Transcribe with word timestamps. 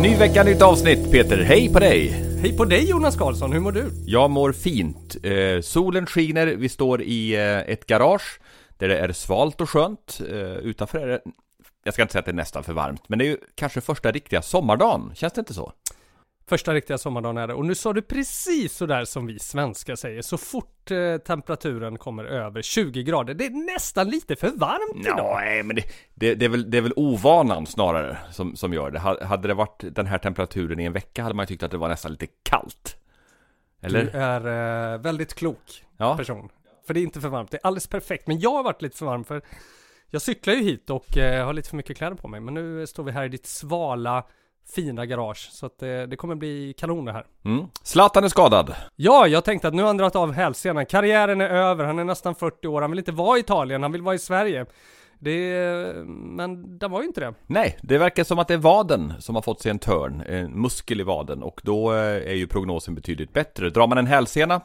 Ny 0.00 0.16
vecka, 0.16 0.42
nytt 0.42 0.62
avsnitt 0.62 1.10
Peter. 1.10 1.42
Hej 1.42 1.72
på 1.72 1.78
dig! 1.78 2.08
Hej 2.42 2.56
på 2.56 2.64
dig 2.64 2.90
Jonas 2.90 3.16
Karlsson, 3.16 3.52
hur 3.52 3.60
mår 3.60 3.72
du? 3.72 3.90
Jag 4.06 4.30
mår 4.30 4.52
fint. 4.52 5.16
Eh, 5.22 5.60
solen 5.60 6.06
skiner, 6.06 6.46
vi 6.46 6.68
står 6.68 7.02
i 7.02 7.34
eh, 7.34 7.58
ett 7.58 7.86
garage 7.86 8.40
där 8.78 8.88
det 8.88 8.98
är 8.98 9.12
svalt 9.12 9.60
och 9.60 9.70
skönt. 9.70 10.20
Eh, 10.30 10.36
utanför 10.40 10.98
är 10.98 11.06
det, 11.06 11.20
jag 11.84 11.94
ska 11.94 12.02
inte 12.02 12.12
säga 12.12 12.20
att 12.20 12.26
det 12.26 12.30
är 12.30 12.34
nästan 12.34 12.64
för 12.64 12.72
varmt, 12.72 13.08
men 13.08 13.18
det 13.18 13.24
är 13.24 13.26
ju 13.26 13.36
kanske 13.54 13.80
första 13.80 14.12
riktiga 14.12 14.42
sommardagen. 14.42 15.12
Känns 15.14 15.32
det 15.32 15.38
inte 15.38 15.54
så? 15.54 15.72
Första 16.50 16.74
riktiga 16.74 16.98
sommardagen 16.98 17.36
är 17.36 17.46
det. 17.46 17.54
Och 17.54 17.66
nu 17.66 17.74
sa 17.74 17.92
du 17.92 18.02
precis 18.02 18.76
sådär 18.76 19.04
som 19.04 19.26
vi 19.26 19.38
svenskar 19.38 19.94
säger. 19.94 20.22
Så 20.22 20.38
fort 20.38 20.90
eh, 20.90 21.16
temperaturen 21.16 21.98
kommer 21.98 22.24
över 22.24 22.62
20 22.62 23.02
grader. 23.02 23.34
Det 23.34 23.46
är 23.46 23.74
nästan 23.74 24.08
lite 24.10 24.36
för 24.36 24.48
varmt 24.50 25.06
idag. 25.06 25.18
Ja, 25.18 25.38
nej, 25.40 25.62
men 25.62 25.76
det, 25.76 25.82
det, 26.14 26.34
det, 26.34 26.44
är 26.44 26.48
väl, 26.48 26.70
det 26.70 26.78
är 26.78 26.82
väl 26.82 26.92
ovanan 26.96 27.66
snarare 27.66 28.18
som, 28.30 28.56
som 28.56 28.72
gör 28.72 28.90
det. 28.90 28.98
Ha- 28.98 29.24
Hade 29.24 29.48
det 29.48 29.54
varit 29.54 29.84
den 29.94 30.06
här 30.06 30.18
temperaturen 30.18 30.80
i 30.80 30.84
en 30.84 30.92
vecka 30.92 31.22
hade 31.22 31.34
man 31.34 31.46
tyckt 31.46 31.62
att 31.62 31.70
det 31.70 31.76
var 31.78 31.88
nästan 31.88 32.10
lite 32.12 32.26
kallt. 32.42 32.96
Eller? 33.82 34.04
Du 34.04 34.10
är 34.10 34.92
eh, 34.94 35.00
väldigt 35.00 35.34
klok 35.34 35.84
Ja. 35.96 36.16
person. 36.16 36.48
För 36.86 36.94
det 36.94 37.00
är 37.00 37.02
inte 37.02 37.20
för 37.20 37.28
varmt. 37.28 37.50
Det 37.50 37.56
är 37.56 37.66
alldeles 37.66 37.86
perfekt. 37.86 38.26
Men 38.26 38.40
jag 38.40 38.50
har 38.52 38.62
varit 38.62 38.82
lite 38.82 38.96
för 38.96 39.06
varm 39.06 39.24
för 39.24 39.42
jag 40.10 40.22
cyklar 40.22 40.54
ju 40.54 40.62
hit 40.62 40.90
och 40.90 41.16
eh, 41.18 41.46
har 41.46 41.52
lite 41.52 41.68
för 41.68 41.76
mycket 41.76 41.96
kläder 41.96 42.16
på 42.16 42.28
mig. 42.28 42.40
Men 42.40 42.54
nu 42.54 42.86
står 42.86 43.02
vi 43.04 43.12
här 43.12 43.24
i 43.24 43.28
ditt 43.28 43.46
svala, 43.46 44.24
fina 44.74 45.06
garage. 45.06 45.48
Så 45.52 45.66
att 45.66 45.82
eh, 45.82 45.88
det 45.88 46.16
kommer 46.16 46.34
bli 46.34 46.74
kanon 46.78 47.04
det 47.04 47.12
här. 47.12 47.24
Mm. 47.44 47.66
Zlatan 47.82 48.24
är 48.24 48.28
skadad. 48.28 48.74
Ja, 48.96 49.26
jag 49.26 49.44
tänkte 49.44 49.68
att 49.68 49.74
nu 49.74 49.82
har 49.82 49.86
han 49.86 49.96
dragit 49.96 50.16
av 50.16 50.32
hälsenan. 50.32 50.86
Karriären 50.86 51.40
är 51.40 51.48
över, 51.48 51.84
han 51.84 51.98
är 51.98 52.04
nästan 52.04 52.34
40 52.34 52.66
år, 52.66 52.80
han 52.80 52.90
vill 52.90 52.98
inte 52.98 53.12
vara 53.12 53.36
i 53.36 53.40
Italien, 53.40 53.82
han 53.82 53.92
vill 53.92 54.02
vara 54.02 54.14
i 54.14 54.18
Sverige. 54.18 54.66
Det, 55.22 55.94
men 56.06 56.78
det 56.78 56.88
var 56.88 57.00
ju 57.00 57.06
inte 57.06 57.20
det. 57.20 57.34
Nej, 57.46 57.78
det 57.82 57.98
verkar 57.98 58.24
som 58.24 58.38
att 58.38 58.48
det 58.48 58.54
är 58.54 58.58
vaden 58.58 59.12
som 59.18 59.34
har 59.34 59.42
fått 59.42 59.60
sig 59.60 59.70
en 59.70 59.78
törn, 59.78 60.22
en 60.26 60.60
muskel 60.60 61.00
i 61.00 61.04
vaden 61.04 61.42
och 61.42 61.60
då 61.64 61.92
eh, 61.92 61.98
är 62.30 62.34
ju 62.34 62.46
prognosen 62.46 62.94
betydligt 62.94 63.32
bättre. 63.32 63.70
Drar 63.70 63.86
man 63.86 63.98
en 63.98 64.06
hälsena 64.06 64.60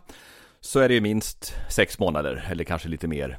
så 0.62 0.80
är 0.80 0.88
det 0.88 0.94
ju 0.94 1.02
minst 1.02 1.56
sex 1.70 2.00
månader 2.00 2.48
eller 2.52 2.64
kanske 2.64 2.90
lite 2.90 3.08
mer 3.08 3.38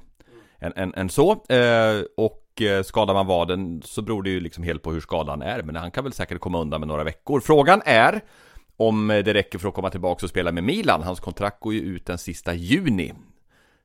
än, 0.59 0.73
än, 0.77 0.95
än 0.95 1.09
så. 1.09 1.31
Eh, 1.33 2.03
och 2.17 2.33
eh, 2.33 2.46
Eh, 2.63 2.83
skadar 2.83 3.15
man 3.15 3.27
vaden 3.27 3.83
så 3.85 4.03
beror 4.03 4.23
det 4.23 4.31
ju 4.31 4.41
liksom 4.41 4.65
helt 4.65 4.83
på 4.83 4.93
hur 4.93 5.01
skadan 5.01 5.43
är, 5.43 5.63
men 5.63 5.77
han 5.77 5.91
kan 5.91 6.05
väl 6.05 6.13
säkert 6.13 6.41
komma 6.41 6.61
undan 6.61 6.81
med 6.81 6.89
några 6.89 7.05
veckor. 7.05 7.41
Frågan 7.41 7.83
är 7.85 8.21
om 8.77 9.11
eh, 9.11 9.25
det 9.25 9.35
räcker 9.35 9.59
för 9.59 9.69
att 9.69 9.75
komma 9.75 9.91
tillbaka 9.91 10.27
och 10.27 10.31
spela 10.31 10.53
med 10.53 10.65
Milan. 10.65 11.03
Hans 11.03 11.21
kontrakt 11.21 11.61
går 11.61 11.75
ju 11.75 11.81
ut 11.81 12.07
den 12.07 12.19
sista 12.19 12.55
juni. 12.55 13.15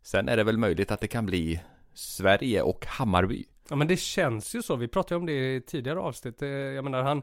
Sen 0.03 0.30
är 0.30 0.38
det 0.38 0.44
väl 0.44 0.58
möjligt 0.58 0.92
att 0.92 0.99
det 0.99 1.08
kan 1.08 1.25
bli 1.25 1.61
Sverige 1.94 2.61
och 2.61 2.86
Hammarby. 2.86 3.45
Ja 3.70 3.76
men 3.76 3.87
det 3.87 3.98
känns 3.98 4.55
ju 4.55 4.61
så, 4.61 4.76
vi 4.76 4.87
pratade 4.87 5.15
ju 5.15 5.20
om 5.20 5.26
det 5.26 5.55
i 5.55 5.61
tidigare 5.61 5.99
avsnitt. 5.99 6.42
Eh, 6.42 6.49
jag 6.49 6.83
menar 6.83 7.04
han 7.04 7.21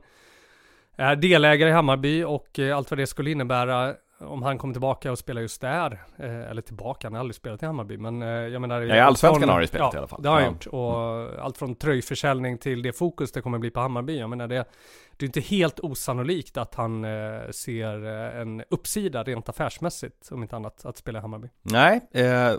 är 0.97 1.17
delägare 1.17 1.71
i 1.71 1.73
Hammarby 1.73 2.23
och 2.23 2.59
allt 2.75 2.91
vad 2.91 2.99
det 2.99 3.07
skulle 3.07 3.31
innebära 3.31 3.95
om 4.21 4.43
han 4.43 4.59
kommer 4.59 4.75
tillbaka 4.75 5.13
och 5.13 5.19
spelar 5.19 5.41
just 5.43 5.61
där. 5.61 6.03
eh, 6.17 6.51
Eller 6.51 6.63
tillbaka, 6.63 7.07
han 7.07 7.13
har 7.13 7.21
aldrig 7.21 7.35
spelat 7.35 7.63
i 7.63 7.67
Hammarby 7.67 7.97
men 7.99 8.23
eh, 8.23 8.29
jag 8.29 8.61
menar... 8.61 8.83
I 8.83 9.01
Allsvenskan 9.01 9.49
har 9.49 9.59
han 9.59 9.67
spelat 9.67 9.93
ja, 9.93 9.97
i 9.97 9.99
alla 9.99 10.07
fall. 10.07 10.23
det 10.23 10.29
har 10.29 10.35
han 10.41 10.45
Ja. 10.45 10.51
gjort. 10.51 10.67
Och 10.67 11.45
allt 11.45 11.59
från 11.59 11.75
tröjförsäljning 11.75 12.59
till 12.59 12.83
det 12.83 12.93
fokus 12.93 13.33
det 13.33 13.41
kommer 13.41 13.59
bli 13.59 13.71
på 13.71 13.81
Hammarby. 13.81 14.19
Jag 14.19 14.31
menar 14.31 14.49
det, 14.49 14.65
det 15.17 15.25
är 15.25 15.27
inte 15.27 15.41
helt 15.41 15.81
osannolikt 15.81 16.57
att 16.57 16.75
han 16.75 17.05
eh, 17.05 17.51
ser 17.51 18.05
en 18.41 18.63
uppsida 18.71 19.23
rent 19.23 19.49
affärsmässigt, 19.49 20.29
om 20.33 20.43
inte 20.43 20.57
annat, 20.57 20.87
att 20.87 20.97
spela 20.97 21.19
i 21.19 21.23
Hammarby. 21.23 21.49
Nej, 21.63 22.01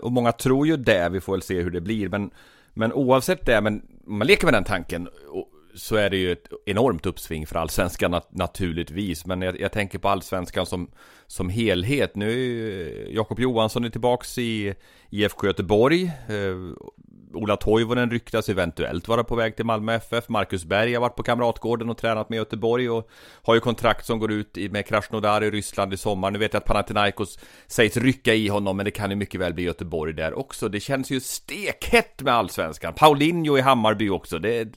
och 0.02 0.12
många 0.12 0.32
tror 0.32 0.66
ju 0.66 0.76
det, 0.76 1.08
vi 1.08 1.20
får 1.20 1.32
väl 1.32 1.42
se 1.42 1.60
hur 1.62 1.70
det 1.70 1.80
blir, 1.80 2.08
men, 2.08 2.30
men 2.74 2.92
oavsett 2.92 3.46
det, 3.46 3.60
men 3.60 3.82
man 4.04 4.26
leker 4.26 4.44
med 4.46 4.54
den 4.54 4.64
tanken, 4.64 5.08
och, 5.28 5.48
så 5.74 5.96
är 5.96 6.10
det 6.10 6.16
ju 6.16 6.32
ett 6.32 6.48
enormt 6.66 7.06
uppsving 7.06 7.46
för 7.46 7.56
allsvenskan 7.56 8.14
nat- 8.14 8.28
naturligtvis, 8.30 9.26
men 9.26 9.42
jag, 9.42 9.60
jag 9.60 9.72
tänker 9.72 9.98
på 9.98 10.08
allsvenskan 10.08 10.66
som, 10.66 10.90
som 11.26 11.48
helhet. 11.48 12.16
Nu 12.16 12.30
är 12.30 12.36
ju 12.36 13.06
Jakob 13.10 13.40
Johansson 13.40 13.84
är 13.84 13.90
tillbaks 13.90 14.38
i 14.38 14.74
IFK 15.10 15.46
Göteborg, 15.46 16.12
eh, 16.28 16.86
Ola 17.34 17.56
Toivonen 17.56 18.10
ryktas 18.10 18.48
eventuellt 18.48 19.08
vara 19.08 19.24
på 19.24 19.36
väg 19.36 19.56
till 19.56 19.64
Malmö 19.64 19.94
FF. 19.94 20.28
Marcus 20.28 20.64
Berg 20.64 20.94
har 20.94 21.00
varit 21.00 21.16
på 21.16 21.22
Kamratgården 21.22 21.90
och 21.90 21.98
tränat 21.98 22.28
med 22.30 22.36
Göteborg 22.36 22.90
och 22.90 23.08
har 23.42 23.54
ju 23.54 23.60
kontrakt 23.60 24.06
som 24.06 24.18
går 24.18 24.32
ut 24.32 24.56
med 24.70 24.86
Krasnodar 24.86 25.44
i 25.44 25.50
Ryssland 25.50 25.94
i 25.94 25.96
sommar. 25.96 26.30
Nu 26.30 26.38
vet 26.38 26.52
jag 26.52 26.60
att 26.60 26.66
Panathinaikos 26.66 27.38
sägs 27.66 27.96
rycka 27.96 28.34
i 28.34 28.48
honom, 28.48 28.76
men 28.76 28.84
det 28.84 28.90
kan 28.90 29.10
ju 29.10 29.16
mycket 29.16 29.40
väl 29.40 29.54
bli 29.54 29.64
Göteborg 29.64 30.12
där 30.12 30.38
också. 30.38 30.68
Det 30.68 30.80
känns 30.80 31.10
ju 31.10 31.20
stekhett 31.20 32.22
med 32.22 32.34
Allsvenskan. 32.34 32.94
Paulinho 32.94 33.58
i 33.58 33.60
Hammarby 33.60 34.08
också. 34.08 34.38
Det, 34.38 34.68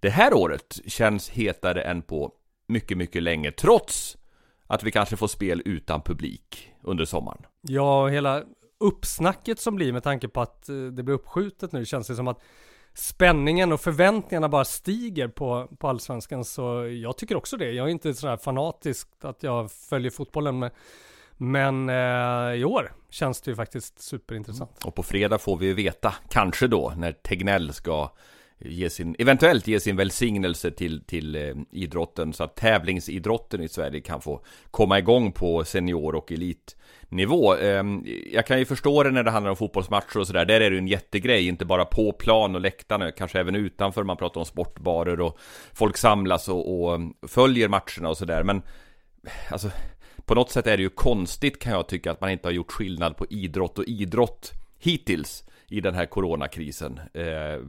det 0.00 0.10
här 0.10 0.34
året 0.34 0.80
känns 0.86 1.30
hetare 1.30 1.82
än 1.82 2.02
på 2.02 2.32
mycket, 2.68 2.98
mycket 2.98 3.22
länge, 3.22 3.52
trots 3.52 4.16
att 4.66 4.82
vi 4.82 4.90
kanske 4.90 5.16
får 5.16 5.28
spel 5.28 5.62
utan 5.64 6.02
publik 6.02 6.72
under 6.82 7.04
sommaren. 7.04 7.42
Ja, 7.60 8.08
hela 8.08 8.42
uppsnacket 8.80 9.60
som 9.60 9.76
blir 9.76 9.92
med 9.92 10.02
tanke 10.02 10.28
på 10.28 10.40
att 10.40 10.68
eh, 10.68 10.76
det 10.76 11.02
blir 11.02 11.14
uppskjutet 11.14 11.72
nu 11.72 11.84
känns 11.84 12.06
det 12.06 12.14
som 12.14 12.28
att 12.28 12.40
spänningen 12.94 13.72
och 13.72 13.80
förväntningarna 13.80 14.48
bara 14.48 14.64
stiger 14.64 15.28
på, 15.28 15.68
på 15.78 15.88
allsvenskan. 15.88 16.44
Så 16.44 16.86
jag 17.02 17.16
tycker 17.16 17.36
också 17.36 17.56
det. 17.56 17.72
Jag 17.72 17.86
är 17.86 17.90
inte 17.90 18.14
sådär 18.14 18.36
fanatisk 18.36 19.08
att 19.20 19.42
jag 19.42 19.72
följer 19.72 20.10
fotbollen. 20.10 20.58
Men, 20.58 20.70
men 21.36 21.88
eh, 21.88 22.60
i 22.60 22.64
år 22.64 22.92
känns 23.10 23.40
det 23.40 23.50
ju 23.50 23.56
faktiskt 23.56 24.02
superintressant. 24.02 24.84
Och 24.84 24.94
på 24.94 25.02
fredag 25.02 25.38
får 25.38 25.56
vi 25.56 25.66
ju 25.66 25.74
veta, 25.74 26.14
kanske 26.28 26.66
då, 26.66 26.92
när 26.96 27.12
Tegnell 27.12 27.72
ska 27.72 28.10
ge 28.60 28.90
sin, 28.90 29.16
eventuellt 29.18 29.66
ge 29.66 29.80
sin 29.80 29.96
välsignelse 29.96 30.70
till, 30.70 31.04
till 31.04 31.36
eh, 31.36 31.54
idrotten 31.70 32.32
så 32.32 32.44
att 32.44 32.56
tävlingsidrotten 32.56 33.62
i 33.62 33.68
Sverige 33.68 34.00
kan 34.00 34.20
få 34.20 34.44
komma 34.70 34.98
igång 34.98 35.32
på 35.32 35.64
senior 35.64 36.14
och 36.14 36.32
elitnivå. 36.32 37.54
Eh, 37.54 37.84
jag 38.32 38.46
kan 38.46 38.58
ju 38.58 38.64
förstå 38.64 39.02
det 39.02 39.10
när 39.10 39.22
det 39.22 39.30
handlar 39.30 39.50
om 39.50 39.56
fotbollsmatcher 39.56 40.18
och 40.18 40.26
sådär, 40.26 40.44
där 40.44 40.60
är 40.60 40.70
det 40.70 40.74
ju 40.74 40.78
en 40.78 40.88
jättegrej, 40.88 41.48
inte 41.48 41.64
bara 41.64 41.84
på 41.84 42.12
plan 42.12 42.54
och 42.54 42.60
läktarna, 42.60 43.12
kanske 43.12 43.40
även 43.40 43.54
utanför, 43.54 44.04
man 44.04 44.16
pratar 44.16 44.40
om 44.40 44.46
sportbarer 44.46 45.20
och 45.20 45.38
folk 45.72 45.96
samlas 45.96 46.48
och, 46.48 46.80
och 46.80 46.94
ehm, 46.94 47.14
följer 47.28 47.68
matcherna 47.68 48.08
och 48.08 48.18
sådär, 48.18 48.42
men 48.42 48.62
alltså 49.50 49.70
på 50.24 50.34
något 50.34 50.50
sätt 50.50 50.66
är 50.66 50.76
det 50.76 50.82
ju 50.82 50.90
konstigt 50.90 51.58
kan 51.58 51.72
jag 51.72 51.88
tycka 51.88 52.10
att 52.10 52.20
man 52.20 52.30
inte 52.30 52.48
har 52.48 52.52
gjort 52.52 52.72
skillnad 52.72 53.16
på 53.16 53.26
idrott 53.30 53.78
och 53.78 53.84
idrott 53.84 54.52
hittills 54.78 55.44
i 55.68 55.80
den 55.80 55.94
här 55.94 56.06
coronakrisen. 56.06 57.00
Eh, 57.14 57.60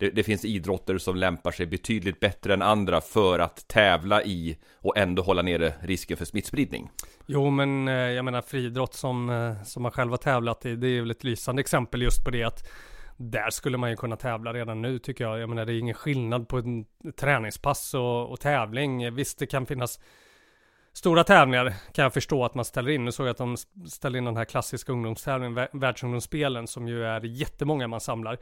det, 0.00 0.10
det 0.10 0.22
finns 0.22 0.44
idrotter 0.44 0.98
som 0.98 1.16
lämpar 1.16 1.50
sig 1.50 1.66
betydligt 1.66 2.20
bättre 2.20 2.54
än 2.54 2.62
andra 2.62 3.00
för 3.00 3.38
att 3.38 3.68
tävla 3.68 4.22
i 4.22 4.56
och 4.74 4.96
ändå 4.96 5.22
hålla 5.22 5.42
nere 5.42 5.72
risken 5.80 6.16
för 6.16 6.24
smittspridning. 6.24 6.90
Jo, 7.26 7.50
men 7.50 7.88
eh, 7.88 7.94
jag 7.94 8.24
menar 8.24 8.42
friidrott 8.42 8.94
som, 8.94 9.30
eh, 9.30 9.62
som 9.62 9.82
man 9.82 9.92
själv 9.92 10.10
har 10.10 10.16
tävlat 10.16 10.66
i, 10.66 10.76
det 10.76 10.88
är 10.88 11.00
väl 11.00 11.10
ett 11.10 11.24
lysande 11.24 11.60
exempel 11.60 12.02
just 12.02 12.24
på 12.24 12.30
det 12.30 12.44
att 12.44 12.68
där 13.16 13.50
skulle 13.50 13.78
man 13.78 13.90
ju 13.90 13.96
kunna 13.96 14.16
tävla 14.16 14.52
redan 14.52 14.82
nu 14.82 14.98
tycker 14.98 15.24
jag. 15.24 15.38
Jag 15.38 15.48
menar 15.48 15.66
det 15.66 15.72
är 15.72 15.78
ingen 15.78 15.94
skillnad 15.94 16.48
på 16.48 16.58
en 16.58 16.84
träningspass 17.16 17.94
och, 17.94 18.30
och 18.30 18.40
tävling. 18.40 19.14
Visst, 19.14 19.38
det 19.38 19.46
kan 19.46 19.66
finnas 19.66 20.00
stora 20.92 21.24
tävlingar 21.24 21.74
kan 21.92 22.02
jag 22.02 22.12
förstå 22.12 22.44
att 22.44 22.54
man 22.54 22.64
ställer 22.64 22.90
in. 22.90 23.04
Nu 23.04 23.12
såg 23.12 23.26
jag 23.26 23.30
att 23.30 23.38
de 23.38 23.56
ställer 23.88 24.18
in 24.18 24.24
den 24.24 24.36
här 24.36 24.44
klassiska 24.44 24.92
ungdomstävlingen, 24.92 25.68
världsungdomsspelen, 25.72 26.66
som 26.66 26.88
ju 26.88 27.04
är 27.04 27.24
jättemånga 27.24 27.88
man 27.88 28.00
samlar. 28.00 28.38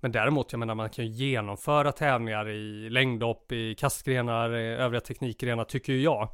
Men 0.00 0.12
däremot, 0.12 0.52
jag 0.52 0.58
menar 0.58 0.74
man 0.74 0.90
kan 0.90 1.06
ju 1.06 1.10
genomföra 1.10 1.92
tävlingar 1.92 2.48
i 2.48 2.90
längdhopp, 2.90 3.52
i 3.52 3.74
kastgrenar, 3.74 4.56
i 4.56 4.66
övriga 4.66 5.00
teknikgrenar 5.00 5.64
tycker 5.64 5.92
ju 5.92 6.02
jag. 6.02 6.28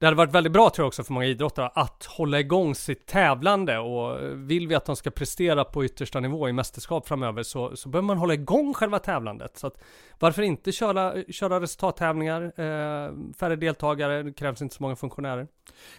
Det 0.00 0.06
hade 0.06 0.16
varit 0.16 0.34
väldigt 0.34 0.52
bra 0.52 0.70
tror 0.70 0.84
jag 0.84 0.88
också 0.88 1.04
för 1.04 1.12
många 1.12 1.26
idrottare 1.26 1.70
att 1.74 2.04
hålla 2.04 2.40
igång 2.40 2.74
sitt 2.74 3.06
tävlande 3.06 3.78
och 3.78 4.18
vill 4.50 4.68
vi 4.68 4.74
att 4.74 4.84
de 4.84 4.96
ska 4.96 5.10
prestera 5.10 5.64
på 5.64 5.84
yttersta 5.84 6.20
nivå 6.20 6.48
i 6.48 6.52
mästerskap 6.52 7.08
framöver 7.08 7.42
så, 7.42 7.76
så 7.76 7.88
behöver 7.88 8.06
man 8.06 8.18
hålla 8.18 8.34
igång 8.34 8.74
själva 8.74 8.98
tävlandet. 8.98 9.56
Så 9.56 9.66
att 9.66 9.82
varför 10.18 10.42
inte 10.42 10.72
köra, 10.72 11.24
köra 11.28 11.60
resultattävlingar, 11.60 12.42
eh, 12.42 13.12
färre 13.40 13.56
deltagare, 13.56 14.22
det 14.22 14.32
krävs 14.32 14.62
inte 14.62 14.74
så 14.74 14.82
många 14.82 14.96
funktionärer. 14.96 15.48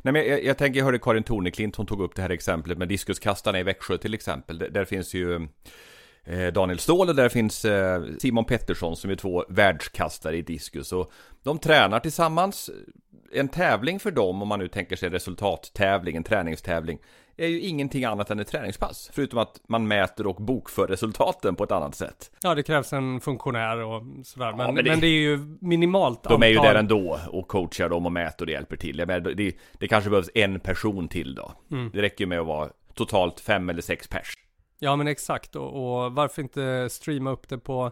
Nej 0.02 0.14
men 0.14 0.28
jag, 0.28 0.44
jag 0.44 0.58
tänker, 0.58 0.80
jag 0.80 0.86
hörde 0.86 1.00
Karin 1.00 1.24
Torneklint, 1.24 1.76
hon 1.76 1.86
tog 1.86 2.02
upp 2.02 2.16
det 2.16 2.22
här 2.22 2.30
exemplet 2.30 2.78
med 2.78 2.88
diskuskastarna 2.88 3.60
i 3.60 3.64
Växjö 3.64 3.98
till 3.98 4.14
exempel. 4.14 4.58
Där, 4.58 4.70
där 4.70 4.86
finns 4.86 5.14
ju 5.14 5.48
Daniel 6.54 6.80
Ståhl 6.80 7.10
och 7.10 7.16
där 7.16 7.30
finns 7.30 7.66
eh, 7.66 8.04
Simon 8.20 8.46
Pettersson 8.46 8.96
som 8.96 9.12
är 9.12 9.16
två 9.16 9.46
världskastare 9.50 10.38
i 10.38 10.42
diskus. 10.42 10.94
Och 10.94 11.12
de 11.44 11.60
tränar 11.60 12.00
tillsammans 12.00 12.70
en 13.34 13.48
tävling 13.48 14.00
för 14.00 14.12
dem, 14.12 14.42
om 14.42 14.48
man 14.48 14.60
nu 14.60 14.68
tänker 14.68 14.96
sig 14.96 15.10
resultattävling, 15.10 16.16
en 16.16 16.24
träningstävling, 16.24 17.00
är 17.38 17.48
ju 17.48 17.60
ingenting 17.60 18.06
annat 18.06 18.32
än 18.32 18.40
ett 18.40 18.48
träningspass. 18.48 19.10
Förutom 19.14 19.40
att 19.40 19.62
man 19.68 19.88
mäter 19.88 20.28
och 20.28 20.36
bokför 20.36 20.88
resultaten 20.88 21.56
på 21.56 21.64
ett 21.64 21.72
annat 21.72 21.96
sätt. 21.96 22.32
Ja, 22.42 22.56
det 22.56 22.64
krävs 22.64 22.94
en 22.94 23.22
funktionär 23.22 23.78
och 23.78 24.04
sådär. 24.24 24.52
Men, 24.52 24.60
ja, 24.60 24.72
men, 24.72 24.84
det, 24.84 24.92
men 24.92 25.00
det, 25.00 25.08
är 25.08 25.22
ju 25.22 25.58
minimalt 25.62 26.24
De 26.24 26.34
antal... 26.34 26.44
är 26.44 26.48
ju 26.48 26.60
där 26.60 26.76
ändå 26.76 27.20
och 27.30 27.48
coachar 27.48 27.90
dem 27.90 28.06
och 28.06 28.12
mäter 28.12 28.42
och 28.42 28.46
det 28.46 28.52
hjälper 28.52 28.76
till. 28.76 29.00
Jag 29.00 29.24
det, 29.38 29.56
det 29.74 29.88
kanske 29.88 30.10
behövs 30.10 30.30
en 30.34 30.60
person 30.60 31.08
till 31.08 31.36
då. 31.36 31.52
Mm. 31.72 31.90
Det 31.94 32.02
räcker 32.02 32.24
ju 32.24 32.28
med 32.28 32.40
att 32.40 32.48
vara 32.48 32.70
totalt 32.94 33.40
fem 33.40 33.70
eller 33.70 33.82
sex 33.82 34.08
pers. 34.08 34.34
Ja, 34.84 34.96
men 34.96 35.08
exakt. 35.08 35.56
Och, 35.56 36.04
och 36.04 36.14
varför 36.14 36.42
inte 36.42 36.90
streama 36.90 37.32
upp 37.32 37.50
det 37.50 37.58
på 37.58 37.92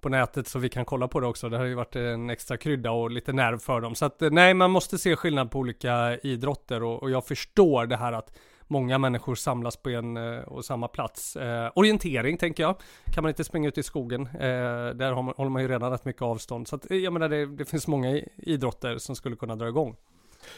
på 0.00 0.08
nätet 0.08 0.48
så 0.48 0.58
vi 0.58 0.68
kan 0.68 0.84
kolla 0.84 1.08
på 1.08 1.20
det 1.20 1.26
också. 1.26 1.48
Det 1.48 1.56
har 1.56 1.64
ju 1.64 1.74
varit 1.74 1.96
en 1.96 2.30
extra 2.30 2.56
krydda 2.56 2.90
och 2.90 3.10
lite 3.10 3.32
nerv 3.32 3.58
för 3.58 3.80
dem. 3.80 3.94
Så 3.94 4.04
att 4.04 4.22
eh, 4.22 4.30
nej, 4.30 4.54
man 4.54 4.70
måste 4.70 4.98
se 4.98 5.16
skillnad 5.16 5.50
på 5.50 5.58
olika 5.58 6.18
idrotter 6.18 6.82
och, 6.82 7.02
och 7.02 7.10
jag 7.10 7.26
förstår 7.26 7.86
det 7.86 7.96
här 7.96 8.12
att 8.12 8.38
många 8.66 8.98
människor 8.98 9.34
samlas 9.34 9.76
på 9.76 9.90
en 9.90 10.16
eh, 10.16 10.38
och 10.38 10.64
samma 10.64 10.88
plats. 10.88 11.36
Eh, 11.36 11.70
orientering 11.74 12.36
tänker 12.36 12.62
jag. 12.62 12.76
Kan 13.12 13.22
man 13.22 13.28
inte 13.28 13.44
springa 13.44 13.68
ut 13.68 13.78
i 13.78 13.82
skogen? 13.82 14.22
Eh, 14.26 14.88
där 14.94 15.12
har 15.12 15.22
man, 15.22 15.34
håller 15.36 15.50
man 15.50 15.62
ju 15.62 15.68
redan 15.68 15.90
rätt 15.90 16.04
mycket 16.04 16.22
avstånd. 16.22 16.68
Så 16.68 16.76
att, 16.76 16.90
eh, 16.90 16.96
jag 16.96 17.12
menar 17.12 17.28
det, 17.28 17.46
det 17.46 17.64
finns 17.64 17.86
många 17.86 18.20
idrotter 18.36 18.98
som 18.98 19.16
skulle 19.16 19.36
kunna 19.36 19.56
dra 19.56 19.68
igång. 19.68 19.96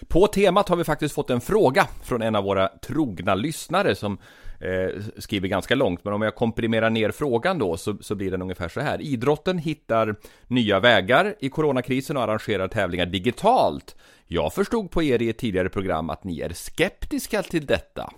På 0.08 0.26
temat 0.26 0.68
har 0.68 0.76
vi 0.76 0.84
faktiskt 0.84 1.14
fått 1.14 1.30
en 1.30 1.40
fråga 1.40 1.88
från 2.02 2.22
en 2.22 2.34
av 2.34 2.44
våra 2.44 2.68
trogna 2.68 3.34
lyssnare 3.34 3.94
som 3.94 4.18
eh, 4.60 5.02
skriver 5.18 5.48
ganska 5.48 5.74
långt, 5.74 6.04
men 6.04 6.12
om 6.12 6.22
jag 6.22 6.34
komprimerar 6.34 6.90
ner 6.90 7.10
frågan 7.10 7.58
då 7.58 7.76
så, 7.76 7.96
så 8.00 8.14
blir 8.14 8.30
den 8.30 8.42
ungefär 8.42 8.68
så 8.68 8.80
här. 8.80 9.00
Idrotten 9.02 9.58
hittar 9.58 10.16
nya 10.46 10.80
vägar 10.80 11.34
i 11.40 11.48
coronakrisen 11.48 12.16
och 12.16 12.22
arrangerar 12.22 12.68
tävlingar 12.68 13.06
digitalt. 13.06 13.96
Jag 14.26 14.52
förstod 14.52 14.90
på 14.90 15.02
er 15.02 15.22
i 15.22 15.28
ett 15.28 15.38
tidigare 15.38 15.68
program 15.68 16.10
att 16.10 16.24
ni 16.24 16.40
är 16.40 16.52
skeptiska 16.52 17.42
till 17.42 17.66
detta. 17.66 18.12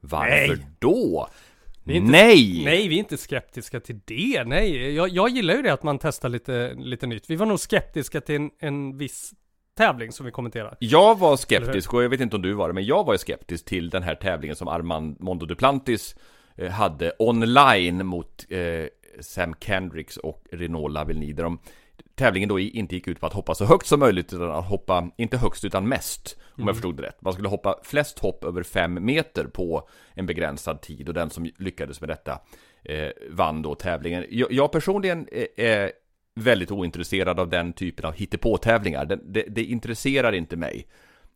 Varför 0.00 0.56
nej. 0.56 0.66
då? 0.78 1.28
Inte, 1.86 2.12
nej! 2.12 2.62
Nej, 2.64 2.88
vi 2.88 2.94
är 2.94 2.98
inte 2.98 3.16
skeptiska 3.16 3.80
till 3.80 4.00
det. 4.04 4.44
Nej, 4.46 4.94
jag, 4.94 5.08
jag 5.08 5.28
gillar 5.28 5.54
ju 5.54 5.62
det 5.62 5.72
att 5.72 5.82
man 5.82 5.98
testar 5.98 6.28
lite, 6.28 6.74
lite 6.74 7.06
nytt. 7.06 7.30
Vi 7.30 7.36
var 7.36 7.46
nog 7.46 7.60
skeptiska 7.60 8.20
till 8.20 8.34
en, 8.36 8.50
en 8.58 8.98
viss 8.98 9.32
tävling 9.80 10.12
som 10.12 10.26
vi 10.26 10.32
kommenterar. 10.32 10.76
Jag 10.78 11.18
var 11.18 11.36
skeptisk, 11.36 11.94
och 11.94 12.04
jag 12.04 12.08
vet 12.08 12.20
inte 12.20 12.36
om 12.36 12.42
du 12.42 12.52
var 12.52 12.68
det, 12.68 12.74
men 12.74 12.84
jag 12.84 13.04
var 13.04 13.16
skeptisk 13.16 13.64
till 13.64 13.90
den 13.90 14.02
här 14.02 14.14
tävlingen 14.14 14.56
som 14.56 14.68
Armand 14.68 15.20
Mondo 15.20 15.46
Duplantis 15.46 16.16
eh, 16.56 16.70
hade 16.70 17.12
online 17.18 18.06
mot 18.06 18.46
eh, 18.48 18.86
Sam 19.20 19.54
Kendricks 19.60 20.16
och 20.16 20.44
Renault 20.52 20.92
Lavillenie, 20.92 21.34
där 21.34 21.42
de 21.42 21.58
tävlingen 22.14 22.48
då 22.48 22.58
inte 22.58 22.94
gick 22.94 23.08
ut 23.08 23.20
på 23.20 23.26
att 23.26 23.32
hoppa 23.32 23.54
så 23.54 23.64
högt 23.64 23.86
som 23.86 24.00
möjligt 24.00 24.32
utan 24.32 24.50
att 24.50 24.68
hoppa, 24.68 25.10
inte 25.16 25.36
högst 25.36 25.64
utan 25.64 25.88
mest 25.88 26.36
om 26.40 26.54
mm. 26.56 26.66
jag 26.66 26.76
förstod 26.76 26.96
det 26.96 27.02
rätt. 27.02 27.22
Man 27.22 27.32
skulle 27.32 27.48
hoppa 27.48 27.78
flest 27.82 28.18
hopp 28.18 28.44
över 28.44 28.62
fem 28.62 29.04
meter 29.04 29.44
på 29.44 29.88
en 30.14 30.26
begränsad 30.26 30.80
tid 30.80 31.08
och 31.08 31.14
den 31.14 31.30
som 31.30 31.50
lyckades 31.58 32.00
med 32.00 32.08
detta 32.08 32.38
eh, 32.84 33.08
vann 33.30 33.62
då 33.62 33.74
tävlingen. 33.74 34.26
Jag, 34.30 34.52
jag 34.52 34.72
personligen 34.72 35.28
är 35.56 35.92
väldigt 36.40 36.70
ointresserad 36.70 37.40
av 37.40 37.48
den 37.48 37.72
typen 37.72 38.04
av 38.04 38.14
hittepå-tävlingar. 38.14 39.04
Det, 39.04 39.18
det, 39.22 39.44
det 39.48 39.64
intresserar 39.64 40.32
inte 40.32 40.56
mig. 40.56 40.86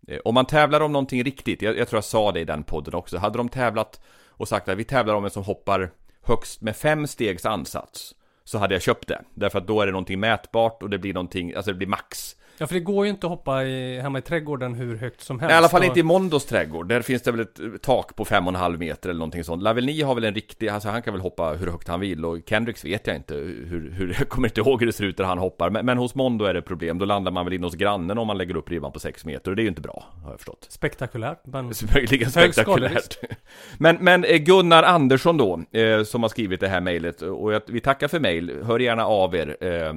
Eh, 0.08 0.18
om 0.24 0.34
man 0.34 0.46
tävlar 0.46 0.80
om 0.80 0.92
någonting 0.92 1.24
riktigt, 1.24 1.62
jag, 1.62 1.78
jag, 1.78 1.88
tror 1.88 1.96
jag 1.96 2.04
sa 2.04 2.32
det 2.32 2.40
i 2.40 2.44
den 2.44 2.62
podden 2.62 2.94
också, 2.94 3.18
hade 3.18 3.38
de 3.38 3.48
tävlat 3.48 4.00
och 4.28 4.48
sagt 4.48 4.68
att 4.68 4.78
vi 4.78 4.84
tävlar 4.84 5.14
om 5.14 5.24
en 5.24 5.30
som 5.30 5.44
hoppar 5.44 5.90
högst 6.22 6.60
med 6.60 6.76
fem 6.76 7.06
stegs 7.06 7.46
ansats, 7.46 8.14
så 8.44 8.58
hade 8.58 8.74
jag 8.74 8.82
köpt 8.82 9.08
det. 9.08 9.22
Därför 9.34 9.58
att 9.58 9.66
då 9.66 9.80
är 9.80 9.86
det 9.86 9.92
någonting 9.92 10.20
mätbart 10.20 10.82
och 10.82 10.90
det 10.90 10.98
blir 10.98 11.14
någonting, 11.14 11.54
alltså 11.54 11.70
det 11.70 11.78
blir 11.78 11.88
max. 11.88 12.36
Ja 12.58 12.66
för 12.66 12.74
det 12.74 12.80
går 12.80 13.04
ju 13.06 13.10
inte 13.10 13.26
att 13.26 13.30
hoppa 13.30 13.64
i, 13.64 14.00
hemma 14.00 14.18
i 14.18 14.22
trädgården 14.22 14.74
hur 14.74 14.96
högt 14.96 15.20
som 15.20 15.40
helst. 15.40 15.48
Nej, 15.48 15.54
I 15.54 15.58
alla 15.58 15.68
fall 15.68 15.80
och... 15.80 15.86
inte 15.86 16.00
i 16.00 16.02
Mondos 16.02 16.46
trädgård. 16.46 16.88
Där 16.88 17.02
finns 17.02 17.22
det 17.22 17.32
väl 17.32 17.40
ett 17.40 17.82
tak 17.82 18.16
på 18.16 18.24
fem 18.24 18.46
och 18.46 18.52
en 18.52 18.60
halv 18.60 18.78
meter 18.78 19.08
eller 19.08 19.18
någonting 19.18 19.44
sånt. 19.44 19.62
Lavelni 19.62 20.02
har 20.02 20.14
väl 20.14 20.24
en 20.24 20.34
riktig, 20.34 20.68
alltså 20.68 20.88
han 20.88 21.02
kan 21.02 21.14
väl 21.14 21.20
hoppa 21.20 21.50
hur 21.52 21.66
högt 21.66 21.88
han 21.88 22.00
vill. 22.00 22.24
Och 22.24 22.38
Kendricks 22.46 22.84
vet 22.84 23.06
jag 23.06 23.16
inte 23.16 23.34
hur, 23.34 23.90
hur 23.90 24.14
jag 24.18 24.28
kommer 24.28 24.48
inte 24.48 24.60
ihåg 24.60 24.80
hur 24.80 24.86
det 24.86 24.92
ser 24.92 25.04
ut 25.04 25.16
där 25.16 25.24
han 25.24 25.38
hoppar. 25.38 25.70
Men, 25.70 25.86
men 25.86 25.98
hos 25.98 26.14
Mondo 26.14 26.44
är 26.44 26.54
det 26.54 26.62
problem. 26.62 26.98
Då 26.98 27.04
landar 27.04 27.32
man 27.32 27.44
väl 27.44 27.54
in 27.54 27.64
hos 27.64 27.74
grannen 27.74 28.18
om 28.18 28.26
man 28.26 28.38
lägger 28.38 28.56
upp 28.56 28.70
ribban 28.70 28.92
på 28.92 29.00
sex 29.00 29.24
meter. 29.24 29.50
Och 29.50 29.56
det 29.56 29.62
är 29.62 29.64
ju 29.64 29.68
inte 29.68 29.82
bra, 29.82 30.04
har 30.24 30.30
jag 30.30 30.38
förstått. 30.38 30.66
Spektakulärt. 30.68 31.46
Men... 31.46 31.72
Möjligen 31.94 32.30
spektakulärt. 32.30 33.18
men, 33.78 33.96
men 34.00 34.24
eh, 34.24 34.36
Gunnar 34.36 34.82
Andersson 34.82 35.36
då, 35.36 35.78
eh, 35.78 36.02
som 36.02 36.22
har 36.22 36.28
skrivit 36.28 36.60
det 36.60 36.68
här 36.68 36.80
mejlet. 36.80 37.22
Och 37.22 37.52
jag, 37.52 37.62
vi 37.66 37.80
tackar 37.80 38.08
för 38.08 38.20
mejl. 38.20 38.62
Hör 38.64 38.78
gärna 38.78 39.06
av 39.06 39.34
er. 39.34 39.56
Eh, 39.60 39.94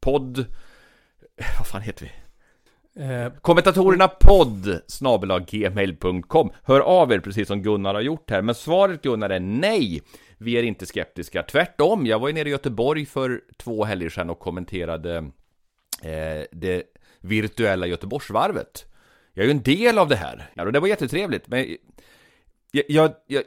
podd... 0.00 0.44
Vad 1.58 1.66
fan 1.66 1.82
heter 1.82 2.04
vi? 2.04 2.12
Eh, 2.98 3.32
kommentatorerna 3.40 4.08
podd 4.08 4.80
gmail.com 5.46 6.50
Hör 6.62 6.80
av 6.80 7.12
er 7.12 7.20
precis 7.20 7.48
som 7.48 7.62
Gunnar 7.62 7.94
har 7.94 8.00
gjort 8.00 8.30
här. 8.30 8.42
Men 8.42 8.54
svaret 8.54 9.02
Gunnar 9.02 9.30
är 9.30 9.40
nej. 9.40 10.02
Vi 10.38 10.58
är 10.58 10.62
inte 10.62 10.86
skeptiska. 10.86 11.42
Tvärtom, 11.42 12.06
jag 12.06 12.18
var 12.18 12.28
ju 12.28 12.34
nere 12.34 12.48
i 12.48 12.52
Göteborg 12.52 13.06
för 13.06 13.40
två 13.56 13.84
helger 13.84 14.08
sedan 14.08 14.30
och 14.30 14.38
kommenterade 14.38 15.16
eh, 16.02 16.44
det 16.52 16.82
virtuella 17.20 17.86
Göteborgsvarvet. 17.86 18.86
Jag 19.32 19.42
är 19.42 19.46
ju 19.46 19.50
en 19.50 19.62
del 19.62 19.98
av 19.98 20.08
det 20.08 20.16
här. 20.16 20.50
Ja, 20.54 20.64
och 20.64 20.72
det 20.72 20.80
var 20.80 20.88
jättetrevligt. 20.88 21.48
Men 21.48 21.76
jag, 22.70 22.84
jag, 22.88 23.12
jag, 23.26 23.42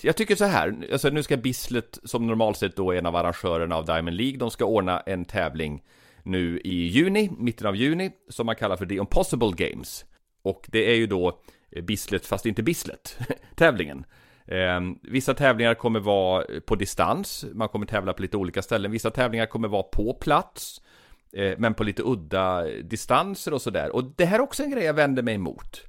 jag, 0.00 0.16
tycker 0.16 0.36
så 0.36 0.44
här, 0.44 0.88
alltså 0.92 1.08
nu 1.08 1.22
ska 1.22 1.36
Bislett 1.36 1.98
som 2.04 2.26
normalt 2.26 2.56
sett 2.56 2.76
då 2.76 2.90
är 2.90 2.98
en 2.98 3.06
av 3.06 3.16
arrangörerna 3.16 3.76
av 3.76 3.84
Diamond 3.84 4.16
League, 4.16 4.38
de 4.38 4.50
ska 4.50 4.64
ordna 4.64 5.00
en 5.00 5.24
tävling 5.24 5.82
nu 6.22 6.60
i 6.64 6.86
juni, 6.86 7.30
mitten 7.38 7.66
av 7.66 7.76
juni, 7.76 8.10
som 8.28 8.46
man 8.46 8.56
kallar 8.56 8.76
för 8.76 8.86
The 8.86 8.94
Impossible 8.94 9.52
Games. 9.56 10.04
Och 10.42 10.66
det 10.68 10.90
är 10.90 10.94
ju 10.94 11.06
då 11.06 11.40
eh, 11.72 11.82
Bislett, 11.84 12.26
fast 12.26 12.46
inte 12.46 12.62
Bislett, 12.62 13.18
tävlingen. 13.56 14.04
Eh, 14.46 14.80
vissa 15.02 15.34
tävlingar 15.34 15.74
kommer 15.74 16.00
vara 16.00 16.44
eh, 16.44 16.60
på 16.60 16.74
distans, 16.74 17.44
man 17.54 17.68
kommer 17.68 17.86
tävla 17.86 18.12
på 18.12 18.22
lite 18.22 18.36
olika 18.36 18.62
ställen. 18.62 18.90
Vissa 18.90 19.10
tävlingar 19.10 19.46
kommer 19.46 19.68
vara 19.68 19.82
på 19.82 20.14
plats, 20.14 20.80
eh, 21.32 21.54
men 21.58 21.74
på 21.74 21.84
lite 21.84 22.02
udda 22.02 22.70
eh, 22.70 22.84
distanser 22.84 23.54
och 23.54 23.62
sådär. 23.62 23.94
Och 23.96 24.04
det 24.16 24.24
här 24.24 24.38
är 24.38 24.42
också 24.42 24.62
en 24.62 24.70
grej 24.70 24.84
jag 24.84 24.94
vänder 24.94 25.22
mig 25.22 25.34
emot. 25.34 25.84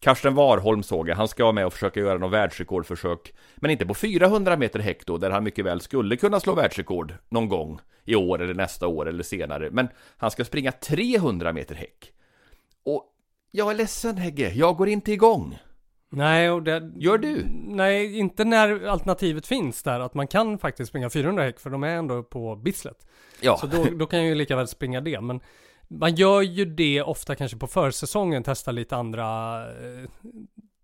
Karsten 0.00 0.34
Warholm 0.34 0.82
såg 0.82 1.08
jag, 1.08 1.16
han 1.16 1.28
ska 1.28 1.42
vara 1.42 1.52
med 1.52 1.66
och 1.66 1.72
försöka 1.72 2.00
göra 2.00 2.18
något 2.18 2.32
världsrekordförsök. 2.32 3.34
Men 3.56 3.70
inte 3.70 3.86
på 3.86 3.94
400 3.94 4.56
meter 4.56 4.80
häck 4.80 5.06
då, 5.06 5.18
där 5.18 5.30
han 5.30 5.44
mycket 5.44 5.64
väl 5.64 5.80
skulle 5.80 6.16
kunna 6.16 6.40
slå 6.40 6.54
världsrekord 6.54 7.14
någon 7.28 7.48
gång 7.48 7.80
i 8.04 8.14
år 8.14 8.42
eller 8.42 8.54
nästa 8.54 8.86
år 8.86 9.08
eller 9.08 9.22
senare. 9.22 9.70
Men 9.70 9.88
han 10.16 10.30
ska 10.30 10.44
springa 10.44 10.72
300 10.72 11.52
meter 11.52 11.74
häck. 11.74 12.12
Och 12.84 13.04
jag 13.50 13.70
är 13.70 13.74
ledsen 13.74 14.16
Hägge, 14.16 14.52
jag 14.54 14.76
går 14.76 14.88
inte 14.88 15.12
igång. 15.12 15.58
Nej, 16.10 16.50
och 16.50 16.62
det... 16.62 16.92
Gör 16.96 17.18
du? 17.18 17.46
Nej, 17.66 18.18
inte 18.18 18.44
när 18.44 18.86
alternativet 18.86 19.46
finns 19.46 19.82
där, 19.82 20.00
att 20.00 20.14
man 20.14 20.26
kan 20.26 20.58
faktiskt 20.58 20.88
springa 20.88 21.10
400 21.10 21.42
häck, 21.42 21.60
för 21.60 21.70
de 21.70 21.82
är 21.82 21.96
ändå 21.96 22.22
på 22.22 22.56
Bislett. 22.56 23.06
Ja. 23.40 23.56
Så 23.56 23.66
då, 23.66 23.84
då 23.84 24.06
kan 24.06 24.18
jag 24.18 24.28
ju 24.28 24.34
lika 24.34 24.56
väl 24.56 24.68
springa 24.68 25.00
det, 25.00 25.20
men 25.20 25.40
man 25.88 26.14
gör 26.14 26.42
ju 26.42 26.64
det 26.64 27.02
ofta 27.02 27.34
kanske 27.34 27.56
på 27.56 27.66
försäsongen, 27.66 28.42
testar 28.42 28.72
lite 28.72 28.96
andra 28.96 29.60
eh, 29.66 30.10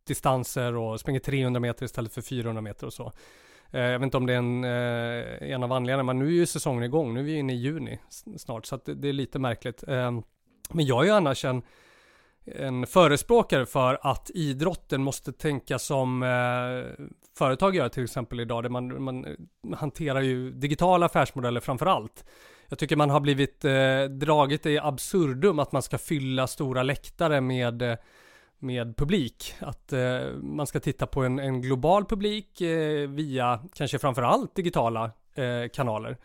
distanser 0.07 0.77
och 0.77 1.01
springer 1.01 1.21
300 1.21 1.61
meter 1.61 1.85
istället 1.85 2.15
för 2.15 2.23
400 2.23 2.63
meter 2.63 2.87
och 2.87 2.93
så. 2.93 3.13
Eh, 3.71 3.81
jag 3.81 3.99
vet 3.99 4.05
inte 4.05 4.17
om 4.17 4.27
det 4.27 4.33
är 4.33 4.39
en, 4.39 4.65
eh, 4.65 5.53
en 5.53 5.63
av 5.63 5.73
anledningarna, 5.73 6.03
men 6.03 6.19
nu 6.19 6.27
är 6.27 6.31
ju 6.31 6.47
säsongen 6.47 6.83
igång. 6.83 7.15
Nu 7.15 7.21
är 7.21 7.25
vi 7.25 7.35
inne 7.35 7.53
i 7.53 7.57
juni 7.57 7.99
snart, 8.37 8.67
så 8.67 8.75
att 8.75 8.85
det, 8.85 8.95
det 8.95 9.09
är 9.09 9.13
lite 9.13 9.39
märkligt. 9.39 9.89
Eh, 9.89 10.21
men 10.71 10.87
jag 10.87 11.01
är 11.03 11.05
ju 11.05 11.11
annars 11.11 11.45
en, 11.45 11.63
en 12.45 12.87
förespråkare 12.87 13.67
för 13.67 13.99
att 14.03 14.31
idrotten 14.35 15.03
måste 15.03 15.33
tänka 15.33 15.79
som 15.79 16.23
eh, 16.23 17.07
företag 17.39 17.77
gör 17.77 17.89
till 17.89 18.05
exempel 18.05 18.41
idag, 18.41 18.63
där 18.63 18.71
man, 18.71 19.03
man 19.03 19.37
hanterar 19.77 20.21
ju 20.21 20.51
digitala 20.53 21.07
affärsmodeller 21.07 21.61
framför 21.61 21.87
allt. 21.87 22.25
Jag 22.69 22.79
tycker 22.79 22.97
man 22.97 23.11
har 23.11 23.21
blivit 23.21 23.65
eh, 23.65 24.05
dragit 24.05 24.67
i 24.67 24.79
absurdum 24.79 25.59
att 25.59 25.73
man 25.73 25.83
ska 25.83 25.99
fylla 25.99 26.47
stora 26.47 26.83
läktare 26.83 27.41
med 27.41 27.83
eh, 27.83 27.97
med 28.61 28.97
publik. 28.97 29.55
Att 29.59 29.93
eh, 29.93 30.21
man 30.43 30.67
ska 30.67 30.81
titta 30.81 31.07
på 31.07 31.23
en, 31.23 31.39
en 31.39 31.63
global 31.63 32.05
publik 32.05 32.61
eh, 32.61 33.09
via 33.09 33.61
kanske 33.75 33.99
framförallt 33.99 34.55
digitala 34.55 35.11
eh, 35.35 35.69
kanaler. 35.73 36.17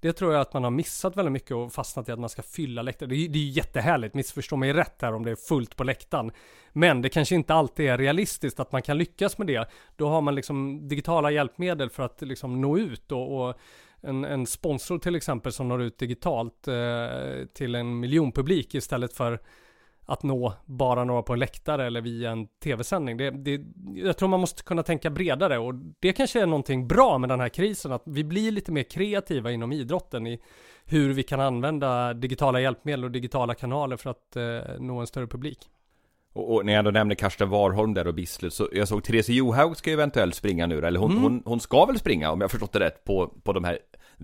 Det 0.00 0.12
tror 0.12 0.32
jag 0.32 0.40
att 0.40 0.52
man 0.52 0.64
har 0.64 0.70
missat 0.70 1.16
väldigt 1.16 1.32
mycket 1.32 1.50
och 1.50 1.72
fastnat 1.72 2.08
i 2.08 2.12
att 2.12 2.18
man 2.18 2.28
ska 2.28 2.42
fylla 2.42 2.82
läktaren. 2.82 3.10
Det 3.10 3.16
är, 3.16 3.28
det 3.28 3.38
är 3.38 3.42
ju 3.42 3.50
jättehärligt, 3.50 4.14
missförstå 4.14 4.56
mig 4.56 4.72
rätt 4.72 5.02
här 5.02 5.14
om 5.14 5.24
det 5.24 5.30
är 5.30 5.36
fullt 5.36 5.76
på 5.76 5.84
läktaren. 5.84 6.32
Men 6.72 7.02
det 7.02 7.08
kanske 7.08 7.34
inte 7.34 7.54
alltid 7.54 7.86
är 7.86 7.98
realistiskt 7.98 8.60
att 8.60 8.72
man 8.72 8.82
kan 8.82 8.98
lyckas 8.98 9.38
med 9.38 9.46
det. 9.46 9.68
Då 9.96 10.08
har 10.08 10.20
man 10.20 10.34
liksom 10.34 10.88
digitala 10.88 11.30
hjälpmedel 11.30 11.90
för 11.90 12.02
att 12.02 12.22
liksom 12.22 12.60
nå 12.60 12.78
ut 12.78 13.12
och, 13.12 13.48
och 13.48 13.58
en, 14.00 14.24
en 14.24 14.46
sponsor 14.46 14.98
till 14.98 15.14
exempel 15.14 15.52
som 15.52 15.68
når 15.68 15.82
ut 15.82 15.98
digitalt 15.98 16.68
eh, 16.68 17.46
till 17.54 17.74
en 17.74 18.00
miljonpublik 18.00 18.74
istället 18.74 19.12
för 19.12 19.40
att 20.08 20.22
nå 20.22 20.52
bara 20.66 21.04
några 21.04 21.22
på 21.22 21.32
en 21.32 21.38
läktare 21.38 21.86
eller 21.86 22.00
via 22.00 22.30
en 22.30 22.46
tv-sändning. 22.46 23.16
Det, 23.16 23.30
det, 23.30 23.60
jag 23.94 24.16
tror 24.16 24.28
man 24.28 24.40
måste 24.40 24.62
kunna 24.62 24.82
tänka 24.82 25.10
bredare 25.10 25.58
och 25.58 25.74
det 26.00 26.12
kanske 26.12 26.42
är 26.42 26.46
någonting 26.46 26.88
bra 26.88 27.18
med 27.18 27.28
den 27.28 27.40
här 27.40 27.48
krisen, 27.48 27.92
att 27.92 28.02
vi 28.06 28.24
blir 28.24 28.52
lite 28.52 28.72
mer 28.72 28.82
kreativa 28.82 29.50
inom 29.52 29.72
idrotten 29.72 30.26
i 30.26 30.40
hur 30.84 31.12
vi 31.12 31.22
kan 31.22 31.40
använda 31.40 32.14
digitala 32.14 32.60
hjälpmedel 32.60 33.04
och 33.04 33.10
digitala 33.10 33.54
kanaler 33.54 33.96
för 33.96 34.10
att 34.10 34.36
eh, 34.36 34.80
nå 34.80 35.00
en 35.00 35.06
större 35.06 35.26
publik. 35.26 35.58
Och, 36.38 36.54
och 36.54 36.66
när 36.66 36.72
jag 36.72 36.78
ändå 36.78 36.90
nämner 36.90 37.14
Karsten 37.14 37.48
Warholm 37.48 37.94
där 37.94 38.06
och 38.06 38.14
Bislett, 38.14 38.52
så 38.52 38.68
jag 38.72 38.88
såg 38.88 39.04
Therese 39.04 39.28
Johaug 39.28 39.76
ska 39.76 39.90
eventuellt 39.90 40.34
springa 40.34 40.66
nu 40.66 40.86
eller 40.86 41.00
hon, 41.00 41.10
mm. 41.10 41.22
hon, 41.22 41.42
hon 41.44 41.60
ska 41.60 41.84
väl 41.84 41.98
springa 41.98 42.30
om 42.30 42.40
jag 42.40 42.50
förstått 42.50 42.72
det 42.72 42.80
rätt 42.80 43.04
på, 43.04 43.28
på 43.42 43.52
de 43.52 43.64
här 43.64 43.78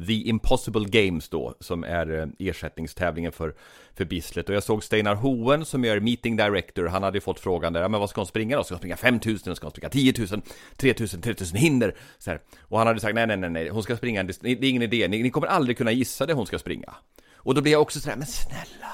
The 0.07 0.13
Impossible 0.13 0.85
Games 0.85 1.29
då, 1.29 1.55
som 1.61 1.85
är 1.85 2.19
eh, 2.21 2.49
ersättningstävlingen 2.49 3.33
för, 3.33 3.55
för 3.95 4.05
Bislett. 4.05 4.49
Och 4.49 4.55
jag 4.55 4.63
såg 4.63 4.85
Steinar 4.85 5.15
Hoen 5.15 5.65
som 5.65 5.85
gör 5.85 6.01
meeting 6.01 6.37
director, 6.37 6.87
han 6.87 7.03
hade 7.03 7.21
fått 7.21 7.41
frågan 7.41 7.73
där, 7.73 7.83
ja, 7.83 7.89
men 7.89 8.01
vad 8.01 8.11
ska 8.11 8.21
hon 8.21 8.27
springa 8.27 8.57
då? 8.57 8.65
Ska 8.65 8.75
hon 8.75 8.79
springa 8.79 8.97
5000? 8.97 9.57
Ska 9.57 9.67
hon 9.67 9.71
springa 9.71 9.89
10 9.89 10.15
000? 10.19 10.43
3000? 10.77 11.21
3000 11.21 11.59
hinder? 11.59 11.95
Så 12.19 12.31
här. 12.31 12.41
Och 12.61 12.79
han 12.79 12.87
hade 12.87 13.01
sagt, 13.01 13.15
nej, 13.15 13.27
nej, 13.27 13.37
nej, 13.37 13.51
nej, 13.51 13.69
hon 13.69 13.83
ska 13.83 13.97
springa, 13.97 14.23
det 14.23 14.49
är 14.49 14.65
ingen 14.65 14.83
idé, 14.83 15.09
ni, 15.09 15.23
ni 15.23 15.31
kommer 15.31 15.47
aldrig 15.47 15.79
kunna 15.79 15.93
gissa 15.93 16.27
det 16.27 16.33
hon 16.33 16.47
ska 16.47 16.59
springa. 16.59 16.95
Och 17.35 17.55
då 17.55 17.61
blir 17.61 17.73
jag 17.73 17.83
också 17.83 18.01
sådär, 18.01 18.17
men 18.17 18.27
snälla, 18.27 18.93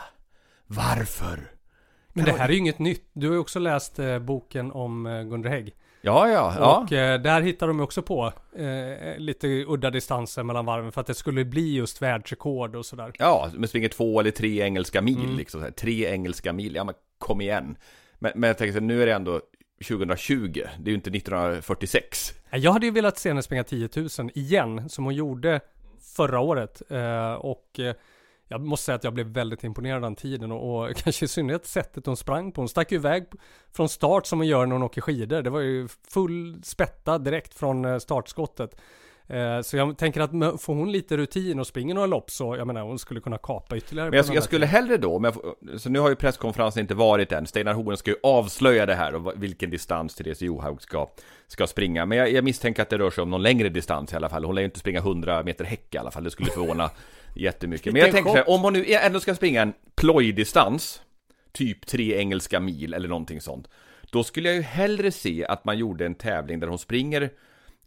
varför? 0.66 1.59
Men 2.24 2.34
det 2.34 2.40
här 2.40 2.48
är 2.48 2.52
ju 2.52 2.58
inget 2.58 2.78
nytt. 2.78 3.10
Du 3.12 3.26
har 3.26 3.34
ju 3.34 3.40
också 3.40 3.58
läst 3.58 3.98
eh, 3.98 4.18
boken 4.18 4.72
om 4.72 5.06
eh, 5.06 5.22
Gunnar 5.22 5.50
Hägg. 5.50 5.74
Ja, 6.02 6.28
ja, 6.28 6.54
ja. 6.58 6.80
Och 6.80 6.92
eh, 6.92 7.20
där 7.20 7.40
hittar 7.40 7.66
de 7.66 7.80
också 7.80 8.02
på 8.02 8.32
eh, 8.56 9.18
lite 9.18 9.64
udda 9.68 9.90
distanser 9.90 10.42
mellan 10.42 10.64
varven 10.64 10.92
för 10.92 11.00
att 11.00 11.06
det 11.06 11.14
skulle 11.14 11.44
bli 11.44 11.74
just 11.74 12.02
världsrekord 12.02 12.76
och 12.76 12.86
sådär. 12.86 13.12
Ja, 13.18 13.50
men 13.54 13.68
springer 13.68 13.88
två 13.88 14.20
eller 14.20 14.30
tre 14.30 14.62
engelska 14.62 15.02
mil 15.02 15.24
mm. 15.24 15.36
liksom. 15.36 15.62
Här, 15.62 15.70
tre 15.70 16.06
engelska 16.06 16.52
mil, 16.52 16.74
ja 16.74 16.84
men 16.84 16.94
kom 17.18 17.40
igen. 17.40 17.76
Men, 18.18 18.32
men 18.34 18.48
jag 18.48 18.58
tänker 18.58 18.72
så 18.72 18.80
nu 18.80 19.02
är 19.02 19.06
det 19.06 19.12
ändå 19.12 19.40
2020, 19.88 20.52
det 20.52 20.62
är 20.62 20.90
ju 20.90 20.94
inte 20.94 21.10
1946. 21.10 22.32
Jag 22.50 22.72
hade 22.72 22.86
ju 22.86 22.92
velat 22.92 23.18
se 23.18 23.28
henne 23.28 23.42
springa 23.42 23.64
10 23.64 23.88
000 23.96 24.08
igen, 24.34 24.88
som 24.88 25.04
hon 25.04 25.14
gjorde 25.14 25.60
förra 26.16 26.40
året. 26.40 26.82
Eh, 26.90 27.32
och 27.32 27.80
eh, 27.80 27.94
jag 28.50 28.60
måste 28.60 28.84
säga 28.84 28.96
att 28.96 29.04
jag 29.04 29.14
blev 29.14 29.26
väldigt 29.26 29.64
imponerad 29.64 29.96
av 29.96 30.02
den 30.02 30.16
tiden 30.16 30.52
och, 30.52 30.84
och 30.84 30.96
kanske 30.96 31.24
i 31.24 31.28
synnerhet 31.28 31.66
sättet 31.66 32.06
hon 32.06 32.16
sprang 32.16 32.52
på. 32.52 32.60
Hon 32.60 32.68
stack 32.68 32.92
ju 32.92 32.98
iväg 32.98 33.26
från 33.72 33.88
start 33.88 34.26
som 34.26 34.38
hon 34.38 34.46
gör 34.46 34.66
när 34.66 34.72
hon 34.72 34.82
åker 34.82 35.00
skidor. 35.00 35.42
Det 35.42 35.50
var 35.50 35.60
ju 35.60 35.88
full 36.10 36.60
spätta 36.64 37.18
direkt 37.18 37.54
från 37.54 37.84
eh, 37.84 37.98
startskottet. 37.98 38.76
Eh, 39.26 39.60
så 39.60 39.76
jag 39.76 39.98
tänker 39.98 40.20
att 40.20 40.60
får 40.60 40.74
hon 40.74 40.92
lite 40.92 41.16
rutin 41.16 41.58
och 41.58 41.66
springer 41.66 41.94
några 41.94 42.06
lopp 42.06 42.30
så, 42.30 42.56
jag 42.56 42.66
menar 42.66 42.82
hon 42.82 42.98
skulle 42.98 43.20
kunna 43.20 43.38
kapa 43.38 43.76
ytterligare. 43.76 44.10
Men 44.10 44.16
jag, 44.16 44.34
jag 44.34 44.42
skulle 44.42 44.66
hellre 44.66 44.96
då, 44.96 45.18
men 45.18 45.32
jag, 45.60 45.80
så 45.80 45.90
nu 45.90 45.98
har 45.98 46.08
ju 46.08 46.16
presskonferensen 46.16 46.80
inte 46.80 46.94
varit 46.94 47.32
än. 47.32 47.46
Steinar 47.46 47.74
Hoen 47.74 47.96
ska 47.96 48.10
ju 48.10 48.16
avslöja 48.22 48.86
det 48.86 48.94
här 48.94 49.14
och 49.14 49.32
vilken 49.42 49.70
distans 49.70 50.14
Therese 50.14 50.42
Johaug 50.42 50.82
ska, 50.82 51.08
ska 51.46 51.66
springa. 51.66 52.06
Men 52.06 52.18
jag, 52.18 52.32
jag, 52.32 52.44
misstänker 52.44 52.82
att 52.82 52.90
det 52.90 52.98
rör 52.98 53.10
sig 53.10 53.22
om 53.22 53.30
någon 53.30 53.42
längre 53.42 53.68
distans 53.68 54.12
i 54.12 54.16
alla 54.16 54.28
fall. 54.28 54.44
Hon 54.44 54.54
lär 54.54 54.62
ju 54.62 54.66
inte 54.66 54.78
springa 54.78 54.98
100 54.98 55.42
meter 55.42 55.64
häck 55.64 55.94
i 55.94 55.98
alla 55.98 56.10
fall. 56.10 56.24
Det 56.24 56.30
skulle 56.30 56.50
förvåna 56.50 56.90
jättemycket. 57.34 57.92
Men 57.92 58.02
jag 58.02 58.12
tänker 58.12 58.30
så 58.30 58.36
här, 58.36 58.50
om 58.50 58.60
hon 58.60 58.72
nu 58.72 58.84
ändå 58.92 59.20
ska 59.20 59.34
springa 59.34 59.62
en 59.62 59.72
plojdistans, 59.94 61.02
typ 61.52 61.86
tre 61.86 62.18
engelska 62.18 62.60
mil 62.60 62.94
eller 62.94 63.08
någonting 63.08 63.40
sånt, 63.40 63.68
då 64.10 64.24
skulle 64.24 64.48
jag 64.48 64.56
ju 64.56 64.62
hellre 64.62 65.12
se 65.12 65.46
att 65.46 65.64
man 65.64 65.78
gjorde 65.78 66.06
en 66.06 66.14
tävling 66.14 66.60
där 66.60 66.66
hon 66.66 66.78
springer 66.78 67.30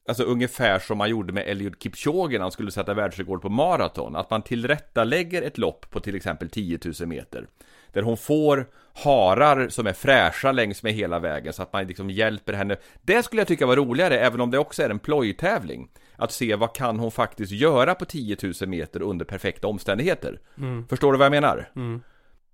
Alltså 0.07 0.23
ungefär 0.23 0.79
som 0.79 0.97
man 0.97 1.09
gjorde 1.09 1.33
med 1.33 1.47
Eliud 1.47 1.75
Kipchoge 1.79 2.33
när 2.33 2.39
han 2.39 2.51
skulle 2.51 2.71
sätta 2.71 2.93
världsrekord 2.93 3.41
på 3.41 3.50
maraton. 3.50 4.15
Att 4.15 4.29
man 4.29 4.41
tillrättalägger 4.41 5.41
ett 5.41 5.57
lopp 5.57 5.89
på 5.89 6.00
till 6.00 6.15
exempel 6.15 6.50
10 6.50 6.79
000 7.00 7.07
meter. 7.07 7.47
Där 7.91 8.01
hon 8.01 8.17
får 8.17 8.65
harar 8.93 9.69
som 9.69 9.88
är 9.88 9.93
fräscha 9.93 10.51
längs 10.51 10.83
med 10.83 10.93
hela 10.93 11.19
vägen 11.19 11.53
så 11.53 11.63
att 11.63 11.73
man 11.73 11.88
liksom 11.88 12.09
hjälper 12.09 12.53
henne. 12.53 12.77
Det 13.01 13.23
skulle 13.23 13.41
jag 13.41 13.47
tycka 13.47 13.65
var 13.65 13.75
roligare 13.75 14.19
även 14.19 14.41
om 14.41 14.51
det 14.51 14.57
också 14.57 14.83
är 14.83 14.89
en 14.89 15.00
plojtävling. 15.00 15.89
Att 16.15 16.32
se 16.32 16.55
vad 16.55 16.75
kan 16.75 17.00
hon 17.00 17.12
faktiskt 17.12 17.51
göra 17.51 17.96
på 17.96 18.05
10 18.05 18.38
000 18.43 18.70
meter 18.70 19.01
under 19.01 19.25
perfekta 19.25 19.67
omständigheter. 19.67 20.39
Mm. 20.58 20.88
Förstår 20.88 21.12
du 21.12 21.17
vad 21.17 21.25
jag 21.25 21.32
menar? 21.32 21.70
Mm. 21.75 22.01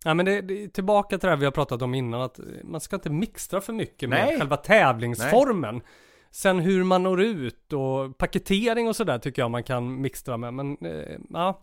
Ja 0.04 0.14
men 0.14 0.26
det, 0.26 0.42
det, 0.42 0.70
tillbaka 0.70 1.18
till 1.18 1.28
det 1.28 1.32
här 1.32 1.38
vi 1.38 1.46
har 1.46 1.52
pratat 1.52 1.82
om 1.82 1.94
innan 1.94 2.22
att 2.22 2.40
man 2.64 2.82
ska 2.82 2.96
inte 2.96 3.10
mixtra 3.10 3.62
för 3.62 3.74
mycket 3.74 4.10
med 4.10 4.26
Nej. 4.26 4.38
själva 4.40 4.58
tävlingsformen. 4.58 5.76
Nej. 5.76 5.84
Sen 6.32 6.60
hur 6.60 6.84
man 6.84 7.04
når 7.04 7.22
ut 7.22 7.74
och 7.74 8.18
paketering 8.18 8.88
och 8.88 8.96
sådär 8.96 9.20
tycker 9.20 9.42
jag 9.42 9.52
man 9.52 9.64
kan 9.64 10.02
mixtra 10.02 10.38
med 10.38 10.54
men 10.54 10.78
eh, 10.82 11.18
ja 11.30 11.62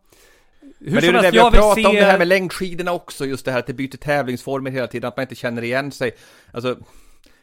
hur 0.79 0.93
men 0.93 1.01
det 1.01 1.09
är 1.09 1.13
det 1.13 1.21
där 1.21 1.33
vi 1.33 1.39
har 1.39 1.51
pratat 1.51 1.75
se... 1.75 1.87
om 1.87 1.95
det 1.95 2.05
här 2.05 2.19
med 2.19 2.29
längdskidorna 2.29 2.93
också, 2.93 3.27
just 3.27 3.45
det 3.45 3.53
här 3.53 3.59
att 3.59 3.67
det 3.67 3.75
byter 3.75 3.97
tävlingsformer 3.97 4.71
hela 4.71 4.87
tiden, 4.87 5.09
att 5.09 5.17
man 5.17 5.23
inte 5.23 5.35
känner 5.35 5.63
igen 5.63 5.93
sig. 5.93 6.17
Alltså, 6.53 6.77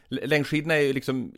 längdskidorna 0.08 0.74
är 0.74 0.80
ju 0.80 0.92
liksom, 0.92 1.32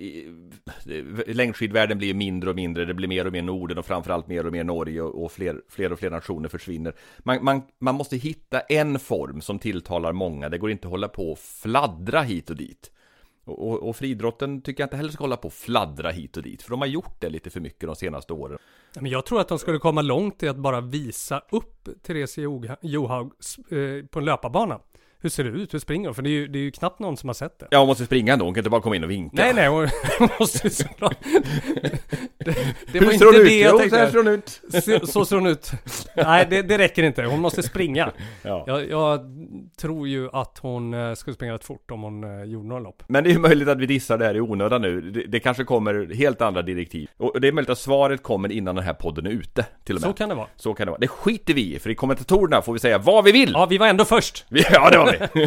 längdskidvärlden 1.26 1.98
blir 1.98 2.08
ju 2.08 2.14
mindre 2.14 2.50
och 2.50 2.56
mindre, 2.56 2.84
det 2.84 2.94
blir 2.94 3.08
mer 3.08 3.26
och 3.26 3.32
mer 3.32 3.42
Norden 3.42 3.78
och 3.78 3.86
framförallt 3.86 4.26
mer 4.26 4.46
och 4.46 4.52
mer 4.52 4.64
Norge 4.64 5.02
och 5.02 5.32
fler, 5.32 5.62
fler 5.68 5.92
och 5.92 5.98
fler 5.98 6.10
nationer 6.10 6.48
försvinner. 6.48 6.94
Man, 7.18 7.44
man, 7.44 7.62
man 7.78 7.94
måste 7.94 8.16
hitta 8.16 8.60
en 8.60 8.98
form 8.98 9.40
som 9.40 9.58
tilltalar 9.58 10.12
många, 10.12 10.48
det 10.48 10.58
går 10.58 10.70
inte 10.70 10.86
att 10.86 10.92
hålla 10.92 11.08
på 11.08 11.32
och 11.32 11.38
fladdra 11.38 12.22
hit 12.22 12.50
och 12.50 12.56
dit. 12.56 12.90
Och, 13.44 13.68
och, 13.68 13.88
och 13.88 13.96
friidrotten 13.96 14.62
tycker 14.62 14.82
jag 14.82 14.86
inte 14.86 14.96
heller 14.96 15.10
ska 15.10 15.24
hålla 15.24 15.36
på 15.36 15.46
och 15.46 15.54
fladdra 15.54 16.10
hit 16.10 16.36
och 16.36 16.42
dit, 16.42 16.62
för 16.62 16.70
de 16.70 16.80
har 16.80 16.88
gjort 16.88 17.20
det 17.20 17.28
lite 17.28 17.50
för 17.50 17.60
mycket 17.60 17.86
de 17.86 17.96
senaste 17.96 18.32
åren. 18.32 18.58
Men 19.00 19.10
jag 19.10 19.26
tror 19.26 19.40
att 19.40 19.48
de 19.48 19.58
skulle 19.58 19.78
komma 19.78 20.02
långt 20.02 20.42
i 20.42 20.48
att 20.48 20.56
bara 20.56 20.80
visa 20.80 21.42
upp 21.50 21.88
Therese 22.02 22.38
Johaug 22.80 23.32
eh, 23.70 24.06
på 24.06 24.18
en 24.18 24.24
löparbana 24.24 24.80
hur 25.20 25.30
ser 25.30 25.44
det 25.44 25.50
ut? 25.50 25.74
Hur 25.74 25.78
springer 25.78 26.08
hon? 26.08 26.14
För 26.14 26.22
det 26.22 26.28
är, 26.28 26.32
ju, 26.32 26.48
det 26.48 26.58
är 26.58 26.62
ju 26.62 26.70
knappt 26.70 26.98
någon 26.98 27.16
som 27.16 27.28
har 27.28 27.34
sett 27.34 27.58
det. 27.58 27.66
Ja, 27.70 27.78
hon 27.78 27.86
måste 27.86 28.04
springa 28.04 28.32
ändå. 28.32 28.44
Hon 28.44 28.54
kan 28.54 28.60
inte 28.60 28.70
bara 28.70 28.80
komma 28.80 28.96
in 28.96 29.04
och 29.04 29.10
vinka. 29.10 29.36
Nej, 29.36 29.54
nej, 29.54 29.68
hon 29.68 30.28
måste 30.40 30.70
såklart... 30.70 31.16
det, 32.38 32.56
det 32.92 33.00
var 33.00 33.12
inte 33.12 33.24
det 33.44 33.58
jag 33.58 33.78
tänkte. 33.78 33.98
Jo, 34.00 34.06
så 34.06 34.12
ser 34.12 34.18
hon 34.18 34.28
ut. 34.28 34.60
Så, 35.02 35.06
så 35.06 35.24
ser 35.24 35.36
hon 35.36 35.46
ut. 35.46 35.72
Nej, 36.16 36.46
det, 36.50 36.62
det 36.62 36.78
räcker 36.78 37.02
inte. 37.02 37.24
Hon 37.24 37.40
måste 37.40 37.62
springa. 37.62 38.12
Ja. 38.42 38.64
Jag, 38.66 38.90
jag, 38.90 39.20
tror 39.76 40.08
ju 40.08 40.28
att 40.32 40.58
hon 40.58 40.94
eh, 40.94 41.14
skulle 41.14 41.34
springa 41.34 41.54
rätt 41.54 41.64
fort 41.64 41.90
om 41.90 42.02
hon 42.02 42.24
uh, 42.24 42.44
gjorde 42.44 42.68
några 42.68 42.82
lopp. 42.82 43.02
Men 43.06 43.24
det 43.24 43.30
är 43.30 43.32
ju 43.32 43.38
möjligt 43.38 43.68
att 43.68 43.78
vi 43.78 43.86
dissar 43.86 44.18
det 44.18 44.24
här 44.24 44.36
i 44.36 44.40
onödan 44.40 44.82
nu. 44.82 45.00
Det, 45.00 45.26
det, 45.26 45.40
kanske 45.40 45.64
kommer 45.64 46.14
helt 46.14 46.42
andra 46.42 46.62
direktiv. 46.62 47.08
Och 47.16 47.40
det 47.40 47.48
är 47.48 47.52
möjligt 47.52 47.70
att 47.70 47.78
svaret 47.78 48.22
kommer 48.22 48.52
innan 48.52 48.74
den 48.74 48.84
här 48.84 48.94
podden 48.94 49.26
är 49.26 49.30
ute, 49.30 49.66
till 49.84 49.96
och 49.96 50.00
med. 50.00 50.10
Så 50.10 50.14
kan 50.14 50.28
det 50.28 50.34
vara. 50.34 50.46
Så 50.56 50.74
kan 50.74 50.86
det 50.86 50.90
vara. 50.90 51.00
Det 51.00 51.08
skiter 51.08 51.54
vi 51.54 51.74
i, 51.74 51.78
för 51.78 51.90
i 51.90 51.94
kommentatorerna 51.94 52.62
får 52.62 52.72
vi 52.72 52.78
säga 52.78 52.98
vad 52.98 53.24
vi 53.24 53.32
vill. 53.32 53.50
Ja, 53.54 53.66
vi 53.66 53.78
var 53.78 53.86
ändå 53.86 54.04
först. 54.04 54.44
ja, 54.48 54.90
det 54.90 54.98
var 54.98 55.05
vi. 55.06 55.42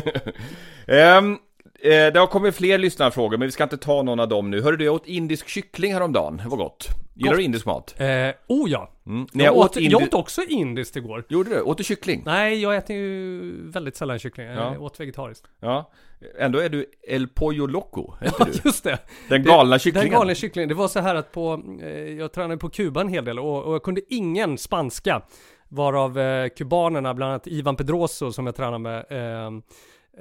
um, 0.93 1.39
det 1.81 2.19
har 2.19 2.27
kommit 2.27 2.55
fler 2.55 2.77
lyssnarfrågor, 2.77 3.37
men 3.37 3.47
vi 3.47 3.51
ska 3.51 3.63
inte 3.63 3.77
ta 3.77 4.01
någon 4.01 4.19
av 4.19 4.27
dem 4.27 4.51
nu. 4.51 4.61
Hörde 4.61 4.77
du, 4.77 4.85
jag 4.85 4.95
åt 4.95 5.07
indisk 5.07 5.47
kyckling 5.47 5.93
häromdagen. 5.93 6.41
Det 6.43 6.49
var 6.49 6.57
gott. 6.57 6.89
Gillar 7.19 7.35
du 7.35 7.43
indisk 7.43 7.65
mat? 7.65 7.95
Eh, 7.97 8.07
oh 8.47 8.69
ja. 8.69 8.91
Mm. 9.05 9.27
Jag, 9.33 9.45
jag, 9.45 9.57
åt, 9.57 9.77
indi... 9.77 9.91
jag 9.91 10.01
åt 10.01 10.13
också 10.13 10.41
indiskt 10.41 10.95
igår. 10.95 11.25
Gjorde 11.29 11.49
du? 11.49 11.61
Åt 11.61 11.77
du 11.77 11.83
kyckling? 11.83 12.21
Nej, 12.25 12.61
jag 12.61 12.75
äter 12.75 12.95
ju 12.95 13.51
väldigt 13.69 13.95
sällan 13.95 14.19
kyckling. 14.19 14.47
Jag 14.47 14.75
ja. 14.75 14.79
åt 14.79 14.99
vegetariskt. 14.99 15.47
Ja. 15.59 15.91
Ändå 16.39 16.59
är 16.59 16.69
du 16.69 16.85
El 17.07 17.27
Pollo 17.27 17.65
Loco, 17.65 18.13
heter 18.21 18.45
du? 18.45 18.51
just 18.65 18.83
det. 18.83 18.99
Den 19.29 19.43
galna 19.43 19.73
det, 19.73 19.79
kycklingen. 19.79 20.09
Den 20.09 20.19
galna 20.19 20.35
kycklingen. 20.35 20.69
Det 20.69 20.75
var 20.75 20.87
så 20.87 20.99
här 20.99 21.15
att 21.15 21.31
på, 21.31 21.63
eh, 21.81 21.89
jag 21.89 22.31
tränade 22.33 22.57
på 22.57 22.69
Kuba 22.69 23.01
en 23.01 23.07
hel 23.07 23.25
del 23.25 23.39
och, 23.39 23.63
och 23.63 23.73
jag 23.73 23.83
kunde 23.83 24.01
ingen 24.09 24.57
spanska. 24.57 25.21
Varav 25.69 26.19
eh, 26.19 26.49
kubanerna, 26.49 27.13
bland 27.13 27.31
annat 27.31 27.47
Ivan 27.47 27.75
Pedroso 27.75 28.31
som 28.31 28.45
jag 28.45 28.55
tränar 28.55 28.79
med, 28.79 29.05
eh, 29.09 29.51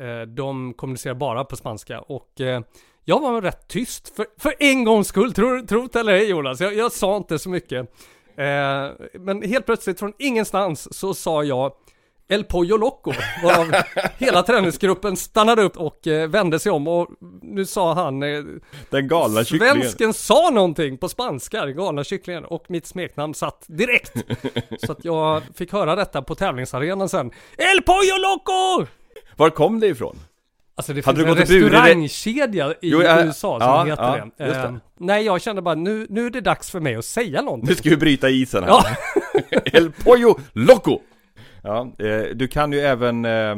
Eh, 0.01 0.21
de 0.21 0.75
kommunicerar 0.75 1.15
bara 1.15 1.45
på 1.45 1.57
spanska 1.57 2.01
och 2.01 2.41
eh, 2.41 2.61
jag 3.05 3.21
var 3.21 3.43
rätt 3.43 3.69
tyst 3.69 4.17
för, 4.17 4.27
för 4.39 4.55
en 4.59 4.85
gångs 4.85 5.09
skull, 5.09 5.33
tro 5.33 5.89
det 5.93 5.97
eller 5.97 6.13
ej 6.13 6.31
Jonas. 6.31 6.61
Jag, 6.61 6.75
jag, 6.75 6.93
sa 6.93 7.17
inte 7.17 7.39
så 7.39 7.49
mycket. 7.49 7.79
Eh, 8.37 8.91
men 9.13 9.43
helt 9.43 9.67
plötsligt 9.67 9.99
från 9.99 10.13
ingenstans 10.19 10.99
så 10.99 11.15
sa 11.15 11.45
jag 11.45 11.73
El 12.31 12.45
Pollo 12.45 12.77
Loco, 12.77 13.13
varav 13.43 13.73
hela 14.19 14.43
träningsgruppen 14.43 15.17
stannade 15.17 15.63
upp 15.63 15.77
och 15.77 15.99
vände 16.29 16.59
sig 16.59 16.73
om 16.73 16.89
och 16.89 17.09
nu 17.43 17.67
sa 17.67 17.95
han 17.95 18.21
Den 18.91 19.09
galna 19.09 19.45
kycklingen 19.45 19.75
Svensken 19.75 20.15
sa 20.15 20.51
någonting 20.51 20.99
på 20.99 21.09
spanska, 21.09 21.65
den 21.65 21.77
galna 21.77 22.05
kycklingen 22.05 22.45
och 22.45 22.65
mitt 22.69 22.87
smeknamn 22.87 23.35
satt 23.35 23.65
direkt 23.67 24.13
Så 24.87 24.93
att 24.93 25.05
jag 25.05 25.43
fick 25.55 25.73
höra 25.73 25.97
detta 25.97 26.23
på 26.23 26.35
tävlingsarenan 26.35 27.09
sen 27.09 27.31
El 27.57 27.83
Pollo 27.83 28.17
Loco! 28.17 28.87
Var 29.37 29.51
kom 29.51 29.81
det 29.81 29.87
ifrån? 29.87 30.19
Alltså 30.75 30.93
det 30.93 31.07
Hade 31.07 31.25
finns 31.25 31.51
en 31.51 31.61
restaurangkedja 31.61 32.71
i 32.73 32.77
Jo, 32.81 33.03
ja, 33.03 33.25
USA 33.25 33.61
som 33.61 33.69
ja, 33.69 33.85
heter 33.85 34.31
ja, 34.37 34.45
det. 34.47 34.55
Eh, 34.55 34.75
nej, 34.99 35.25
jag 35.25 35.41
kände 35.43 35.63
bara 35.63 35.75
nu, 35.75 36.07
nu 36.11 36.27
är 36.27 36.31
det 36.31 36.41
dags 36.41 36.71
för 36.71 36.81
mig 36.81 36.97
att 36.97 37.05
säga 37.05 37.43
någonting. 37.43 37.69
Nu 37.69 37.75
ska 37.75 37.91
vi 37.91 37.97
bryta 37.97 38.31
isen 38.31 38.65
här. 38.65 38.71
Ja. 38.71 38.85
El 39.65 39.93
Pollo 39.93 40.41
Loco! 40.53 41.01
Ja, 41.69 42.07
eh, 42.07 42.23
du 42.35 42.49
kan 42.49 42.73
ju 42.73 42.81
även 42.81 43.25
eh, 43.25 43.57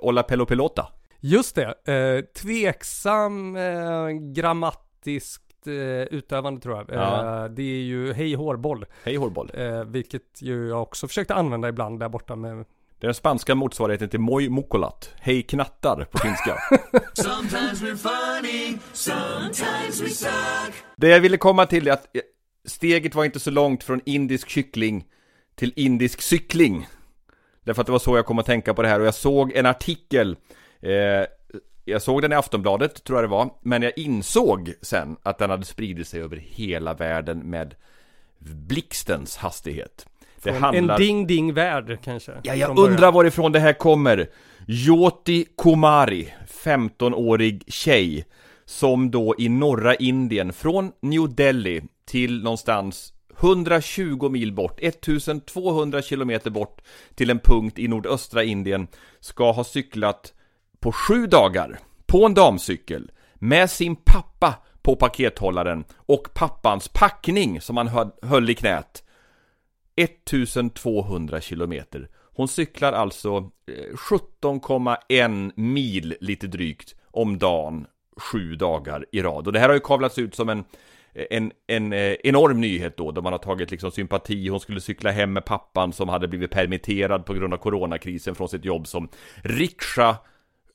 Olla 0.00 0.22
Pello 0.22 0.46
Pelota. 0.46 0.86
Just 1.20 1.54
det. 1.56 1.92
Eh, 1.94 2.24
tveksam 2.42 3.56
eh, 3.56 4.08
grammatiskt 4.34 5.66
eh, 5.66 5.72
utövande 6.16 6.60
tror 6.60 6.76
jag. 6.76 6.86
Ja. 6.92 7.44
Eh, 7.44 7.50
det 7.50 7.62
är 7.62 7.82
ju 7.82 8.12
hej 8.12 8.34
hårboll. 8.34 8.86
Hej 9.04 9.16
hårboll. 9.16 9.50
Eh, 9.54 9.84
vilket 9.84 10.42
ju 10.42 10.68
jag 10.68 10.82
också 10.82 11.08
försökte 11.08 11.34
använda 11.34 11.68
ibland 11.68 12.00
där 12.00 12.08
borta 12.08 12.36
med 12.36 12.56
Det 12.56 13.04
är 13.04 13.08
den 13.08 13.14
spanska 13.14 13.54
motsvarigheten 13.54 14.08
till 14.08 14.20
Moj 14.20 14.48
Mukolat. 14.48 15.10
Hej 15.20 15.42
knattar 15.42 16.04
på 16.10 16.18
finska. 16.18 16.56
Sometimes 17.14 17.82
we're 17.82 17.96
funny, 17.96 18.78
sometimes 18.92 20.02
we 20.02 20.08
suck. 20.08 20.74
Det 20.96 21.08
jag 21.08 21.20
ville 21.20 21.36
komma 21.36 21.66
till 21.66 21.88
är 21.88 21.92
att 21.92 22.06
steget 22.64 23.14
var 23.14 23.24
inte 23.24 23.40
så 23.40 23.50
långt 23.50 23.84
från 23.84 24.00
indisk 24.04 24.48
kyckling 24.48 25.04
till 25.54 25.72
indisk 25.76 26.22
cykling. 26.22 26.86
Därför 27.70 27.80
att 27.80 27.86
det 27.86 27.92
var 27.92 27.98
så 27.98 28.16
jag 28.16 28.26
kom 28.26 28.38
att 28.38 28.46
tänka 28.46 28.74
på 28.74 28.82
det 28.82 28.88
här 28.88 29.00
och 29.00 29.06
jag 29.06 29.14
såg 29.14 29.52
en 29.52 29.66
artikel 29.66 30.36
eh, 30.80 30.90
Jag 31.84 32.02
såg 32.02 32.22
den 32.22 32.32
i 32.32 32.34
Aftonbladet, 32.34 33.04
tror 33.04 33.18
jag 33.18 33.24
det 33.24 33.32
var, 33.32 33.50
men 33.62 33.82
jag 33.82 33.92
insåg 33.96 34.72
sen 34.82 35.16
att 35.22 35.38
den 35.38 35.50
hade 35.50 35.64
spridit 35.64 36.08
sig 36.08 36.22
över 36.22 36.36
hela 36.36 36.94
världen 36.94 37.38
med 37.38 37.74
blixtens 38.38 39.36
hastighet. 39.36 40.06
Det 40.42 40.52
handlar... 40.52 40.94
en 40.94 41.00
ding-ding 41.00 41.52
värld 41.52 41.98
kanske. 42.04 42.32
Ja, 42.42 42.54
jag 42.54 42.78
undrar 42.78 43.12
varifrån 43.12 43.52
det 43.52 43.60
här 43.60 43.72
kommer. 43.72 44.30
Jyoti 44.66 45.46
Kumari, 45.62 46.34
15-årig 46.64 47.64
tjej, 47.66 48.24
som 48.64 49.10
då 49.10 49.34
i 49.38 49.48
norra 49.48 49.94
Indien, 49.94 50.52
från 50.52 50.92
New 51.02 51.34
Delhi 51.34 51.82
till 52.04 52.42
någonstans 52.42 53.12
120 53.40 54.28
mil 54.28 54.52
bort, 54.52 54.78
1200 54.82 56.02
kilometer 56.02 56.50
bort 56.50 56.80
till 57.14 57.30
en 57.30 57.38
punkt 57.38 57.78
i 57.78 57.88
nordöstra 57.88 58.44
Indien, 58.44 58.88
ska 59.20 59.52
ha 59.52 59.64
cyklat 59.64 60.32
på 60.80 60.92
sju 60.92 61.26
dagar 61.26 61.78
på 62.06 62.26
en 62.26 62.34
damcykel 62.34 63.10
med 63.34 63.70
sin 63.70 63.96
pappa 63.96 64.54
på 64.82 64.96
pakethållaren 64.96 65.84
och 65.96 66.34
pappans 66.34 66.88
packning 66.88 67.60
som 67.60 67.76
han 67.76 68.10
höll 68.22 68.50
i 68.50 68.54
knät. 68.54 69.04
1200 69.96 71.40
kilometer. 71.40 72.08
Hon 72.34 72.48
cyklar 72.48 72.92
alltså 72.92 73.50
eh, 73.66 73.96
17,1 73.96 75.52
mil 75.56 76.16
lite 76.20 76.46
drygt 76.46 76.94
om 77.10 77.38
dagen 77.38 77.86
sju 78.16 78.56
dagar 78.56 79.06
i 79.12 79.22
rad. 79.22 79.46
Och 79.46 79.52
det 79.52 79.58
här 79.58 79.68
har 79.68 79.74
ju 79.74 79.80
kavlats 79.80 80.18
ut 80.18 80.34
som 80.34 80.48
en, 80.48 80.64
en, 81.14 81.52
en 81.66 81.92
eh, 81.92 82.16
enorm 82.24 82.60
nyhet 82.60 82.96
då, 82.96 83.10
då 83.10 83.22
man 83.22 83.32
har 83.32 83.38
tagit 83.38 83.70
liksom 83.70 83.90
sympati. 83.90 84.48
Hon 84.48 84.60
skulle 84.60 84.80
cykla 84.80 85.10
hem 85.10 85.32
med 85.32 85.44
pappan 85.44 85.92
som 85.92 86.08
hade 86.08 86.28
blivit 86.28 86.50
permitterad 86.50 87.26
på 87.26 87.34
grund 87.34 87.54
av 87.54 87.58
coronakrisen 87.58 88.34
från 88.34 88.48
sitt 88.48 88.64
jobb 88.64 88.86
som 88.86 89.08
riksha 89.42 90.16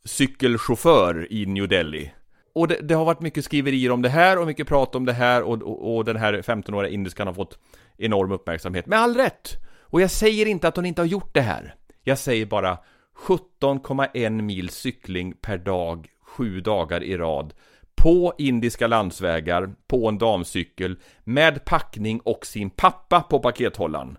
cykelchaufför 0.06 1.28
i 1.34 1.46
New 1.46 1.68
Delhi. 1.68 2.12
Och 2.54 2.68
det, 2.68 2.80
det 2.82 2.94
har 2.94 3.06
varit 3.06 3.22
mycket 3.22 3.46
skriverier 3.46 3.92
om 3.92 4.02
det 4.02 4.10
här 4.10 4.40
och 4.40 4.48
mycket 4.48 4.68
prat 4.68 4.96
om 4.96 5.06
det 5.06 5.14
här 5.14 5.44
och, 5.44 5.62
och, 5.62 5.96
och 5.96 6.06
den 6.06 6.16
här 6.16 6.34
15-åriga 6.34 6.92
indiskan 6.92 7.28
har 7.28 7.34
fått 7.34 7.60
enorm 7.98 8.32
uppmärksamhet. 8.32 8.86
Med 8.86 9.00
all 9.00 9.16
rätt! 9.16 9.50
Och 9.82 10.02
jag 10.02 10.12
säger 10.12 10.46
inte 10.46 10.68
att 10.68 10.76
hon 10.76 10.86
inte 10.86 11.02
har 11.02 11.08
gjort 11.08 11.34
det 11.34 11.42
här. 11.42 11.76
Jag 12.04 12.18
säger 12.18 12.46
bara 12.46 12.78
17,1 13.18 14.42
mil 14.42 14.70
cykling 14.70 15.34
per 15.42 15.58
dag, 15.58 16.08
sju 16.22 16.62
dagar 16.62 17.04
i 17.04 17.18
rad. 17.18 17.54
På 17.96 18.34
indiska 18.38 18.88
landsvägar, 18.88 19.70
på 19.88 20.08
en 20.10 20.18
damcykel, 20.18 20.98
med 21.24 21.66
packning 21.66 22.20
och 22.20 22.46
sin 22.46 22.70
pappa 22.70 23.22
på 23.22 23.40
pakethållaren. 23.40 24.18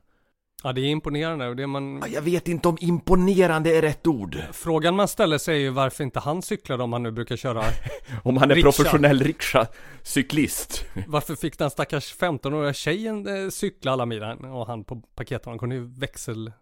Ja, 0.63 0.73
det 0.73 0.81
är 0.81 0.85
imponerande 0.85 1.55
det 1.55 1.67
man... 1.67 2.05
Jag 2.13 2.23
vet 2.23 2.49
inte 2.49 2.69
om 2.69 2.79
imponerande 2.81 3.77
är 3.77 3.83
rätt 3.83 4.07
ord. 4.07 4.39
Frågan 4.53 4.97
man 4.97 5.09
ställer 5.09 5.39
sig 5.39 5.57
är 5.57 5.61
ju 5.61 5.71
varför 5.71 6.05
inte 6.05 6.21
han 6.21 6.43
cyklade 6.43 6.83
om 6.83 6.93
han 6.93 7.03
nu 7.03 7.11
brukar 7.11 7.37
köra. 7.37 7.65
Om 8.23 8.37
han 8.37 8.51
är 8.51 8.55
Rikscha. 8.55 8.73
professionell 8.73 9.21
rikscha-cyklist. 9.23 10.85
Varför 11.07 11.35
fick 11.35 11.59
den 11.59 11.71
stackars 11.71 12.15
15-åriga 12.15 12.73
tjejen 12.73 13.45
eh, 13.45 13.51
cykla 13.51 13.93
alla 13.93 14.07
milen 14.07 14.45
och 14.45 14.67
han 14.67 14.85
på 14.85 14.97
paketet? 14.97 15.47
Han 15.47 15.59
kunde 15.59 15.75
ju 15.75 15.85
växel... 15.99 16.53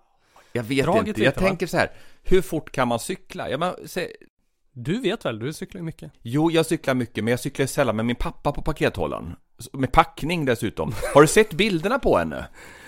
Jag 0.52 0.62
vet 0.62 0.84
Draget 0.84 1.06
inte, 1.08 1.22
jag 1.22 1.30
lite, 1.30 1.40
va? 1.40 1.48
tänker 1.48 1.66
så 1.66 1.76
här. 1.76 1.90
Hur 2.22 2.42
fort 2.42 2.70
kan 2.70 2.88
man 2.88 2.98
cykla? 2.98 3.50
Ja, 3.50 3.58
men, 3.58 3.74
se, 3.88 4.08
Du 4.76 5.00
vet 5.00 5.24
väl, 5.24 5.38
du 5.38 5.52
cyklar 5.52 5.78
ju 5.78 5.84
mycket. 5.84 6.12
jo, 6.22 6.50
jag 6.50 6.66
cyklar 6.66 6.94
mycket, 6.94 7.24
men 7.24 7.30
jag 7.30 7.40
cyklar 7.40 7.66
sällan 7.66 7.96
med 7.96 8.04
min 8.04 8.16
pappa 8.16 8.52
på 8.52 8.62
pakethållaren. 8.62 9.36
Med 9.72 9.92
packning 9.92 10.44
dessutom. 10.44 10.92
Har 11.14 11.20
du 11.20 11.26
sett 11.26 11.52
bilderna 11.52 11.98
på 11.98 12.18
henne? 12.18 12.46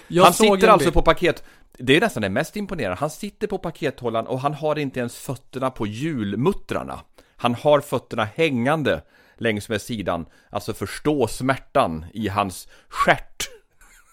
Jag 0.08 0.24
han 0.24 0.32
sitter 0.32 0.68
alltså 0.68 0.92
på 0.92 1.02
paket... 1.02 1.44
Det 1.78 1.96
är 1.96 2.00
nästan 2.00 2.22
det 2.22 2.28
mest 2.28 2.56
imponerande. 2.56 2.96
Han 3.00 3.10
sitter 3.10 3.46
på 3.46 3.58
pakethållaren 3.58 4.26
och 4.26 4.40
han 4.40 4.54
har 4.54 4.78
inte 4.78 5.00
ens 5.00 5.16
fötterna 5.16 5.70
på 5.70 5.86
hjulmuttrarna. 5.86 7.00
Han 7.36 7.54
har 7.54 7.80
fötterna 7.80 8.24
hängande 8.24 9.02
längs 9.38 9.68
med 9.68 9.82
sidan. 9.82 10.26
Alltså 10.50 10.74
förstå 10.74 11.26
smärtan 11.26 12.06
i 12.14 12.28
hans 12.28 12.68
stjärt. 12.88 13.48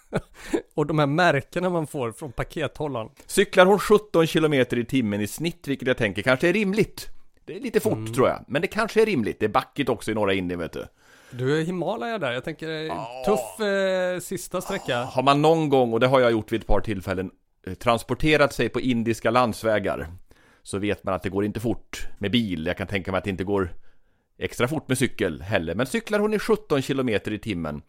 Och 0.76 0.86
de 0.86 1.00
här 1.00 1.08
märkena 1.08 1.70
man 1.70 1.88
får 1.88 2.12
från 2.12 2.32
pakethållaren. 2.32 3.10
Cyklar 3.26 3.66
hon 3.66 3.80
17 3.80 4.28
km 4.28 4.54
i 4.54 4.86
timmen 4.86 5.22
i 5.22 5.28
snitt, 5.28 5.68
vilket 5.68 5.88
jag 5.88 5.98
tänker 5.98 6.22
kanske 6.22 6.50
är 6.50 6.54
rimligt. 6.54 7.10
Det 7.46 7.56
är 7.56 7.60
lite 7.60 7.80
fort 7.80 7.94
Mm. 7.94 8.14
tror 8.14 8.28
jag, 8.28 8.46
men 8.48 8.62
det 8.62 8.68
kanske 8.68 9.02
är 9.02 9.06
rimligt. 9.06 9.40
Det 9.40 9.46
är 9.46 9.50
backigt 9.50 9.90
också 9.90 10.12
i 10.12 10.14
norra 10.14 10.34
Indien 10.34 10.60
vet 10.60 10.74
du. 10.74 10.86
Du 11.32 11.60
är 11.60 11.64
Himalaya 11.64 12.18
där, 12.18 12.32
jag 12.32 12.44
tänker 12.44 12.86
eh, 12.86 12.94
tuff 13.26 13.60
eh, 13.68 14.20
sista 14.20 14.62
sträcka. 14.62 15.04
Har 15.04 15.24
man 15.24 15.42
någon 15.42 15.70
gång, 15.70 15.94
och 15.94 16.00
det 16.00 16.08
har 16.08 16.20
jag 16.20 16.32
gjort 16.32 16.52
vid 16.52 16.62
ett 16.62 16.68
par 16.68 16.80
tillfällen, 16.80 17.32
eh, 17.68 17.74
transporterat 17.74 18.54
sig 18.54 18.70
på 18.70 18.82
indiska 18.82 19.32
landsvägar 19.32 20.08
så 20.64 20.78
vet 20.78 21.04
man 21.04 21.14
att 21.14 21.24
det 21.24 21.30
går 21.30 21.46
inte 21.46 21.60
fort 21.60 22.08
med 22.18 22.32
bil. 22.32 22.66
Jag 22.68 22.78
kan 22.78 22.88
tänka 22.88 23.12
mig 23.12 23.18
att 23.18 23.24
det 23.24 23.30
inte 23.30 23.44
går 23.44 23.74
extra 24.38 24.68
fort 24.68 24.88
med 24.88 24.98
cykel 24.98 25.42
heller. 25.42 25.76
Men 25.76 25.86
cyklar 25.86 26.20
hon 26.20 26.34
i 26.34 26.40
17 26.40 26.82
km 26.82 27.10
i 27.10 27.40
timmen, 27.40 27.82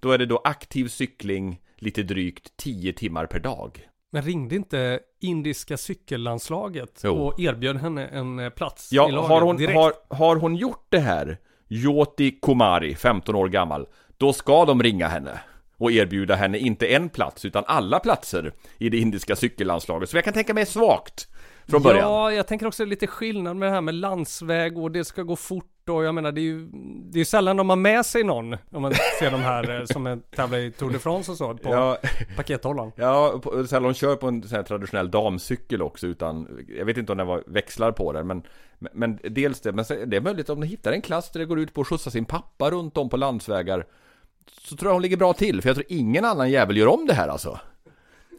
då 0.00 0.10
är 0.10 0.18
det 0.18 0.26
då 0.26 0.40
aktiv 0.44 0.88
cykling 0.88 1.60
lite 1.76 2.02
drygt 2.02 2.56
10 2.56 2.92
timmar 2.92 3.26
per 3.26 3.38
dag. 3.38 3.88
Men 4.14 4.22
ringde 4.22 4.56
inte 4.56 5.00
indiska 5.20 5.76
cykellandslaget 5.76 7.00
Jo. 7.04 7.12
och 7.14 7.40
erbjöd 7.40 7.76
henne 7.76 8.06
en 8.06 8.38
eh, 8.38 8.50
plats 8.50 8.92
i 8.92 8.96
Ja, 8.96 9.08
laget 9.08 9.30
har 9.30 9.40
hon, 9.40 9.56
direkt? 9.56 9.76
har, 9.76 9.92
har 10.08 10.36
hon 10.36 10.56
gjort 10.56 10.86
det 10.88 10.98
här, 10.98 11.38
Jyoti 11.68 12.30
Kumari, 12.42 12.94
15 12.94 13.34
år 13.34 13.48
gammal, 13.48 13.86
då 14.16 14.32
ska 14.32 14.64
de 14.64 14.82
ringa 14.82 15.08
henne 15.08 15.40
och 15.76 15.92
erbjuda 15.92 16.34
henne 16.34 16.58
inte 16.58 16.86
en 16.86 17.08
plats 17.08 17.44
utan 17.44 17.64
alla 17.66 17.98
platser 18.00 18.52
i 18.78 18.88
det 18.88 18.96
indiska 18.96 19.36
cykellandslaget. 19.36 20.10
Så 20.10 20.16
jag 20.16 20.24
kan 20.24 20.32
tänka 20.34 20.54
mig 20.54 20.66
svagt 20.66 21.28
från 21.68 21.82
början. 21.82 22.00
Ja, 22.12 22.32
jag 22.32 22.46
tänker 22.46 22.66
också 22.66 22.84
lite 22.84 23.06
skillnad 23.06 23.56
med 23.56 23.68
det 23.68 23.72
här 23.74 23.80
med 23.80 23.94
landsväg 23.94 24.78
och 24.78 24.90
det 24.90 25.04
ska 25.04 25.22
gå 25.22 25.36
fort 25.36 25.71
och 25.88 26.04
jag 26.04 26.14
menar 26.14 26.32
det 26.32 26.40
är 26.40 26.42
ju 26.42 26.68
Det 27.10 27.20
är 27.20 27.24
sällan 27.24 27.56
de 27.56 27.68
har 27.68 27.76
med 27.76 28.06
sig 28.06 28.24
någon 28.24 28.56
om 28.70 28.82
man 28.82 28.92
ser 29.18 29.30
de 29.30 29.40
här 29.40 29.80
eh, 29.80 29.84
som 29.84 30.22
tävlar 30.36 30.58
i 30.58 30.70
Tour 30.70 30.90
de 30.90 30.98
France 30.98 31.30
och 31.30 31.36
så 31.36 31.54
på 31.54 31.68
Ja, 31.72 31.98
pakethållaren. 32.36 32.92
ja 32.96 33.40
på- 33.42 33.66
sällan 33.66 33.94
kör 33.94 34.16
på 34.16 34.28
en 34.28 34.42
sån 34.42 34.56
här 34.56 34.62
traditionell 34.62 35.10
damcykel 35.10 35.82
också 35.82 36.06
utan 36.06 36.64
Jag 36.78 36.84
vet 36.84 36.96
inte 36.96 37.12
om 37.12 37.18
det 37.18 37.24
var 37.24 37.42
växlar 37.46 37.92
på 37.92 38.12
den 38.12 38.26
men 38.26 38.42
men- 38.92 39.18
dels 39.22 39.60
det, 39.60 39.72
men 39.72 39.84
det 40.06 40.16
är 40.16 40.20
möjligt 40.20 40.50
om 40.50 40.60
ni 40.60 40.66
hittar 40.66 40.92
en 40.92 41.02
klass 41.02 41.30
där 41.30 41.40
det 41.40 41.46
går 41.46 41.58
ut 41.60 41.74
på 41.74 41.80
att 41.80 41.86
skjutsa 41.86 42.10
sin 42.10 42.24
pappa 42.24 42.70
runt 42.70 42.96
om 42.96 43.08
på 43.08 43.16
landsvägar 43.16 43.86
Så 44.52 44.76
tror 44.76 44.88
jag 44.88 44.92
hon 44.94 45.02
ligger 45.02 45.16
bra 45.16 45.32
till, 45.32 45.62
för 45.62 45.68
jag 45.68 45.76
tror 45.76 45.86
ingen 45.88 46.24
annan 46.24 46.50
jävel 46.50 46.76
gör 46.76 46.86
om 46.86 47.06
det 47.06 47.14
här 47.14 47.28
alltså 47.28 47.58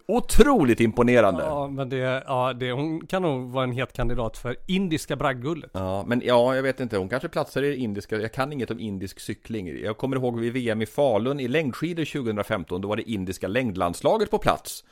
Otroligt 0.06 0.80
imponerande 0.80 1.44
Ja, 1.44 1.68
men 1.68 1.90
det, 1.90 2.24
ja, 2.28 2.54
det, 2.54 2.72
hon 2.72 3.08
kan 3.08 3.22
nog 3.22 3.52
vara 3.52 3.64
en 3.64 3.72
het 3.72 3.94
kandidat 3.94 4.38
för 4.38 4.56
indiska 4.66 5.16
bragdguldet. 5.16 5.72
Ja, 5.74 6.04
men 6.08 6.22
ja, 6.26 6.56
jag 6.56 6.64
vet 6.64 6.80
inte. 6.80 6.98
Hon 6.98 7.10
kanske 7.10 7.30
platsar 7.30 7.64
i 7.64 7.70
det 7.70 7.76
indiska. 7.76 8.22
Jag 8.22 8.34
kan 8.34 8.54
inget 8.54 8.72
om 8.72 8.80
indisk 8.80 9.20
cykling. 9.20 9.84
Jag 9.84 9.98
kommer 9.98 10.16
ihåg 10.16 10.40
vid 10.40 10.54
VM 10.54 10.82
i 10.82 10.86
Falun 10.86 11.40
i 11.40 11.48
längdskidor 11.48 12.06
2015. 12.06 12.82
Då 12.82 12.88
var 12.88 12.96
det 12.96 13.12
indiska 13.12 13.48
längdlandslaget 13.48 14.32
på 14.32 14.38
plats. 14.38 14.84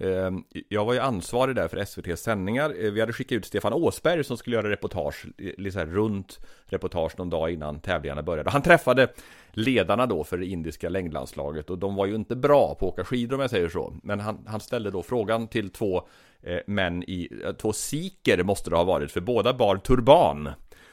Ehm, 0.00 0.44
jag 0.68 0.84
var 0.84 0.92
ju 0.92 0.98
ansvarig 0.98 1.56
där 1.56 1.68
för 1.68 1.76
SVTs 1.76 2.22
sändningar. 2.22 2.74
Eh, 2.84 2.90
vi 2.90 3.00
hade 3.00 3.12
skickat 3.12 3.32
ut 3.32 3.44
Stefan 3.44 3.72
Åsberg 3.72 4.24
som 4.24 4.36
skulle 4.36 4.56
göra 4.56 4.70
reportage, 4.70 5.26
liksom 5.38 5.86
runt 5.86 6.38
reportage 6.66 7.18
någon 7.18 7.30
dag 7.30 7.50
innan 7.50 7.80
tävlingarna 7.80 8.22
började. 8.22 8.50
Han 8.50 8.62
träffade 8.62 9.08
ledarna 9.52 10.06
då 10.06 10.24
för 10.24 10.38
det 10.38 10.46
indiska 10.46 10.88
längdlandslaget 10.88 11.70
och 11.70 11.78
de 11.78 11.94
var 11.94 12.06
ju 12.06 12.14
inte 12.14 12.36
bra 12.36 12.74
på 12.74 12.86
att 12.86 12.92
åka 12.92 13.04
skidor 13.04 13.34
om 13.34 13.40
jag 13.40 13.50
säger 13.50 13.68
så. 13.68 13.94
Men 14.02 14.20
han, 14.20 14.44
han 14.46 14.60
ställde 14.60 14.90
då 14.90 15.02
frågan 15.02 15.48
till 15.48 15.70
två 15.70 16.08
eh, 16.42 16.58
män 16.66 17.02
i, 17.02 17.28
eh, 17.44 17.52
två 17.52 17.72
siker 17.72 18.42
måste 18.42 18.70
det 18.70 18.76
ha 18.76 18.84
varit, 18.84 19.10
för 19.10 19.20
båda 19.20 19.54
bar 19.54 19.76
turban. 19.76 20.48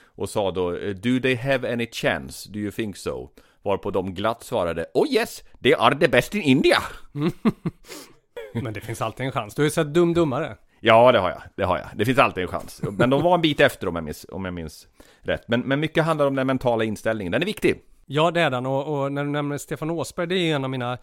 Och 0.06 0.30
sa 0.30 0.52
då, 0.52 0.72
do 0.94 1.20
they 1.20 1.36
have 1.36 1.74
any 1.74 1.88
chance? 1.92 2.50
Do 2.52 2.60
you 2.60 2.72
think 2.72 2.98
so? 2.98 3.30
Varpå 3.62 3.92
de 3.92 4.14
glatt 4.14 4.44
svarade, 4.44 4.86
oh 4.94 5.08
yes, 5.14 5.44
they 5.64 5.74
are 5.74 5.96
the 5.96 6.08
best 6.08 6.36
in 6.36 6.42
India! 6.42 6.78
Men 8.54 8.74
det 8.74 8.82
finns 8.82 9.02
alltid 9.02 9.26
en 9.26 9.32
chans. 9.32 9.56
Du 9.56 9.62
har 9.62 9.66
ju 9.66 9.72
sett 9.72 9.94
Dum 9.94 10.14
Dummare. 10.14 10.58
Ja, 10.80 11.12
det 11.12 11.20
har 11.20 11.30
jag. 11.30 11.42
Det 11.56 11.64
har 11.64 11.78
jag. 11.78 11.88
Det 11.96 12.06
finns 12.06 12.18
alltid 12.18 12.44
en 12.44 12.48
chans. 12.50 12.82
Men 12.92 13.10
de 13.10 13.22
var 13.22 13.36
en 13.36 13.42
bit 13.42 13.60
efter 13.60 13.88
om 13.88 13.96
jag 13.96 14.04
minns, 14.04 14.26
om 14.32 14.46
jag 14.46 14.54
minns 14.54 14.88
rätt. 15.22 15.48
Men, 15.48 15.62
men 15.62 15.80
mycket 15.80 16.04
handlar 16.04 16.28
om 16.28 16.36
den 16.36 16.48
mentala 16.48 16.84
inställningen. 16.84 17.32
Den 17.32 17.42
är 17.42 17.46
viktig. 17.46 17.82
Ja, 18.06 18.32
det 18.32 18.42
är 18.42 18.50
den. 18.50 18.66
Och, 18.66 19.02
och 19.04 19.12
när 19.12 19.24
du 19.24 19.30
nämner 19.30 19.58
Stefan 19.58 19.90
Åsberg, 19.90 20.28
det 20.28 20.36
är 20.38 20.56
en 20.56 20.64
av 20.64 20.70
mina 20.70 20.98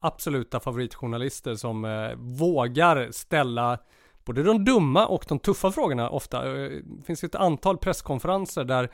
absoluta 0.00 0.60
favoritjournalister 0.60 1.54
som 1.54 1.84
eh, 1.84 2.10
vågar 2.16 3.08
ställa 3.10 3.78
både 4.24 4.42
de 4.42 4.64
dumma 4.64 5.06
och 5.06 5.24
de 5.28 5.38
tuffa 5.38 5.72
frågorna 5.72 6.10
ofta. 6.10 6.46
Eh, 6.46 6.70
Det 6.84 7.04
finns 7.06 7.24
ju 7.24 7.26
ett 7.26 7.34
antal 7.34 7.78
presskonferenser 7.78 8.64
där 8.64 8.90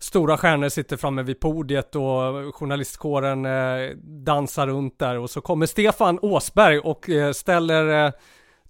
stora 0.00 0.36
stjärnor 0.36 0.68
sitter 0.68 0.96
framme 0.96 1.22
vid 1.22 1.40
podiet 1.40 1.96
och 1.96 2.54
journalistkåren 2.54 3.46
eh, 3.46 3.90
dansar 4.04 4.66
runt 4.66 4.98
där 4.98 5.18
och 5.18 5.30
så 5.30 5.40
kommer 5.40 5.66
Stefan 5.66 6.18
Åsberg 6.22 6.78
och 6.78 7.10
eh, 7.10 7.32
ställer 7.32 8.06
eh, 8.06 8.12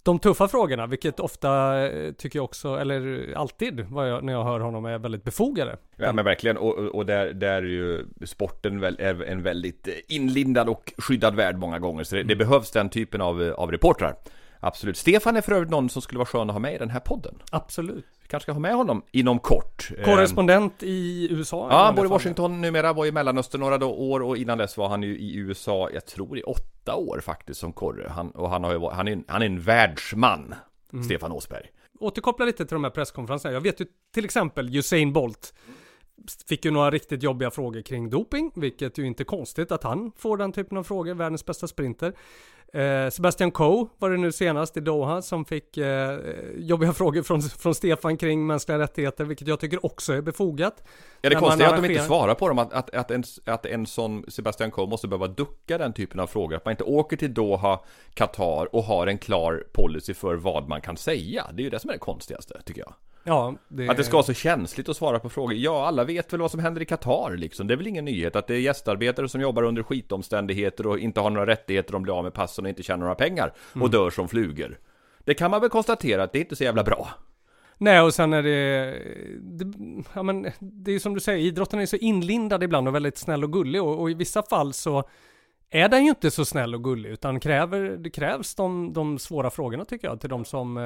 de 0.03 0.19
tuffa 0.19 0.47
frågorna, 0.47 0.87
vilket 0.87 1.19
ofta 1.19 1.73
tycker 2.17 2.39
jag 2.39 2.43
också, 2.43 2.75
eller 2.75 3.33
alltid 3.35 3.85
jag, 3.91 4.23
när 4.23 4.33
jag 4.33 4.43
hör 4.43 4.59
honom 4.59 4.85
är 4.85 4.97
väldigt 4.97 5.23
befogade. 5.23 5.77
Ja 5.95 6.13
men 6.13 6.25
verkligen, 6.25 6.57
och, 6.57 6.77
och 6.77 7.05
där, 7.05 7.33
där 7.33 7.53
är 7.53 7.61
ju 7.61 8.05
sporten 8.25 8.83
är 8.83 9.23
en 9.23 9.43
väldigt 9.43 9.87
inlindad 10.07 10.69
och 10.69 10.93
skyddad 10.97 11.35
värld 11.35 11.57
många 11.57 11.79
gånger. 11.79 12.03
Så 12.03 12.15
det, 12.15 12.23
det 12.23 12.35
behövs 12.35 12.71
den 12.71 12.89
typen 12.89 13.21
av, 13.21 13.53
av 13.57 13.71
reportrar. 13.71 14.15
Absolut. 14.63 14.97
Stefan 14.97 15.37
är 15.37 15.41
för 15.41 15.51
övrigt 15.51 15.69
någon 15.71 15.89
som 15.89 16.01
skulle 16.01 16.17
vara 16.17 16.25
skön 16.25 16.49
att 16.49 16.53
ha 16.53 16.59
med 16.59 16.73
i 16.75 16.77
den 16.77 16.89
här 16.89 16.99
podden. 16.99 17.35
Absolut. 17.51 18.05
Vi 18.21 18.27
kanske 18.27 18.45
ska 18.45 18.51
ha 18.51 18.59
med 18.59 18.75
honom 18.75 19.01
inom 19.11 19.39
kort. 19.39 19.89
Eh, 19.97 20.03
Korrespondent 20.05 20.83
i 20.83 21.27
USA? 21.31 21.67
Ja, 21.71 21.85
han 21.85 21.95
bor 21.95 22.05
i. 22.05 22.09
Washington 22.09 22.61
numera, 22.61 22.93
var 22.93 23.05
i 23.05 23.11
Mellanöstern 23.11 23.61
några 23.61 23.85
år 23.85 24.19
och 24.21 24.37
innan 24.37 24.57
dess 24.57 24.77
var 24.77 24.89
han 24.89 25.03
ju 25.03 25.17
i 25.19 25.35
USA, 25.35 25.89
jag 25.93 26.05
tror 26.05 26.37
i 26.37 26.43
åtta 26.43 26.95
år 26.95 27.19
faktiskt 27.23 27.59
som 27.59 27.73
korre. 27.73 28.09
Han, 28.15 28.31
och 28.31 28.49
han, 28.49 28.63
har 28.63 28.71
ju, 28.73 28.79
han, 28.89 29.07
är, 29.07 29.11
en- 29.11 29.23
han 29.27 29.41
är 29.41 29.45
en 29.45 29.61
världsman, 29.61 30.55
Stefan 31.05 31.31
Åsberg. 31.31 31.65
Återkoppla 31.99 32.45
lite 32.45 32.65
till 32.65 32.75
de 32.75 32.83
här 32.83 32.91
presskonferenserna. 32.91 33.53
Jag 33.53 33.61
vet 33.61 33.81
ju 33.81 33.85
till 34.13 34.25
exempel 34.25 34.75
Usain 34.75 35.13
Bolt 35.13 35.53
fick 36.47 36.65
ju 36.65 36.71
några 36.71 36.91
riktigt 36.91 37.23
jobbiga 37.23 37.51
frågor 37.51 37.81
kring 37.81 38.09
doping, 38.09 38.51
vilket 38.55 38.97
ju 38.97 39.05
inte 39.07 39.23
är 39.23 39.25
konstigt 39.25 39.71
att 39.71 39.83
han 39.83 40.11
får 40.17 40.37
den 40.37 40.51
typen 40.51 40.77
av 40.77 40.83
frågor, 40.83 41.13
världens 41.13 41.45
bästa 41.45 41.67
sprinter. 41.67 42.13
Eh, 42.73 43.09
Sebastian 43.09 43.51
Coe 43.51 43.87
var 43.97 44.09
det 44.09 44.17
nu 44.17 44.31
senast 44.31 44.77
i 44.77 44.79
Doha 44.79 45.21
som 45.21 45.45
fick 45.45 45.77
eh, 45.77 46.19
jobbiga 46.55 46.93
frågor 46.93 47.23
från, 47.23 47.41
från 47.41 47.75
Stefan 47.75 48.17
kring 48.17 48.47
mänskliga 48.47 48.79
rättigheter, 48.79 49.23
vilket 49.23 49.47
jag 49.47 49.59
tycker 49.59 49.85
också 49.85 50.13
är 50.13 50.21
befogat. 50.21 50.83
Ja, 51.21 51.29
det 51.29 51.35
konstiga 51.35 51.69
är 51.69 51.73
att 51.73 51.83
de 51.83 51.91
inte 51.91 52.03
svarar 52.03 52.35
på 52.35 52.47
dem, 52.47 52.59
att, 52.59 52.73
att, 52.73 52.95
att, 52.95 53.11
en, 53.11 53.23
att 53.45 53.65
en 53.65 53.85
sån 53.85 54.25
Sebastian 54.27 54.71
Coe 54.71 54.87
måste 54.87 55.07
behöva 55.07 55.27
ducka 55.27 55.77
den 55.77 55.93
typen 55.93 56.19
av 56.19 56.27
frågor. 56.27 56.55
Att 56.55 56.65
man 56.65 56.71
inte 56.71 56.83
åker 56.83 57.17
till 57.17 57.33
Doha, 57.33 57.79
Qatar 58.13 58.75
och 58.75 58.83
har 58.83 59.07
en 59.07 59.17
klar 59.17 59.63
policy 59.71 60.13
för 60.13 60.35
vad 60.35 60.69
man 60.69 60.81
kan 60.81 60.97
säga. 60.97 61.45
Det 61.53 61.61
är 61.61 61.63
ju 61.63 61.69
det 61.69 61.79
som 61.79 61.89
är 61.89 61.93
det 61.93 61.99
konstigaste, 61.99 62.61
tycker 62.65 62.81
jag. 62.81 62.93
Ja, 63.23 63.55
det, 63.67 63.89
Att 63.89 63.97
det 63.97 64.03
ska 64.03 64.13
vara 64.13 64.23
så 64.23 64.33
känsligt 64.33 64.89
att 64.89 64.97
svara 64.97 65.19
på 65.19 65.29
frågor. 65.29 65.53
Ja, 65.53 65.87
alla 65.87 66.03
vet 66.03 66.33
väl 66.33 66.41
vad 66.41 66.51
som 66.51 66.59
händer 66.59 66.81
i 66.81 66.85
Qatar 66.85 67.37
liksom. 67.37 67.67
Det 67.67 67.73
är 67.73 67.75
väl 67.75 67.87
ingen 67.87 68.05
nyhet 68.05 68.35
att 68.35 68.47
det 68.47 68.55
är 68.55 68.59
gästarbetare 68.59 69.29
som 69.29 69.41
jobbar 69.41 69.63
under 69.63 69.83
skitomständigheter 69.83 70.87
och 70.87 70.99
inte 70.99 71.19
har 71.19 71.29
några 71.29 71.45
rättigheter, 71.45 71.91
de 71.91 72.03
blir 72.03 72.17
av 72.17 72.23
med 72.23 72.33
passen 72.33 72.65
och 72.65 72.69
inte 72.69 72.83
tjänar 72.83 72.99
några 72.99 73.15
pengar 73.15 73.53
och 73.81 73.89
dör 73.89 74.09
som 74.09 74.27
flugor. 74.27 74.79
Det 75.19 75.33
kan 75.33 75.51
man 75.51 75.61
väl 75.61 75.69
konstatera 75.69 76.23
att 76.23 76.31
det 76.31 76.39
är 76.39 76.41
inte 76.41 76.55
så 76.55 76.63
jävla 76.63 76.83
bra. 76.83 77.07
Nej, 77.77 78.01
och 78.01 78.13
sen 78.13 78.33
är 78.33 78.43
det, 78.43 78.95
det, 79.41 79.73
ja 80.13 80.23
men 80.23 80.47
det 80.59 80.91
är 80.91 80.99
som 80.99 81.13
du 81.13 81.19
säger, 81.19 81.45
idrotten 81.45 81.79
är 81.79 81.85
så 81.85 81.95
inlindad 81.95 82.63
ibland 82.63 82.87
och 82.87 82.95
väldigt 82.95 83.17
snäll 83.17 83.43
och 83.43 83.53
gullig 83.53 83.81
och, 83.83 84.01
och 84.01 84.11
i 84.11 84.13
vissa 84.13 84.43
fall 84.43 84.73
så 84.73 85.03
är 85.73 85.89
den 85.89 86.03
ju 86.03 86.09
inte 86.09 86.31
så 86.31 86.45
snäll 86.45 86.75
och 86.75 86.83
gullig 86.83 87.09
utan 87.09 87.39
kräver, 87.39 87.79
det 87.79 88.09
krävs 88.09 88.55
de, 88.55 88.93
de 88.93 89.19
svåra 89.19 89.49
frågorna 89.49 89.85
tycker 89.85 90.07
jag 90.07 90.21
till 90.21 90.29
de 90.29 90.45
som 90.45 90.77
eh, 90.77 90.83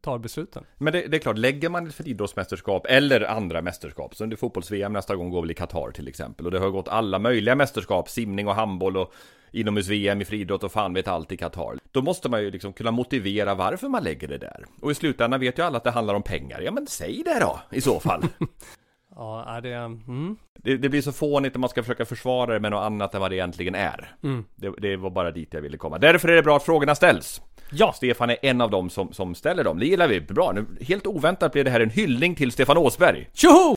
tar 0.00 0.18
besluten. 0.18 0.64
Men 0.78 0.92
det, 0.92 1.06
det 1.06 1.16
är 1.16 1.18
klart, 1.18 1.38
lägger 1.38 1.68
man 1.68 1.86
ett 1.86 1.94
friidrottsmästerskap 1.94 2.86
eller 2.88 3.20
andra 3.20 3.62
mästerskap, 3.62 4.14
så 4.14 4.24
under 4.24 4.36
fotbolls-VM 4.36 4.92
nästa 4.92 5.16
gång 5.16 5.30
går 5.30 5.40
väl 5.40 5.50
i 5.50 5.54
Qatar 5.54 5.90
till 5.90 6.08
exempel, 6.08 6.46
och 6.46 6.52
det 6.52 6.58
har 6.58 6.70
gått 6.70 6.88
alla 6.88 7.18
möjliga 7.18 7.54
mästerskap, 7.54 8.08
simning 8.08 8.48
och 8.48 8.54
handboll 8.54 8.96
och 8.96 9.14
inomhus-VM 9.52 10.20
i 10.20 10.24
friidrott 10.24 10.64
och 10.64 10.72
fan 10.72 10.94
vet 10.94 11.08
allt 11.08 11.32
i 11.32 11.36
Qatar. 11.36 11.78
Då 11.90 12.02
måste 12.02 12.28
man 12.28 12.42
ju 12.42 12.50
liksom 12.50 12.72
kunna 12.72 12.90
motivera 12.90 13.54
varför 13.54 13.88
man 13.88 14.04
lägger 14.04 14.28
det 14.28 14.38
där. 14.38 14.64
Och 14.80 14.90
i 14.90 14.94
slutändan 14.94 15.40
vet 15.40 15.58
ju 15.58 15.62
alla 15.62 15.76
att 15.76 15.84
det 15.84 15.90
handlar 15.90 16.14
om 16.14 16.22
pengar. 16.22 16.60
Ja 16.60 16.70
men 16.70 16.86
säg 16.86 17.22
det 17.24 17.40
då, 17.40 17.60
i 17.70 17.80
så 17.80 18.00
fall. 18.00 18.22
Ja, 19.16 19.44
är 19.48 19.60
det, 19.60 19.74
mm, 19.74 20.36
det, 20.62 20.76
det 20.76 20.88
blir 20.88 21.02
så 21.02 21.12
fånigt 21.12 21.54
när 21.54 21.60
man 21.60 21.70
ska 21.70 21.82
försöka 21.82 22.04
försvara 22.04 22.52
det 22.54 22.60
med 22.60 22.70
något 22.70 22.82
annat 22.84 23.14
än 23.14 23.20
vad 23.20 23.30
det 23.30 23.36
egentligen 23.36 23.74
är. 23.74 24.14
mm. 24.22 24.44
Det, 24.56 24.72
det 24.78 24.96
var 24.96 25.10
bara 25.10 25.30
dit 25.30 25.48
jag 25.54 25.60
ville 25.60 25.76
komma. 25.76 25.98
Därför 25.98 26.28
är 26.28 26.36
det 26.36 26.42
bra 26.42 26.56
att 26.56 26.62
frågorna 26.62 26.94
ställs. 26.94 27.42
Ja, 27.70 27.92
Stefan 27.92 28.30
är 28.30 28.36
en 28.42 28.60
av 28.60 28.70
dem 28.70 28.90
som, 28.90 29.12
som 29.12 29.34
ställer 29.34 29.64
dem. 29.64 29.78
Det 29.78 29.86
gillar 29.86 30.08
vi. 30.08 30.20
Bra. 30.20 30.52
Nu, 30.52 30.66
helt 30.80 31.06
oväntat 31.06 31.52
blev 31.52 31.64
det 31.64 31.70
här 31.70 31.80
en 31.80 31.90
hyllning 31.90 32.34
till 32.34 32.52
Stefan 32.52 32.76
Åsberg. 32.76 33.28
tjoho! 33.32 33.74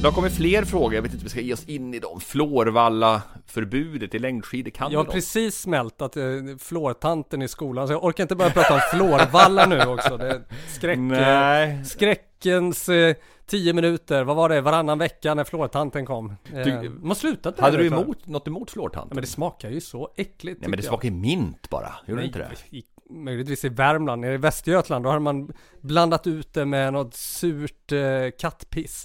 Det 0.00 0.06
har 0.06 0.12
kommit 0.12 0.32
fler 0.32 0.64
frågor, 0.64 0.94
jag 0.94 1.02
vet 1.02 1.12
inte 1.12 1.22
om 1.22 1.24
vi 1.24 1.30
ska 1.30 1.40
ge 1.40 1.52
oss 1.52 1.64
in 1.64 1.94
i 1.94 1.98
dem. 1.98 2.20
Florvalla-förbudet 2.20 4.14
i 4.14 4.18
längdskidor, 4.18 4.70
kan 4.70 4.92
Jag 4.92 4.98
har 4.98 5.04
precis 5.12 5.60
smält 5.60 6.02
att 6.02 6.16
eh, 6.16 6.24
flårtanten 6.58 7.42
i 7.42 7.48
skolan, 7.48 7.86
så 7.86 7.92
jag 7.92 8.04
orkar 8.04 8.24
inte 8.24 8.36
börja 8.36 8.50
prata 8.50 8.74
om 8.74 8.80
flårvalla 8.94 9.66
nu 9.66 9.80
också. 9.82 10.16
Det 10.16 10.42
skräck, 10.68 10.96
eh, 10.96 11.02
Nej. 11.02 11.84
skräckens 11.84 12.88
eh, 12.88 13.14
tio 13.46 13.72
minuter, 13.72 14.24
vad 14.24 14.36
var 14.36 14.48
det, 14.48 14.60
varannan 14.60 14.98
vecka 14.98 15.34
när 15.34 15.44
flårtanten 15.44 16.06
kom. 16.06 16.30
Eh, 16.30 16.36
Du- 16.54 17.00
har 17.08 17.14
slutat 17.14 17.56
med 17.56 17.64
Hade 17.64 17.76
det 17.76 17.82
du 17.82 17.86
emot, 17.96 18.26
något 18.26 18.46
emot 18.46 18.70
fluortanten? 18.70 19.08
Ja, 19.10 19.14
men 19.14 19.22
det 19.22 19.28
smakar 19.30 19.70
ju 19.70 19.80
så 19.80 20.10
äckligt 20.16 20.60
Nej 20.60 20.70
men 20.70 20.76
det 20.76 20.82
smakar 20.82 21.10
mint 21.10 21.70
bara, 21.70 21.92
gjorde 22.06 22.22
det 22.22 22.26
inte 22.26 22.38
det? 22.38 22.76
I, 22.76 22.82
möjligtvis 23.10 23.64
i 23.64 23.68
Värmland, 23.68 24.20
nere 24.20 24.34
i 24.34 24.36
Västergötland, 24.36 25.04
då 25.04 25.10
har 25.10 25.18
man 25.18 25.52
blandat 25.80 26.26
ut 26.26 26.54
det 26.54 26.64
med 26.64 26.92
något 26.92 27.14
surt 27.14 27.92
eh, 27.92 27.98
kattpiss. 28.38 29.04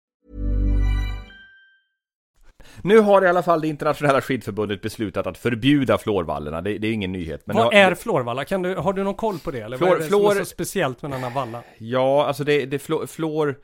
Nu 2.83 2.99
har 2.99 3.25
i 3.25 3.27
alla 3.27 3.43
fall 3.43 3.61
det 3.61 3.67
internationella 3.67 4.21
skidförbundet 4.21 4.81
beslutat 4.81 5.27
att 5.27 5.37
förbjuda 5.37 5.97
fluorvallarna, 5.97 6.61
det, 6.61 6.77
det 6.77 6.87
är 6.87 6.91
ingen 6.93 7.11
nyhet. 7.11 7.41
Men 7.45 7.55
Vad 7.55 7.65
har- 7.65 7.73
är 7.73 7.95
flårvalla? 7.95 8.45
Kan 8.45 8.61
du, 8.61 8.75
har 8.75 8.93
du 8.93 9.03
någon 9.03 9.13
koll 9.15 9.39
på 9.39 9.51
det? 9.51 9.59
Eller 9.61 9.77
Flår- 9.77 9.87
vad 9.87 9.95
är 9.95 9.99
det 9.99 10.09
som 10.09 10.19
flår- 10.19 10.31
är 10.35 10.39
så 10.39 10.45
speciellt 10.45 11.01
med 11.01 11.11
denna 11.11 11.29
valla? 11.29 11.63
Ja, 11.77 12.25
alltså 12.27 12.43
det, 12.43 12.65
det 12.65 12.79
fluor... 13.07 13.55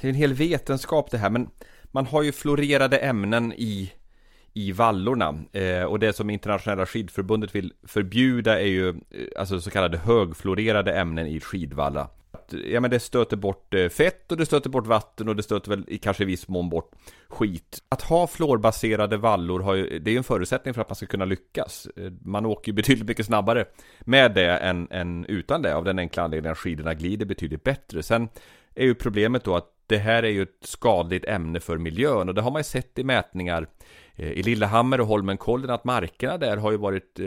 Det 0.00 0.06
är 0.06 0.08
en 0.08 0.14
hel 0.14 0.34
vetenskap 0.34 1.10
det 1.10 1.18
här, 1.18 1.30
men 1.30 1.48
man 1.92 2.06
har 2.06 2.22
ju 2.22 2.32
fluorerade 2.32 2.98
ämnen 2.98 3.52
i, 3.52 3.92
i 4.54 4.72
vallorna. 4.72 5.34
Eh, 5.52 5.82
och 5.82 5.98
det 5.98 6.12
som 6.12 6.30
internationella 6.30 6.86
skidförbundet 6.86 7.54
vill 7.54 7.72
förbjuda 7.86 8.60
är 8.60 8.66
ju 8.66 8.88
eh, 8.88 8.94
alltså 9.36 9.60
så 9.60 9.70
kallade 9.70 9.98
högfluorerade 9.98 10.92
ämnen 10.94 11.26
i 11.26 11.40
skidvalla. 11.40 12.08
Att, 12.46 12.54
Ja 12.66 12.80
men 12.80 12.90
det 12.90 13.00
stöter 13.00 13.36
bort 13.36 13.74
eh, 13.74 13.88
fett 13.88 14.32
och 14.32 14.38
det 14.38 14.46
stöter 14.46 14.70
bort 14.70 14.86
vatten 14.86 15.28
och 15.28 15.36
det 15.36 15.42
stöter 15.42 15.70
väl 15.70 15.84
i 15.88 15.98
kanske 15.98 16.22
i 16.22 16.26
viss 16.26 16.48
mån 16.48 16.68
bort 16.68 16.92
skit. 17.28 17.82
Att 17.88 18.02
ha 18.02 18.26
fluorbaserade 18.26 19.16
vallor 19.16 19.60
har 19.60 19.74
ju, 19.74 19.98
det 19.98 20.10
är 20.10 20.12
ju 20.12 20.18
en 20.18 20.24
förutsättning 20.24 20.74
för 20.74 20.80
att 20.80 20.88
man 20.88 20.96
ska 20.96 21.06
kunna 21.06 21.24
lyckas. 21.24 21.88
Eh, 21.96 22.12
man 22.22 22.46
åker 22.46 22.68
ju 22.68 22.76
betydligt 22.76 23.08
mycket 23.08 23.26
snabbare 23.26 23.64
med 24.00 24.34
det 24.34 24.56
än, 24.56 24.88
än 24.90 25.24
utan 25.24 25.62
det 25.62 25.76
av 25.76 25.84
den 25.84 25.98
enkla 25.98 26.22
anledningen 26.22 26.52
att 26.52 26.58
skidorna 26.58 26.94
glider 26.94 27.26
betydligt 27.26 27.64
bättre. 27.64 28.02
Sen 28.02 28.28
är 28.74 28.84
ju 28.84 28.94
problemet 28.94 29.44
då 29.44 29.56
att 29.56 29.72
det 29.86 29.98
här 29.98 30.22
är 30.22 30.30
ju 30.30 30.42
ett 30.42 30.58
skadligt 30.60 31.24
ämne 31.24 31.60
för 31.60 31.78
miljön 31.78 32.28
och 32.28 32.34
det 32.34 32.42
har 32.42 32.50
man 32.50 32.60
ju 32.60 32.64
sett 32.64 32.98
i 32.98 33.04
mätningar 33.04 33.66
eh, 34.16 34.30
i 34.30 34.42
Lillehammer 34.42 35.00
och 35.00 35.06
Holmenkollen 35.06 35.70
att 35.70 35.84
markerna 35.84 36.38
där 36.38 36.56
har 36.56 36.70
ju 36.70 36.76
varit 36.76 37.20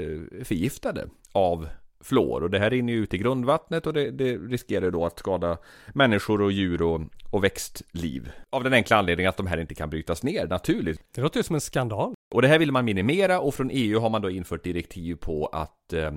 förgiftade 0.43 1.09
av 1.31 1.67
fluor 2.03 2.43
och 2.43 2.49
det 2.49 2.59
här 2.59 2.69
rinner 2.69 2.93
ju 2.93 2.99
ut 2.99 3.13
i 3.13 3.17
grundvattnet 3.17 3.87
och 3.87 3.93
det, 3.93 4.11
det 4.11 4.37
riskerar 4.37 4.91
då 4.91 5.05
att 5.05 5.19
skada 5.19 5.57
människor 5.93 6.41
och 6.41 6.51
djur 6.51 6.81
och, 6.81 7.01
och 7.31 7.43
växtliv. 7.43 8.31
Av 8.49 8.63
den 8.63 8.73
enkla 8.73 8.97
anledningen 8.97 9.29
att 9.29 9.37
de 9.37 9.47
här 9.47 9.57
inte 9.57 9.75
kan 9.75 9.89
brytas 9.89 10.23
ner 10.23 10.47
naturligt. 10.47 11.01
Det 11.15 11.21
låter 11.21 11.39
ju 11.39 11.43
som 11.43 11.55
en 11.55 11.61
skandal. 11.61 12.13
Och 12.35 12.41
det 12.41 12.47
här 12.47 12.59
vill 12.59 12.71
man 12.71 12.85
minimera 12.85 13.39
och 13.39 13.55
från 13.55 13.69
EU 13.73 13.99
har 13.99 14.09
man 14.09 14.21
då 14.21 14.29
infört 14.29 14.63
direktiv 14.63 15.15
på 15.15 15.45
att 15.45 15.93
eh, 15.93 16.11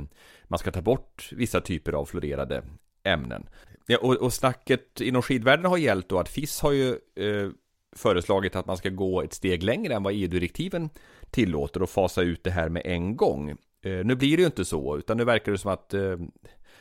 man 0.45 0.59
ska 0.59 0.71
ta 0.71 0.83
bort 0.83 1.29
vissa 1.33 1.61
typer 1.61 1.93
av 1.93 2.05
fluorerade 2.05 2.63
ämnen. 3.05 3.47
Ja, 3.87 3.99
och, 3.99 4.15
och 4.15 4.33
snacket 4.33 5.01
inom 5.01 5.23
skidvärlden 5.23 5.67
har 5.67 5.77
gällt 5.77 6.09
då 6.09 6.19
att 6.19 6.29
FIS 6.29 6.61
har 6.61 6.73
ju 6.73 6.89
eh, 6.91 7.51
föreslagit 7.97 8.57
att 8.57 8.67
man 8.67 8.77
ska 8.77 8.89
gå 8.89 9.23
ett 9.23 9.33
steg 9.33 9.63
längre 9.63 9.95
än 9.95 10.03
vad 10.03 10.15
EU-direktiven 10.15 10.91
tillåter 11.31 11.83
och 11.83 11.91
fasa 11.91 12.23
ut 12.23 12.45
det 12.45 12.51
här 12.51 12.69
med 12.69 12.83
en 12.85 13.17
gång. 13.17 13.57
Eh, 13.83 14.05
nu 14.05 14.15
blir 14.15 14.37
det 14.37 14.41
ju 14.41 14.47
inte 14.47 14.65
så, 14.65 14.99
utan 14.99 15.17
nu 15.17 15.25
verkar 15.25 15.53
det 15.53 15.59
som 15.59 15.73
att 15.73 15.95
eh, 15.95 16.17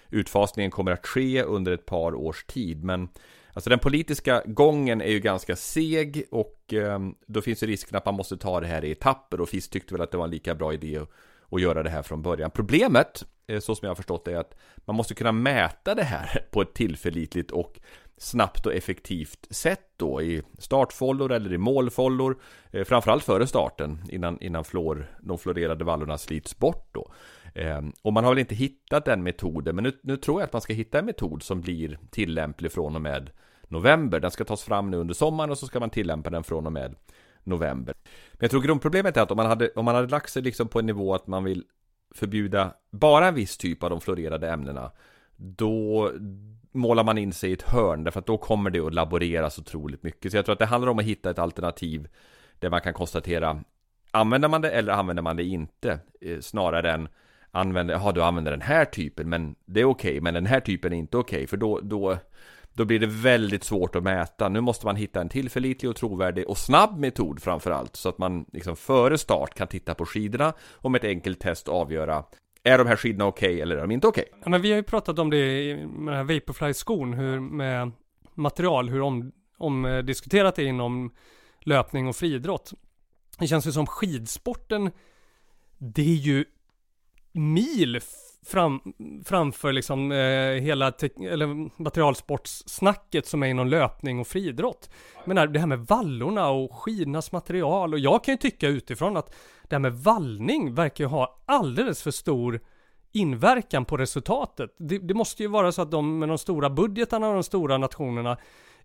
utfasningen 0.09 0.71
kommer 0.71 0.91
att 0.91 1.07
ske 1.07 1.43
under 1.43 1.71
ett 1.71 1.85
par 1.85 2.15
års 2.15 2.43
tid. 2.43 2.83
Men 2.83 3.09
alltså 3.53 3.69
den 3.69 3.79
politiska 3.79 4.43
gången 4.45 5.01
är 5.01 5.11
ju 5.11 5.19
ganska 5.19 5.55
seg 5.55 6.23
och 6.31 6.73
eh, 6.73 6.99
då 7.27 7.41
finns 7.41 7.59
det 7.59 7.65
risken 7.65 7.97
att 7.97 8.05
man 8.05 8.15
måste 8.15 8.37
ta 8.37 8.59
det 8.59 8.67
här 8.67 8.85
i 8.85 8.91
etapper 8.91 9.41
och 9.41 9.49
FIS 9.49 9.69
tyckte 9.69 9.93
väl 9.93 10.01
att 10.01 10.11
det 10.11 10.17
var 10.17 10.25
en 10.25 10.31
lika 10.31 10.55
bra 10.55 10.73
idé 10.73 10.97
att, 10.97 11.09
att 11.51 11.61
göra 11.61 11.83
det 11.83 11.89
här 11.89 12.01
från 12.01 12.21
början. 12.21 12.51
Problemet, 12.51 13.25
eh, 13.47 13.59
så 13.59 13.75
som 13.75 13.85
jag 13.85 13.89
har 13.89 13.95
förstått 13.95 14.25
det, 14.25 14.31
är 14.31 14.37
att 14.37 14.55
man 14.75 14.95
måste 14.95 15.13
kunna 15.13 15.31
mäta 15.31 15.95
det 15.95 16.03
här 16.03 16.45
på 16.51 16.61
ett 16.61 16.73
tillförlitligt 16.73 17.51
och 17.51 17.79
snabbt 18.21 18.65
och 18.65 18.73
effektivt 18.73 19.47
sätt 19.49 19.85
då 19.97 20.21
i 20.21 20.41
startfållor 20.57 21.31
eller 21.31 21.53
i 21.53 21.57
målfållor 21.57 22.39
eh, 22.71 22.83
framförallt 22.83 23.23
före 23.23 23.47
starten 23.47 24.03
innan, 24.09 24.41
innan 24.41 24.63
flor, 24.63 25.11
de 25.21 25.37
florerade 25.37 25.83
vallorna 25.83 26.17
slits 26.17 26.57
bort 26.57 26.89
då. 26.91 27.11
Eh, 27.53 27.81
och 28.01 28.13
man 28.13 28.23
har 28.23 28.31
väl 28.31 28.39
inte 28.39 28.55
hittat 28.55 29.05
den 29.05 29.23
metoden 29.23 29.75
men 29.75 29.83
nu, 29.83 29.99
nu 30.03 30.17
tror 30.17 30.41
jag 30.41 30.47
att 30.47 30.53
man 30.53 30.61
ska 30.61 30.73
hitta 30.73 30.99
en 30.99 31.05
metod 31.05 31.43
som 31.43 31.61
blir 31.61 31.99
tillämplig 32.11 32.71
från 32.71 32.95
och 32.95 33.01
med 33.01 33.29
november. 33.67 34.19
Den 34.19 34.31
ska 34.31 34.43
tas 34.43 34.63
fram 34.63 34.91
nu 34.91 34.97
under 34.97 35.13
sommaren 35.13 35.51
och 35.51 35.57
så 35.57 35.67
ska 35.67 35.79
man 35.79 35.89
tillämpa 35.89 36.29
den 36.29 36.43
från 36.43 36.65
och 36.65 36.73
med 36.73 36.95
november. 37.43 37.95
Men 38.31 38.39
jag 38.39 38.51
tror 38.51 38.61
grundproblemet 38.61 39.17
är 39.17 39.21
att 39.21 39.31
om 39.31 39.37
man 39.37 39.45
hade, 39.45 39.69
om 39.69 39.85
man 39.85 39.95
hade 39.95 40.07
lagt 40.07 40.29
sig 40.29 40.41
liksom 40.41 40.67
på 40.67 40.79
en 40.79 40.85
nivå 40.85 41.15
att 41.15 41.27
man 41.27 41.43
vill 41.43 41.63
förbjuda 42.15 42.73
bara 42.91 43.27
en 43.27 43.35
viss 43.35 43.57
typ 43.57 43.83
av 43.83 43.89
de 43.89 44.01
florerade 44.01 44.49
ämnena 44.49 44.91
då 45.35 46.11
målar 46.71 47.03
man 47.03 47.17
in 47.17 47.33
sig 47.33 47.49
i 47.49 47.53
ett 47.53 47.61
hörn 47.61 48.03
därför 48.03 48.19
att 48.19 48.25
då 48.25 48.37
kommer 48.37 48.69
det 48.69 48.79
att 48.79 48.93
laboreras 48.93 49.59
otroligt 49.59 50.03
mycket. 50.03 50.31
Så 50.31 50.37
jag 50.37 50.45
tror 50.45 50.53
att 50.53 50.59
det 50.59 50.65
handlar 50.65 50.91
om 50.91 50.99
att 50.99 51.05
hitta 51.05 51.29
ett 51.29 51.39
alternativ 51.39 52.07
där 52.59 52.69
man 52.69 52.81
kan 52.81 52.93
konstatera 52.93 53.63
använder 54.11 54.47
man 54.47 54.61
det 54.61 54.71
eller 54.71 54.93
använder 54.93 55.23
man 55.23 55.35
det 55.35 55.43
inte? 55.43 55.99
Eh, 56.21 56.39
snarare 56.39 56.91
än 56.91 57.07
använder, 57.51 57.93
jaha 57.93 58.11
du 58.11 58.23
använder 58.23 58.51
den 58.51 58.61
här 58.61 58.85
typen 58.85 59.29
men 59.29 59.55
det 59.65 59.81
är 59.81 59.85
okej 59.85 60.11
okay, 60.11 60.21
men 60.21 60.33
den 60.33 60.45
här 60.45 60.59
typen 60.59 60.93
är 60.93 60.97
inte 60.97 61.17
okej 61.17 61.37
okay, 61.37 61.47
för 61.47 61.57
då, 61.57 61.79
då 61.83 62.17
då 62.73 62.85
blir 62.85 62.99
det 62.99 63.07
väldigt 63.07 63.63
svårt 63.63 63.95
att 63.95 64.03
mäta. 64.03 64.49
Nu 64.49 64.61
måste 64.61 64.85
man 64.85 64.95
hitta 64.95 65.21
en 65.21 65.29
tillförlitlig 65.29 65.89
och 65.89 65.95
trovärdig 65.95 66.49
och 66.49 66.57
snabb 66.57 66.99
metod 66.99 67.41
framförallt 67.41 67.95
så 67.95 68.09
att 68.09 68.17
man 68.17 68.45
liksom 68.53 68.75
före 68.75 69.17
start 69.17 69.53
kan 69.53 69.67
titta 69.67 69.93
på 69.93 70.05
skidorna 70.05 70.53
och 70.71 70.91
med 70.91 70.99
ett 70.99 71.09
enkelt 71.09 71.39
test 71.39 71.67
avgöra 71.67 72.23
är 72.63 72.77
de 72.77 72.87
här 72.87 72.95
skidorna 72.95 73.25
okej 73.25 73.49
okay, 73.49 73.61
eller 73.61 73.75
är 73.75 73.81
de 73.81 73.91
inte 73.91 74.07
okej? 74.07 74.25
Okay? 74.27 74.39
Ja, 74.43 74.49
men 74.49 74.61
vi 74.61 74.69
har 74.69 74.77
ju 74.77 74.83
pratat 74.83 75.19
om 75.19 75.29
det 75.29 75.37
med 75.77 76.13
den 76.13 76.15
här 76.15 76.23
Vaporfly-skon, 76.23 77.13
hur 77.13 77.39
med 77.39 77.91
material, 78.35 78.89
hur 78.89 79.01
om, 79.01 79.31
omdiskuterat 79.57 80.55
det 80.55 80.63
inom 80.63 81.11
löpning 81.59 82.07
och 82.07 82.15
friidrott. 82.15 82.73
Det 83.39 83.47
känns 83.47 83.67
ju 83.67 83.71
som 83.71 83.87
skidsporten, 83.87 84.91
det 85.77 86.01
är 86.01 86.15
ju 86.15 86.45
mil 87.31 87.99
fram, 88.45 88.81
framför 89.25 89.71
liksom 89.71 90.11
eh, 90.11 90.61
hela 90.61 90.93
eller 91.31 91.81
materialsportssnacket 91.81 93.25
som 93.25 93.43
är 93.43 93.47
inom 93.47 93.67
löpning 93.67 94.19
och 94.19 94.27
friidrott. 94.27 94.89
Men 95.25 95.53
det 95.53 95.59
här 95.59 95.67
med 95.67 95.79
vallorna 95.79 96.49
och 96.49 96.75
skidornas 96.75 97.31
material 97.31 97.93
och 97.93 97.99
jag 97.99 98.23
kan 98.23 98.33
ju 98.33 98.37
tycka 98.37 98.67
utifrån 98.67 99.17
att 99.17 99.35
det 99.71 99.75
här 99.75 99.79
med 99.79 99.93
vallning 99.93 100.73
verkar 100.73 101.03
ju 101.03 101.07
ha 101.07 101.41
alldeles 101.45 102.03
för 102.03 102.11
stor 102.11 102.59
inverkan 103.11 103.85
på 103.85 103.97
resultatet. 103.97 104.75
Det, 104.77 104.97
det, 104.97 105.13
måste 105.13 105.43
ju 105.43 105.49
vara 105.49 105.71
så 105.71 105.81
att 105.81 105.91
de 105.91 106.19
med 106.19 106.29
de 106.29 106.37
stora 106.37 106.69
budgetarna 106.69 107.27
och 107.27 107.33
de 107.33 107.43
stora 107.43 107.77
nationerna 107.77 108.37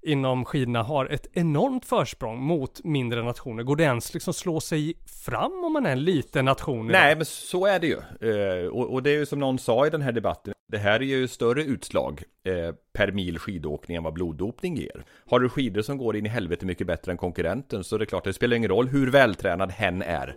inom 0.02 0.44
skidorna 0.44 0.82
har 0.82 1.06
ett 1.06 1.26
enormt 1.32 1.84
försprång 1.84 2.42
mot 2.42 2.84
mindre 2.84 3.22
nationer. 3.22 3.62
Går 3.62 3.76
det 3.76 3.84
ens 3.84 4.14
liksom 4.14 4.34
slå 4.34 4.60
sig 4.60 4.94
fram 5.24 5.64
om 5.64 5.72
man 5.72 5.86
är 5.86 5.92
en 5.92 6.04
liten 6.04 6.44
nation? 6.44 6.86
Nej, 6.86 7.16
men 7.16 7.24
så 7.24 7.66
är 7.66 7.78
det 7.78 7.86
ju. 7.86 7.98
Eh, 8.30 8.66
och, 8.66 9.02
det 9.02 9.10
är 9.10 9.18
ju 9.18 9.26
som 9.26 9.38
någon 9.38 9.58
sa 9.58 9.86
i 9.86 9.90
den 9.90 10.02
här 10.02 10.12
debatten. 10.12 10.54
Det 10.72 10.78
här 10.78 11.00
är 11.00 11.04
ju 11.04 11.28
större 11.28 11.62
utslag 11.62 12.22
eh, 12.44 12.74
per 12.92 13.12
mil 13.12 13.38
skidåkning 13.38 13.96
än 13.96 14.02
vad 14.02 14.12
bloddopning 14.12 14.76
ger. 14.76 15.04
Har 15.26 15.40
du 15.40 15.48
skidor 15.48 15.82
som 15.82 15.98
går 15.98 16.16
in 16.16 16.26
i 16.26 16.28
helvete 16.28 16.66
mycket 16.66 16.86
bättre 16.86 17.12
än 17.12 17.18
konkurrenten 17.18 17.84
så 17.84 17.94
är 17.94 17.98
det 17.98 18.06
klart, 18.06 18.24
det 18.24 18.32
spelar 18.32 18.56
ingen 18.56 18.70
roll 18.70 18.88
hur 18.88 19.10
vältränad 19.10 19.70
hen 19.70 20.02
är. 20.02 20.36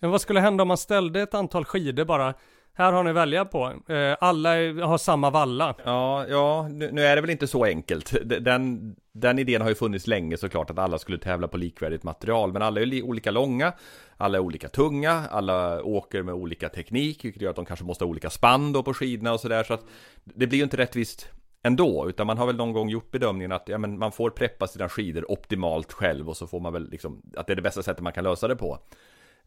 Men 0.00 0.10
vad 0.10 0.20
skulle 0.20 0.40
hända 0.40 0.62
om 0.62 0.68
man 0.68 0.76
ställde 0.76 1.22
ett 1.22 1.34
antal 1.34 1.64
skidor 1.64 2.04
bara 2.04 2.34
här 2.78 2.92
har 2.92 3.04
ni 3.04 3.12
välja 3.12 3.44
på. 3.44 3.72
Eh, 3.88 4.16
alla 4.20 4.48
har 4.86 4.98
samma 4.98 5.30
valla. 5.30 5.74
Ja, 5.84 6.26
ja, 6.28 6.68
nu, 6.68 7.06
är 7.06 7.16
det 7.16 7.20
väl 7.20 7.30
inte 7.30 7.46
så 7.46 7.64
enkelt. 7.64 8.14
Den, 8.40 8.96
den 9.12 9.38
idén 9.38 9.62
har 9.62 9.68
ju 9.68 9.74
funnits 9.74 10.06
länge 10.06 10.36
såklart 10.36 10.70
att 10.70 10.78
alla 10.78 10.98
skulle 10.98 11.18
tävla 11.18 11.48
på 11.48 11.56
likvärdigt 11.56 12.02
material. 12.02 12.52
Men 12.52 12.62
alla 12.62 12.80
är 12.80 13.02
olika 13.02 13.30
långa, 13.30 13.72
alla 14.16 14.38
är 14.38 14.42
olika 14.42 14.68
tunga, 14.68 15.24
alla 15.30 15.82
åker 15.82 16.22
med 16.22 16.34
olika 16.34 16.68
teknik, 16.68 17.24
vilket 17.24 17.42
gör 17.42 17.50
att 17.50 17.56
de 17.56 17.64
kanske 17.64 17.84
måste 17.84 18.04
ha 18.04 18.10
olika 18.10 18.30
spann 18.30 18.72
då 18.72 18.82
på 18.82 18.94
skidorna 18.94 19.32
och 19.32 19.40
sådär. 19.40 19.64
Så 19.64 19.74
att 19.74 19.84
det 20.24 20.46
blir 20.46 20.58
ju 20.58 20.64
inte 20.64 20.76
rättvist 20.76 21.28
ändå, 21.62 22.08
utan 22.08 22.26
man 22.26 22.38
har 22.38 22.46
väl 22.46 22.56
någon 22.56 22.72
gång 22.72 22.88
gjort 22.88 23.10
bedömningen 23.10 23.52
att 23.52 23.68
ja, 23.68 23.78
men 23.78 23.98
man 23.98 24.12
får 24.12 24.30
preppa 24.30 24.66
sina 24.66 24.88
skidor 24.88 25.32
optimalt 25.32 25.92
själv 25.92 26.28
och 26.28 26.36
så 26.36 26.46
får 26.46 26.60
man 26.60 26.72
väl 26.72 26.90
liksom 26.90 27.22
att 27.36 27.46
det 27.46 27.52
är 27.52 27.56
det 27.56 27.62
bästa 27.62 27.82
sättet 27.82 28.02
man 28.02 28.12
kan 28.12 28.24
lösa 28.24 28.48
det 28.48 28.56
på. 28.56 28.78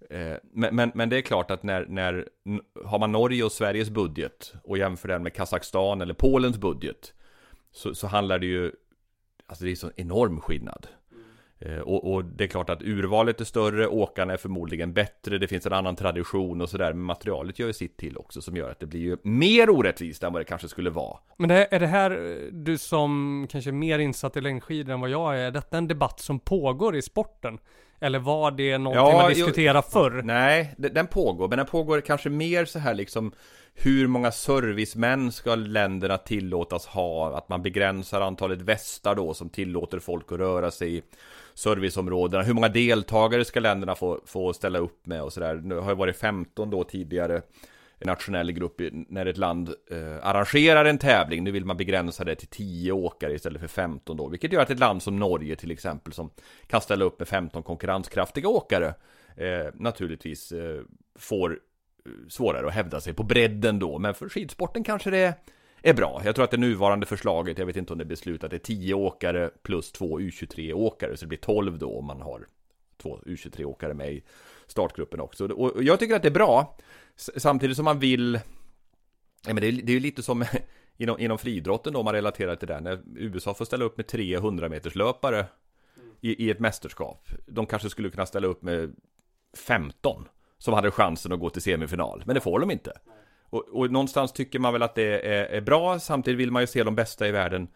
Eh, 0.10 0.36
men, 0.54 0.76
men, 0.76 0.92
men, 0.96 1.10
det 1.10 1.18
är 1.18 1.22
klart 1.22 1.52
att 1.52 1.64
när, 1.64 1.86
när 1.86 2.30
har 2.86 3.00
man 3.00 3.12
Norge 3.12 3.44
och 3.44 3.52
Sveriges 3.52 3.90
budget 3.90 4.54
och 4.64 4.78
jämför 4.78 5.08
den 5.08 5.24
med 5.24 5.34
Kazakstan 5.34 6.02
eller 6.02 6.14
Polens 6.14 6.58
budget 6.58 7.14
så, 7.72 7.96
så 7.96 8.08
handlar 8.08 8.40
det 8.40 8.46
ju, 8.46 8.72
alltså 9.46 9.66
det 9.66 9.72
är 9.72 9.76
så 9.76 9.92
enorm 9.96 10.42
skillnad. 10.42 10.88
Eh, 11.66 11.80
och, 11.80 12.14
och, 12.14 12.26
det 12.26 12.44
är 12.44 12.48
klart 12.48 12.70
att 12.70 12.82
urvalet 12.82 13.42
är 13.42 13.46
större, 13.46 13.88
åkarna 13.88 14.34
är 14.34 14.38
förmodligen 14.38 14.94
bättre, 14.94 15.38
det 15.38 15.48
finns 15.48 15.66
en 15.66 15.74
annan 15.74 15.96
tradition 15.96 16.62
och 16.62 16.70
sådär, 16.70 16.94
men 16.94 17.04
materialet 17.04 17.60
gör 17.60 17.68
ju 17.68 17.74
sitt 17.74 17.98
till 17.98 18.18
också 18.18 18.42
som 18.42 18.56
gör 18.56 18.72
att 18.72 18.80
det 18.80 18.86
blir 18.86 19.00
ju 19.00 19.18
mer 19.24 19.70
orättvist 19.70 20.24
än 20.24 20.34
vad 20.34 20.42
det 20.42 20.46
kanske 20.46 20.68
skulle 20.68 20.90
vara. 20.90 21.20
Men 21.38 21.50
det, 21.50 21.68
är 21.72 21.80
det 21.80 21.88
här, 21.88 22.12
eh, 22.12 22.52
du 22.52 22.78
som 22.78 23.48
kanske 23.50 23.70
är 23.70 23.74
mer 23.74 24.00
insatt 24.00 24.38
i 24.38 24.42
längdskidor 24.42 24.94
än 24.94 25.02
vad 25.02 25.10
jag 25.10 25.40
är, 25.40 25.40
är 25.40 25.52
detta 25.52 25.78
en 25.78 25.88
debatt 25.88 26.20
som 26.20 26.40
pågår 26.40 26.96
i 26.96 27.02
sporten? 27.02 27.60
Eller 28.02 28.20
var 28.20 28.52
det 28.52 28.78
någonting 28.78 29.18
ja, 29.18 29.22
man 29.22 29.30
diskuterade 29.30 29.88
förr? 29.90 30.22
Nej, 30.24 30.74
den 30.78 31.08
pågår, 31.08 31.48
men 31.48 31.58
den 31.58 31.68
pågår 31.68 32.02
kanske 32.02 32.30
mer 32.30 32.66
så 32.66 32.80
här 32.80 32.94
liksom 32.94 33.32
hur 33.74 34.08
många 34.08 34.32
servicemän 34.32 35.32
ska 35.32 35.56
länderna 35.56 36.18
tillåtas 36.18 36.86
ha? 36.86 37.38
Att 37.38 37.50
man 37.50 37.62
begränsar 37.62 38.22
antalet 38.22 38.62
västar 38.62 39.16
då 39.16 39.34
som 39.34 39.50
tillåter 39.50 40.00
folk 40.00 40.32
att 40.32 40.40
röra 40.40 40.72
sig 40.72 40.98
i 40.98 41.02
serviceområdena. 41.54 42.44
Hur 42.44 42.54
många 42.54 42.70
deltagare 42.70 43.46
ska 43.46 43.60
länderna 43.60 43.96
få, 43.96 44.20
få 44.26 44.54
ställa 44.54 44.80
upp 44.80 45.06
med 45.06 45.24
och 45.24 45.34
sådär. 45.34 45.56
Nu 45.56 45.76
har 45.76 45.90
det 45.90 45.96
varit 45.96 46.18
15 46.18 46.70
då 46.70 46.84
tidigare 46.84 47.42
nationell 48.06 48.52
grupp 48.52 48.82
när 48.92 49.26
ett 49.26 49.38
land 49.38 49.70
eh, 49.92 50.28
arrangerar 50.28 50.86
en 50.86 50.98
tävling. 50.98 51.44
Nu 51.44 51.52
vill 51.52 51.66
man 51.66 51.78
begränsa 51.78 52.24
det 52.24 52.36
till 52.36 52.48
10 52.48 52.92
åkare 52.92 53.34
istället 53.34 53.62
för 53.62 53.68
15 53.68 54.18
då, 54.18 54.28
vilket 54.28 54.54
gör 54.54 54.62
att 54.62 54.70
ett 54.70 54.80
land 54.80 55.04
som 55.04 55.20
Norge 55.20 55.56
till 55.56 55.72
exempel 55.72 56.14
som 56.14 56.30
kan 56.68 56.82
ställa 56.82 57.06
upp 57.06 57.20
med 57.20 57.28
15 57.28 57.64
konkurrenskraftiga 57.64 58.50
åkare 58.50 58.94
eh, 59.36 59.68
naturligtvis 59.74 60.52
eh, 60.52 60.82
får 61.20 61.52
eh, 61.52 62.12
svårare 62.30 62.68
att 62.68 62.74
hävda 62.74 63.02
sig 63.02 63.14
på 63.14 63.24
bredden 63.24 63.80
då, 63.80 64.00
men 64.00 64.14
för 64.14 64.30
skidsporten 64.30 64.84
kanske 64.84 65.10
det 65.10 65.34
är 65.82 65.94
bra. 65.94 66.22
Jag 66.26 66.36
tror 66.36 66.46
att 66.46 66.52
det 66.52 66.58
nuvarande 66.58 67.06
förslaget, 67.06 67.58
jag 67.58 67.66
vet 67.66 67.78
inte 67.78 67.94
om 67.94 68.00
det 68.00 68.04
är 68.04 68.06
beslutat, 68.06 68.54
är 68.54 68.58
10 68.58 68.94
åkare 68.94 69.50
plus 69.62 69.92
2 69.92 70.20
U23-åkare, 70.20 71.18
så 71.18 71.26
det 71.26 71.30
blir 71.30 71.38
12 71.38 71.78
då 71.78 71.98
om 71.98 72.06
man 72.06 72.22
har 72.22 72.46
två 72.98 73.20
U23-åkare 73.26 73.94
med 73.94 74.14
i 74.14 74.24
startgruppen 74.68 75.20
också. 75.20 75.48
Och 75.48 75.84
jag 75.84 76.00
tycker 76.00 76.16
att 76.16 76.22
det 76.22 76.28
är 76.28 76.34
bra, 76.34 76.78
samtidigt 77.16 77.76
som 77.76 77.86
man 77.86 78.00
vill, 78.00 78.40
ja 79.48 79.54
men 79.54 79.56
det 79.56 79.68
är, 79.68 79.72
det 79.72 79.92
är 79.92 79.94
ju 79.94 80.00
lite 80.00 80.24
som 80.24 80.46
inom, 80.98 81.20
inom 81.20 81.38
friidrotten 81.38 81.94
då, 81.94 82.00
om 82.00 82.06
man 82.06 82.14
relaterar 82.14 82.56
till 82.56 82.68
det, 82.68 82.80
när 82.80 83.02
USA 83.16 83.54
får 83.54 83.66
ställa 83.66 83.86
upp 83.86 83.98
med 83.98 84.08
300 84.08 84.70
meters 84.70 84.96
löpare 84.96 85.46
i, 86.22 86.46
i 86.46 86.50
ett 86.50 86.60
mästerskap. 86.60 87.30
De 87.46 87.66
kanske 87.66 87.90
skulle 87.90 88.10
kunna 88.10 88.26
ställa 88.26 88.48
upp 88.48 88.62
med 88.62 88.96
15 89.58 90.28
som 90.58 90.74
hade 90.74 90.92
chansen 90.92 91.32
att 91.32 91.40
gå 91.40 91.50
till 91.50 91.62
semifinal, 91.62 92.24
men 92.26 92.36
det 92.36 92.42
får 92.42 92.60
de 92.60 92.72
inte. 92.72 92.92
Och, 93.44 93.68
och 93.70 93.92
någonstans 93.92 94.34
tycker 94.34 94.60
man 94.60 94.74
väl 94.74 94.82
att 94.82 94.96
det 94.96 95.28
är, 95.28 95.46
är, 95.46 95.62
bra, 95.62 96.00
samtidigt 96.00 96.40
vill 96.40 96.52
man 96.52 96.64
ju 96.64 96.68
se 96.68 96.84
de 96.84 96.96
bästa 96.96 97.28
i 97.28 97.32
världen 97.32 97.68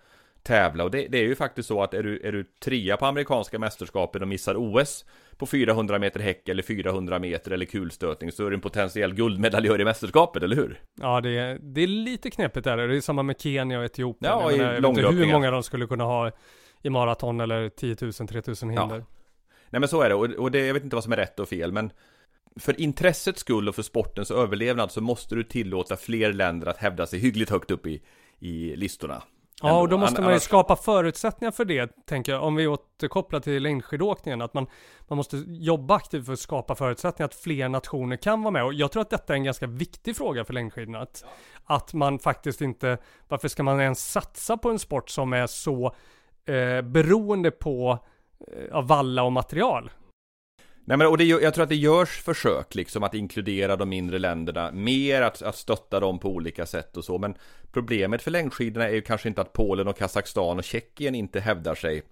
tävla 0.44 0.84
och 0.84 0.92
det, 0.92 1.08
det, 1.08 1.18
är 1.18 1.24
ju 1.24 1.36
faktiskt 1.36 1.68
så 1.68 1.84
att 1.84 1.94
är 1.94 2.04
du, 2.04 2.20
är 2.20 2.32
du 2.32 2.44
trea 2.44 2.98
på 2.98 3.06
amerikanska 3.06 3.60
mästerskapen 3.60 4.22
och 4.22 4.28
missar 4.28 4.56
OS 4.58 5.06
på 5.38 5.46
400 5.46 6.00
meter 6.00 6.20
häck 6.20 6.50
eller 6.50 6.64
400 6.64 7.20
meter 7.20 7.52
eller 7.52 7.66
kulstötning 7.66 8.32
så 8.32 8.46
är 8.46 8.50
du 8.50 8.56
en 8.56 8.62
potentiell 8.62 9.14
guldmedaljör 9.14 9.82
i 9.82 9.86
mästerskapet, 9.86 10.44
eller 10.44 10.56
hur? 10.56 10.82
Ja, 11.02 11.22
det 11.22 11.38
är, 11.38 11.60
det 11.62 11.82
är 11.82 11.88
lite 11.88 12.30
knepigt 12.30 12.64
där. 12.64 12.78
Det 12.78 12.98
är 12.98 13.02
samma 13.02 13.24
med 13.24 13.42
Kenya 13.42 13.80
och 13.80 13.86
Etiopien. 13.86 14.32
Ja, 14.32 14.52
jag 14.52 14.58
menar, 14.58 14.74
jag 14.74 14.82
vet 14.82 14.98
inte 14.98 15.24
hur 15.26 15.32
många 15.32 15.52
de 15.52 15.64
skulle 15.64 15.88
kunna 15.88 16.04
ha 16.04 16.32
i 16.82 16.90
maraton 16.90 17.40
eller 17.40 17.70
10 17.70 17.96
000, 18.02 18.14
3 18.14 18.42
000 18.48 18.56
hinder. 18.62 19.06
Nej 19.70 19.80
men 19.80 19.90
så 19.90 20.02
är 20.02 20.10
det, 20.10 20.16
och, 20.16 20.26
och 20.26 20.52
det, 20.52 20.66
jag 20.66 20.74
vet 20.74 20.84
inte 20.84 20.96
vad 20.96 21.04
som 21.04 21.14
är 21.14 21.18
rätt 21.18 21.40
och 21.40 21.50
fel, 21.50 21.72
men 21.72 21.92
för 22.60 22.82
intressets 22.82 23.40
skull 23.40 23.70
och 23.70 23.76
för 23.76 23.82
sportens 23.82 24.32
överlevnad 24.32 24.92
så 24.92 25.02
måste 25.02 25.36
du 25.36 25.44
tillåta 25.44 25.98
fler 25.98 26.34
länder 26.34 26.68
att 26.68 26.78
hävda 26.78 27.08
sig 27.08 27.20
hyggligt 27.20 27.50
högt 27.50 27.72
upp 27.72 27.88
i, 27.88 28.02
i 28.40 28.76
listorna. 28.76 29.24
Ja, 29.62 29.82
och 29.82 29.90
då 29.90 29.98
måste 29.98 30.22
man 30.22 30.34
ju 30.34 30.40
skapa 30.40 30.76
förutsättningar 30.76 31.52
för 31.52 31.66
det, 31.66 32.06
tänker 32.06 32.32
jag. 32.32 32.44
Om 32.44 32.56
vi 32.56 32.68
återkopplar 32.68 33.40
till 33.40 33.64
längdskidåkningen, 33.64 34.42
att 34.42 34.54
man, 34.54 34.68
man 35.08 35.18
måste 35.18 35.38
jobba 35.48 35.96
aktivt 35.96 36.26
för 36.26 36.34
att 36.34 36.40
skapa 36.40 36.76
förutsättningar 36.76 37.26
att 37.26 37.36
fler 37.36 37.70
nationer 37.70 38.16
kan 38.16 38.42
vara 38.42 38.52
med. 38.52 38.64
Och 38.64 38.74
jag 38.74 38.92
tror 38.92 39.02
att 39.02 39.10
detta 39.10 39.34
är 39.34 39.38
en 39.38 39.44
ganska 39.44 39.68
viktig 39.68 40.16
fråga 40.16 40.46
för 40.46 40.54
längdskidorna. 40.54 41.00
Att, 41.00 41.26
att 41.66 41.94
man 41.94 42.20
faktiskt 42.20 42.62
inte, 42.62 42.98
varför 43.28 43.48
ska 43.48 43.64
man 43.64 43.82
ens 43.82 44.12
satsa 44.12 44.58
på 44.58 44.70
en 44.70 44.80
sport 44.80 45.10
som 45.10 45.34
är 45.34 45.48
så 45.48 45.96
eh, 46.46 46.82
beroende 46.82 47.52
på 47.52 48.00
eh, 48.48 48.76
av 48.76 48.88
valla 48.88 49.24
och 49.24 49.32
material? 49.32 49.90
Nej 50.88 50.98
men 50.98 51.08
och 51.08 51.18
det, 51.18 51.24
jag 51.24 51.54
tror 51.54 51.64
att 51.64 51.70
det 51.70 51.76
görs 51.76 52.22
försök 52.22 52.76
liksom 52.76 53.04
att 53.04 53.14
inkludera 53.14 53.76
de 53.76 53.90
mindre 53.90 54.20
länderna 54.20 54.72
mer, 54.72 55.22
att, 55.22 55.42
att 55.42 55.56
stötta 55.56 56.00
dem 56.00 56.20
på 56.20 56.30
olika 56.30 56.66
sätt 56.66 56.98
och 56.98 57.06
så. 57.06 57.18
Men 57.18 57.36
problemet 57.72 58.22
för 58.22 58.32
längdskidorna 58.32 58.90
är 58.90 58.94
ju 58.94 59.02
kanske 59.02 59.30
inte 59.30 59.42
att 59.42 59.54
Polen 59.54 59.88
och 59.88 59.98
Kazakstan 59.98 60.58
och 60.58 60.64
Tjeckien 60.64 61.16
inte 61.16 61.40
hävdar 61.40 61.76
sig 61.76 62.04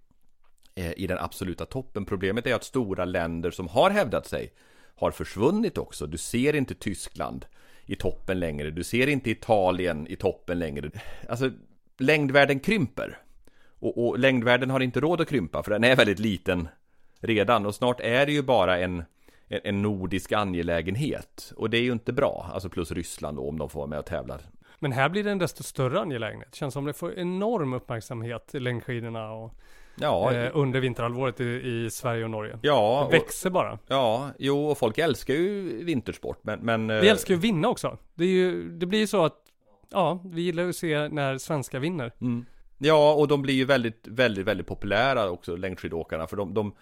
eh, 0.75 0.91
i 0.97 1.07
den 1.07 1.17
absoluta 1.17 1.65
toppen. 1.65 2.05
Problemet 2.05 2.47
är 2.47 2.55
att 2.55 2.63
stora 2.63 3.05
länder 3.05 3.51
som 3.51 3.67
har 3.67 3.89
hävdat 3.89 4.27
sig 4.27 4.53
har 4.95 5.11
försvunnit 5.11 5.77
också. 5.77 6.07
Du 6.07 6.17
ser 6.17 6.55
inte 6.55 6.75
Tyskland 6.75 7.45
i 7.85 7.95
toppen 7.95 8.39
längre. 8.39 8.71
Du 8.71 8.83
ser 8.83 9.07
inte 9.07 9.31
Italien 9.31 10.07
i 10.07 10.15
toppen 10.15 10.59
längre. 10.59 10.91
Alltså, 11.29 11.51
längdvärlden 11.97 12.59
krymper. 12.59 13.17
Och, 13.79 14.07
och 14.07 14.19
längdvärlden 14.19 14.69
har 14.69 14.79
inte 14.79 14.99
råd 14.99 15.21
att 15.21 15.29
krympa 15.29 15.63
för 15.63 15.71
den 15.71 15.83
är 15.83 15.95
väldigt 15.95 16.19
liten 16.19 16.67
redan 17.23 17.65
och 17.65 17.75
snart 17.75 17.99
är 17.99 18.25
det 18.25 18.31
ju 18.31 18.41
bara 18.41 18.79
en, 18.79 19.03
en, 19.47 19.81
nordisk 19.81 20.31
angelägenhet 20.31 21.53
och 21.57 21.69
det 21.69 21.77
är 21.77 21.81
ju 21.81 21.91
inte 21.91 22.13
bra, 22.13 22.49
alltså 22.53 22.69
plus 22.69 22.91
Ryssland 22.91 23.37
då, 23.37 23.49
om 23.49 23.57
de 23.57 23.69
får 23.69 23.79
vara 23.79 23.89
med 23.89 23.99
och 23.99 24.05
tävla. 24.05 24.39
Men 24.79 24.91
här 24.91 25.09
blir 25.09 25.23
det 25.23 25.31
en 25.31 25.37
desto 25.37 25.63
större 25.63 25.99
angelägenhet. 25.99 26.55
Känns 26.55 26.73
som 26.73 26.85
det 26.85 26.93
får 26.93 27.19
enorm 27.19 27.73
uppmärksamhet, 27.73 28.49
längdskidorna 28.53 29.31
och 29.31 29.53
Ja, 29.95 30.33
eh, 30.33 30.51
under 30.53 30.79
vinterhalvåret 30.79 31.41
i, 31.41 31.43
i 31.43 31.89
Sverige 31.89 32.23
och 32.23 32.29
Norge. 32.29 32.59
ja, 32.61 32.99
Det 32.99 33.05
och, 33.05 33.23
växer 33.23 33.49
bara. 33.49 33.79
ja, 33.87 34.29
jo, 34.37 34.65
och 34.65 34.77
folk 34.77 34.97
älskar 34.97 35.33
ju 35.33 35.83
vintersport, 35.83 36.39
men, 36.41 36.59
men 36.59 36.87
Vi 36.87 37.07
älskar 37.07 37.33
ju 37.33 37.37
att 37.37 37.43
vinna 37.43 37.67
också. 37.67 37.97
Det, 38.13 38.25
ju, 38.25 38.69
det 38.69 38.85
blir 38.85 38.99
ju 38.99 39.07
så 39.07 39.25
att, 39.25 39.37
ja, 39.91 40.21
vi 40.25 40.41
gillar 40.41 40.63
ju 40.63 40.69
att 40.69 40.75
se 40.75 41.09
när 41.09 41.37
svenska 41.37 41.79
vinner. 41.79 42.11
Mm. 42.21 42.45
Ja, 42.77 43.13
och 43.13 43.27
de 43.27 43.41
blir 43.41 43.53
ju 43.53 43.65
väldigt, 43.65 44.07
väldigt, 44.07 44.45
väldigt 44.45 44.67
populära 44.67 45.29
också, 45.29 45.55
längdskidåkarna, 45.55 46.27
för 46.27 46.37
de, 46.37 46.53
de, 46.53 46.75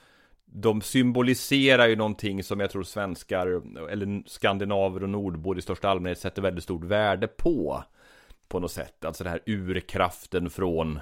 de 0.53 0.81
symboliserar 0.81 1.87
ju 1.87 1.95
någonting 1.95 2.43
som 2.43 2.59
jag 2.59 2.71
tror 2.71 2.83
svenskar, 2.83 3.47
eller 3.89 4.29
skandinaver 4.29 5.03
och 5.03 5.09
nordbor 5.09 5.57
i 5.57 5.61
största 5.61 5.89
allmänhet 5.89 6.19
sätter 6.19 6.41
väldigt 6.41 6.63
stort 6.63 6.83
värde 6.83 7.27
på. 7.27 7.83
På 8.47 8.59
något 8.59 8.71
sätt, 8.71 9.05
alltså 9.05 9.23
den 9.23 9.31
här 9.31 9.41
urkraften 9.45 10.49
från 10.49 10.99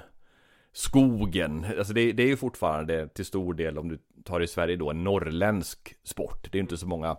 skogen. 0.72 1.66
Alltså 1.78 1.92
det, 1.92 2.12
det 2.12 2.22
är 2.22 2.26
ju 2.26 2.36
fortfarande 2.36 3.08
till 3.08 3.24
stor 3.24 3.54
del, 3.54 3.78
om 3.78 3.88
du 3.88 3.98
tar 4.24 4.40
i 4.40 4.46
Sverige 4.46 4.76
då, 4.76 4.90
en 4.90 5.04
norrländsk 5.04 5.94
sport. 6.04 6.48
Det 6.52 6.58
är 6.58 6.62
inte 6.62 6.76
så 6.76 6.86
många 6.86 7.16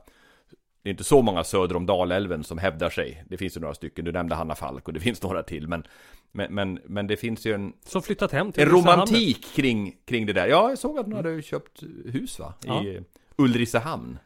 det 0.84 0.90
är 0.90 0.92
inte 0.92 1.04
så 1.04 1.22
många 1.22 1.44
söder 1.44 1.76
om 1.76 1.86
Dalälven 1.86 2.44
som 2.44 2.58
hävdar 2.58 2.90
sig. 2.90 3.24
Det 3.30 3.38
finns 3.38 3.58
ju 3.58 3.62
några 3.62 3.74
stycken, 3.74 4.06
du 4.06 4.12
nämnde 4.12 4.36
Hanna 4.36 4.56
Falk 4.56 4.88
och 4.88 4.94
det 4.94 5.00
finns 5.00 5.24
några 5.24 5.44
till. 5.44 5.68
Men, 5.68 5.84
men, 6.32 6.54
men, 6.54 6.80
men 6.86 7.08
det 7.08 7.18
finns 7.18 7.46
ju 7.46 7.54
en, 7.54 7.74
Så 7.86 8.02
flyttat 8.02 8.32
hem 8.32 8.52
till 8.52 8.64
en 8.64 8.70
romantik 8.70 9.46
kring, 9.56 9.96
kring 10.06 10.26
det 10.26 10.34
där. 10.34 10.48
Ja, 10.48 10.70
jag 10.70 10.78
såg 10.78 11.00
att 11.00 11.06
hon 11.06 11.14
hade 11.16 11.42
köpt 11.42 11.84
hus 12.06 12.40
va? 12.40 12.54
I 12.64 12.68
Ja. 12.68 12.88
eh, 12.88 13.02
Ulricehamn. 13.38 14.20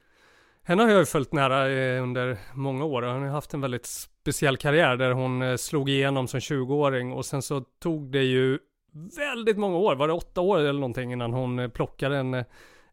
Henne 0.63 0.83
har 0.83 0.89
jag 0.89 0.99
ju 0.99 1.05
följt 1.05 1.33
nära 1.33 1.69
eh, 1.71 2.03
under 2.03 2.37
många 2.53 2.85
år. 2.85 3.01
Hon 3.01 3.21
har 3.23 3.29
haft 3.29 3.53
en 3.53 3.61
väldigt 3.61 3.85
speciell 3.85 4.57
karriär 4.57 4.97
där 4.97 5.11
hon 5.11 5.41
eh, 5.41 5.55
slog 5.55 5.89
igenom 5.89 6.27
som 6.27 6.39
20-åring 6.39 7.11
och 7.11 7.25
sen 7.25 7.41
så 7.41 7.61
tog 7.61 8.11
det 8.11 8.23
ju 8.23 8.59
väldigt 9.17 9.57
många 9.57 9.77
år, 9.77 9.95
var 9.95 10.07
det 10.07 10.13
åtta 10.13 10.41
år 10.41 10.59
eller 10.59 10.73
någonting 10.73 11.11
innan 11.13 11.33
hon 11.33 11.59
eh, 11.59 11.67
plockade 11.67 12.17
en, 12.17 12.43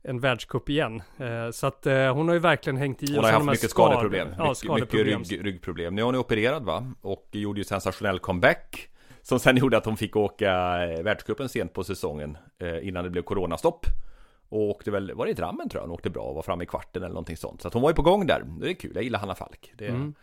en 0.02 0.20
världscup 0.20 0.68
igen. 0.68 1.02
Eh, 1.18 1.50
Så 1.50 1.66
att 1.66 1.86
eh, 1.86 2.14
hon 2.14 2.28
har 2.28 2.34
ju 2.34 2.40
verkligen 2.40 2.76
hängt 2.76 3.02
i. 3.02 3.14
Hon 3.14 3.24
har 3.24 3.32
haft 3.32 3.46
mycket 3.46 3.60
skad- 3.60 3.70
skadeproblem. 3.70 4.28
Ja, 4.28 4.32
mycket, 4.34 4.48
mycket 4.48 4.58
skadeproblem. 4.58 5.22
rygg, 5.22 5.44
ryggproblem. 5.46 5.94
Nu 5.94 6.02
är 6.02 6.06
hon 6.06 6.16
opererad 6.16 6.64
va? 6.64 6.92
Och 7.00 7.28
gjorde 7.32 7.60
ju 7.60 7.64
sensationell 7.64 8.18
comeback. 8.18 8.88
Som 9.22 9.38
sen 9.40 9.56
gjorde 9.62 9.76
att 9.76 9.84
hon 9.84 9.96
fick 9.96 10.16
åka 10.16 10.50
eh, 10.84 11.02
världscupen 11.02 11.48
sent 11.48 11.72
på 11.72 11.84
säsongen. 11.84 12.38
Eh, 12.58 12.88
innan 12.88 13.04
det 13.04 13.10
blev 13.10 13.22
coronastopp. 13.22 13.86
Och 14.48 14.60
åkte 14.70 14.90
väl, 14.90 15.14
var 15.14 15.24
det 15.24 15.30
i 15.30 15.34
Drammen 15.34 15.68
tror 15.68 15.80
jag 15.82 15.86
hon 15.88 15.94
åkte 15.94 16.10
bra 16.10 16.22
och 16.22 16.34
var 16.34 16.42
framme 16.42 16.64
i 16.64 16.66
kvarten 16.66 17.02
eller 17.02 17.14
någonting 17.14 17.36
sånt. 17.36 17.62
Så 17.62 17.68
att 17.68 17.74
hon 17.74 17.82
var 17.82 17.90
ju 17.90 17.94
på 17.94 18.02
gång 18.02 18.26
där. 18.26 18.42
Det 18.60 18.70
är 18.70 18.74
kul, 18.74 18.90
jag 18.94 19.04
gillar 19.04 19.18
Hanna 19.18 19.34
Falk. 19.34 19.72
Det, 19.78 19.86
Mm. 19.88 20.14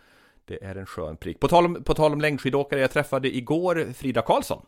det 0.45 0.63
är 0.63 0.75
en 0.75 0.85
skön 0.85 1.17
prick. 1.17 1.39
På 1.39 1.47
tal 1.47 1.65
om, 1.65 1.83
på 1.83 1.93
tal 1.93 2.13
om 2.13 2.21
längdskidåkare, 2.21 2.79
jag 2.81 2.91
träffade 2.91 3.35
igår 3.35 3.93
Frida 3.93 4.21
Karlsson. 4.21 4.65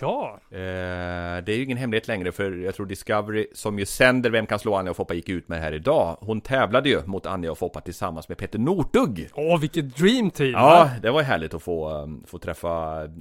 Ja, 0.00 0.40
Eh, 0.50 1.44
det 1.44 1.52
är 1.52 1.56
ju 1.56 1.64
ingen 1.64 1.78
hemlighet 1.78 2.08
längre 2.08 2.32
för 2.32 2.52
jag 2.52 2.74
tror 2.74 2.86
Discovery 2.86 3.46
som 3.54 3.78
ju 3.78 3.86
sänder 3.86 4.30
Vem 4.30 4.46
kan 4.46 4.58
slå 4.58 4.74
Anja 4.74 4.90
och 4.90 4.96
Foppa 4.96 5.14
gick 5.14 5.28
ut 5.28 5.48
med 5.48 5.58
det 5.58 5.62
här 5.62 5.72
idag. 5.72 6.16
Hon 6.20 6.40
tävlade 6.40 6.88
ju 6.88 7.06
mot 7.06 7.26
Anja 7.26 7.50
och 7.50 7.58
Foppa 7.58 7.80
tillsammans 7.80 8.28
med 8.28 8.38
Petter 8.38 8.58
Northug. 8.58 9.28
åh 9.34 9.60
vilket 9.60 9.96
dream 9.96 10.30
team! 10.30 10.50
Ja, 10.50 10.60
va? 10.60 10.90
det 11.02 11.10
var 11.10 11.20
ju 11.20 11.26
härligt 11.26 11.54
att 11.54 11.62
få, 11.62 11.90
um, 11.90 12.24
få 12.26 12.38
träffa 12.38 12.68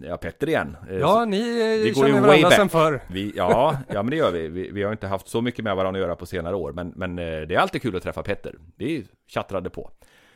ja, 0.04 0.18
Petter 0.18 0.50
igen. 0.50 0.78
Eh, 0.90 0.98
ja 0.98 1.26
ni 1.26 1.42
vi 1.42 1.90
eh, 1.90 1.96
går 1.96 2.08
ju 2.08 2.14
känner 2.14 2.28
varandra 2.28 2.52
sen 2.52 2.70
förr. 2.70 3.02
Vi, 3.08 3.34
ja, 3.36 3.78
ja, 3.88 4.04
men 4.04 4.10
det 4.10 4.16
gör 4.18 4.32
vi. 4.32 4.48
vi. 4.48 4.72
Vi 4.72 4.84
har 4.84 4.92
inte 4.92 5.08
haft 5.08 5.28
så 5.28 5.42
mycket 5.42 5.64
med 5.64 5.76
varandra 5.76 6.00
att 6.00 6.06
göra 6.06 6.16
på 6.16 6.26
senare 6.26 6.56
år, 6.56 6.72
men, 6.72 6.94
men 6.96 7.20
eh, 7.20 7.26
det 7.26 7.56
är 7.56 7.60
alltid 7.60 7.82
kul 7.82 7.96
att 7.96 8.04
träffa 8.04 8.24
Petter. 8.24 8.56
Vi 8.78 9.06
tjattrade 9.28 9.70
på 9.70 9.92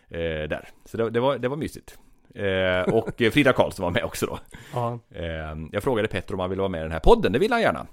eh, 0.09 0.19
där, 0.19 0.69
så 0.85 0.97
det, 0.97 1.09
det, 1.09 1.19
var, 1.19 1.37
det 1.37 1.47
var 1.47 1.57
mysigt. 1.57 1.97
Eh, 2.35 2.93
och 2.93 3.09
Frida 3.33 3.53
Karlsson 3.53 3.83
var 3.83 3.91
med 3.91 4.03
också 4.03 4.25
då. 4.25 4.39
Ja, 4.73 4.99
Eh, 5.15 5.23
jag 5.71 5.83
frågade 5.83 6.07
Petter 6.07 6.33
om 6.33 6.39
han 6.39 6.49
ville 6.49 6.59
vara 6.61 6.69
med 6.69 6.79
i 6.79 6.83
den 6.83 6.91
här 6.91 6.99
podden, 6.99 7.31
det 7.31 7.39
ville 7.39 7.55
han 7.55 7.61
gärna. 7.61 7.87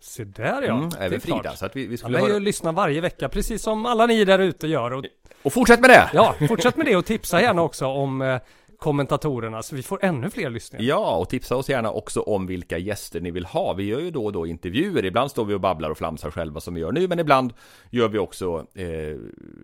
se 0.00 0.24
där 0.24 0.62
ja. 0.62 0.74
Mm, 0.76 0.88
även 1.00 1.20
Frida, 1.20 1.40
klart. 1.40 1.58
så 1.58 1.66
att 1.66 1.76
vi, 1.76 1.86
vi 1.86 1.96
skulle 1.96 2.18
ju 2.20 2.26
höra. 2.28 2.38
lyssna 2.38 2.72
varje 2.72 3.00
vecka, 3.00 3.28
precis 3.28 3.62
som 3.62 3.86
alla 3.86 4.06
ni 4.06 4.24
där 4.24 4.38
ute 4.38 4.66
gör. 4.66 4.92
Och, 4.92 5.04
Och 5.42 5.52
fortsätt 5.52 5.80
med 5.80 5.90
det! 5.90 6.10
ja, 6.14 6.34
fortsätt 6.48 6.76
med 6.76 6.86
det 6.86 6.96
och 6.96 7.04
tipsa 7.06 7.40
gärna 7.42 7.62
också 7.62 7.86
om 7.86 8.22
eh, 8.22 8.38
kommentatorerna 8.84 9.62
så 9.62 9.76
vi 9.76 9.82
får 9.82 10.04
ännu 10.04 10.30
fler 10.30 10.50
lyssningar. 10.50 10.84
Ja, 10.84 11.16
och 11.16 11.28
tipsa 11.28 11.56
oss 11.56 11.68
gärna 11.68 11.90
också 11.90 12.20
om 12.20 12.46
vilka 12.46 12.78
gäster 12.78 13.20
ni 13.20 13.30
vill 13.30 13.44
ha. 13.44 13.72
Vi 13.72 13.84
gör 13.84 14.00
ju 14.00 14.10
då 14.10 14.24
och 14.24 14.32
då 14.32 14.46
intervjuer. 14.46 15.04
Ibland 15.04 15.30
står 15.30 15.44
vi 15.44 15.54
och 15.54 15.60
babblar 15.60 15.90
och 15.90 15.98
flamsar 15.98 16.30
själva 16.30 16.60
som 16.60 16.74
vi 16.74 16.80
gör 16.80 16.92
nu, 16.92 17.08
men 17.08 17.18
ibland 17.18 17.52
gör 17.90 18.08
vi 18.08 18.18
också 18.18 18.66
eh, 18.74 19.16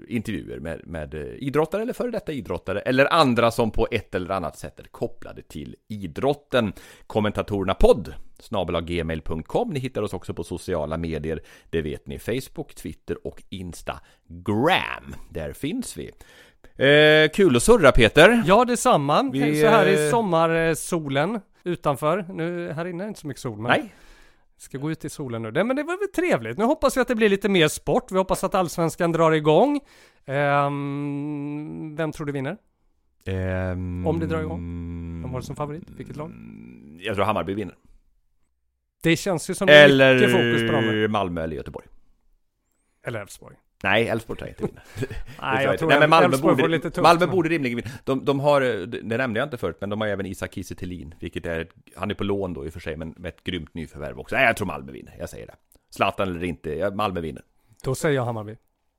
intervjuer 0.08 0.60
med, 0.60 0.80
med 0.86 1.14
eh, 1.14 1.20
idrottare 1.20 1.82
eller 1.82 1.92
före 1.92 2.10
detta 2.10 2.32
idrottare 2.32 2.80
eller 2.80 3.12
andra 3.12 3.50
som 3.50 3.70
på 3.70 3.88
ett 3.90 4.14
eller 4.14 4.30
annat 4.30 4.58
sätt 4.58 4.80
är 4.80 4.84
kopplade 4.84 5.42
till 5.42 5.76
idrotten. 5.88 6.72
Kommentatorerna 7.06 7.74
podd 7.74 8.14
snabelaggmail.com. 8.42 9.70
Ni 9.70 9.80
hittar 9.80 10.02
oss 10.02 10.12
också 10.12 10.34
på 10.34 10.44
sociala 10.44 10.96
medier. 10.96 11.42
Det 11.70 11.82
vet 11.82 12.06
ni. 12.06 12.18
Facebook, 12.18 12.74
Twitter 12.74 13.26
och 13.26 13.42
Instagram. 13.48 15.14
Där 15.30 15.52
finns 15.52 15.96
vi. 15.96 16.10
Eh, 16.76 17.30
kul 17.30 17.56
att 17.56 17.62
surra 17.62 17.92
Peter. 17.92 18.42
Ja, 18.46 18.64
detsamma. 18.64 19.30
Vi, 19.32 19.60
så 19.60 19.66
här 19.66 19.86
eh, 19.86 19.92
i 19.92 20.10
sommarsolen 20.10 21.40
utanför. 21.64 22.24
Nu, 22.28 22.72
här 22.72 22.84
inne 22.86 23.02
är 23.02 23.06
det 23.06 23.08
inte 23.08 23.20
så 23.20 23.26
mycket 23.26 23.40
sol, 23.42 23.58
men 23.58 23.70
Nej, 23.70 23.94
ska 24.56 24.78
gå 24.78 24.90
ut 24.90 25.04
i 25.04 25.08
solen 25.08 25.42
nu. 25.42 25.50
Det, 25.50 25.64
men 25.64 25.76
det 25.76 25.82
var 25.82 25.98
väl 25.98 26.08
trevligt. 26.08 26.58
Nu 26.58 26.64
hoppas 26.64 26.96
vi 26.96 27.00
att 27.00 27.08
det 27.08 27.14
blir 27.14 27.28
lite 27.28 27.48
mer 27.48 27.68
sport. 27.68 28.12
Vi 28.12 28.16
hoppas 28.18 28.44
att 28.44 28.54
allsvenskan 28.54 29.12
drar 29.12 29.32
igång. 29.32 29.80
Ehm, 30.26 31.96
vem 31.96 32.12
tror 32.12 32.26
du 32.26 32.32
vinner? 32.32 32.56
Ehm, 33.26 34.06
Om 34.06 34.20
det 34.20 34.26
drar 34.26 34.40
igång. 34.40 34.60
Vem 35.22 35.30
har 35.30 35.40
du 35.40 35.46
som 35.46 35.56
favorit? 35.56 35.84
Vilket 35.96 36.16
lag? 36.16 36.32
Jag 37.00 37.14
tror 37.14 37.24
Hammarby 37.24 37.54
vinner. 37.54 37.74
Det 39.02 39.16
känns 39.16 39.50
ju 39.50 39.54
som 39.54 39.66
det 39.66 39.74
är 39.74 39.84
Eller 39.84 40.14
mycket 40.14 40.32
fokus 40.32 40.66
på 40.66 40.72
dem. 40.72 41.12
Malmö 41.12 41.42
eller 41.42 41.56
Göteborg. 41.56 41.86
Eller 43.06 43.20
Elfsborg. 43.20 43.56
Nej, 43.82 44.08
Elfsborg 44.08 44.40
jag 44.40 44.48
inte. 44.48 44.62
Det 45.00 45.06
Nej, 45.42 45.64
jag 45.64 45.78
tror 45.78 45.88
Nej, 45.88 46.00
men 46.00 46.10
Malmö, 46.10 46.36
borde, 46.36 46.68
lite 46.68 46.90
tufft. 46.90 47.02
Malmö 47.02 47.26
borde 47.26 47.48
rimligen 47.48 47.76
vinna. 47.76 47.90
De, 48.04 48.24
de 48.24 48.40
har, 48.40 48.60
det 48.86 49.16
nämnde 49.16 49.40
jag 49.40 49.46
inte 49.46 49.56
förut, 49.56 49.76
men 49.80 49.90
de 49.90 50.00
har 50.00 50.08
även 50.08 50.26
Isak 50.26 50.54
Kiese 50.54 50.74
vilket 51.20 51.46
är, 51.46 51.68
han 51.96 52.10
är 52.10 52.14
på 52.14 52.24
lån 52.24 52.54
då 52.54 52.66
i 52.66 52.68
och 52.68 52.72
för 52.72 52.80
sig, 52.80 52.96
men 52.96 53.14
med 53.16 53.28
ett 53.28 53.44
grymt 53.44 53.74
nyförvärv 53.74 54.18
också. 54.18 54.36
Nej, 54.36 54.44
jag 54.44 54.56
tror 54.56 54.66
Malmö 54.66 54.92
vinner, 54.92 55.14
jag 55.18 55.28
säger 55.28 55.46
det. 55.46 55.54
Zlatan 55.90 56.28
eller 56.28 56.44
inte, 56.44 56.90
Malmö 56.94 57.20
vinner. 57.20 57.42
Då 57.84 57.94
säger 57.94 58.14
jag 58.14 58.24
Hammarby. 58.24 58.56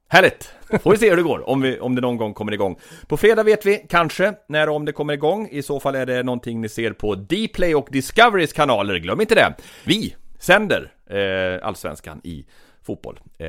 Härligt! 0.07 0.53
Får 0.81 0.91
vi 0.91 0.97
se 0.97 1.09
hur 1.09 1.17
det 1.17 1.23
går, 1.23 1.49
om, 1.49 1.61
vi, 1.61 1.79
om 1.79 1.95
det 1.95 2.01
någon 2.01 2.17
gång 2.17 2.33
kommer 2.33 2.51
igång. 2.51 2.79
På 3.07 3.17
fredag 3.17 3.43
vet 3.43 3.65
vi, 3.65 3.85
kanske, 3.89 4.33
när 4.47 4.69
och 4.69 4.75
om 4.75 4.85
det 4.85 4.91
kommer 4.91 5.13
igång. 5.13 5.47
I 5.51 5.61
så 5.61 5.79
fall 5.79 5.95
är 5.95 6.05
det 6.05 6.23
någonting 6.23 6.61
ni 6.61 6.69
ser 6.69 6.93
på 6.93 7.15
Dplay 7.15 7.75
och 7.75 7.87
Discoverys 7.91 8.53
kanaler, 8.53 8.95
glöm 8.95 9.21
inte 9.21 9.35
det! 9.35 9.55
Vi 9.85 10.15
sänder 10.39 10.93
eh, 11.05 11.67
Allsvenskan 11.67 12.21
i 12.23 12.45
fotboll. 12.81 13.19
Eh, 13.37 13.47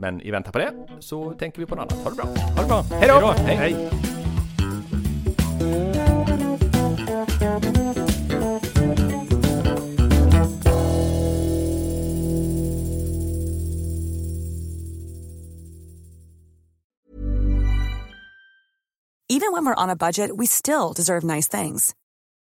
Men 0.00 0.20
i 0.20 0.30
väntan 0.30 0.52
på 0.52 0.58
det 0.58 0.72
så 1.00 1.32
tänker 1.32 1.60
vi 1.60 1.66
på 1.66 1.74
något 1.74 1.92
annat. 1.92 2.04
Ha 2.04 2.10
det 2.10 2.16
bra! 2.16 2.26
Ha 2.56 2.62
det 2.62 2.68
bra. 2.68 2.82
Hej 2.82 3.08
då! 3.08 3.34
Hej. 3.36 3.56
Hej. 3.56 3.90
Even 19.28 19.52
when 19.52 19.64
we're 19.64 19.74
on 19.74 19.90
a 19.90 19.96
budget, 19.96 20.36
we 20.36 20.46
still 20.46 20.92
deserve 20.92 21.24
nice 21.24 21.48
things. 21.48 21.94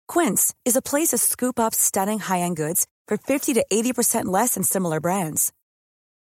Quince 0.08 0.54
is 0.66 0.76
a 0.76 0.82
place 0.82 1.10
to 1.10 1.18
scoop 1.18 1.60
up 1.60 1.74
stunning 1.74 2.20
high-end 2.20 2.58
goods 2.58 2.86
for 3.08 3.18
50 3.18 3.54
to 3.54 3.66
80% 3.72 4.26
less 4.26 4.56
than 4.56 4.64
similar 4.64 5.00
brands. 5.00 5.52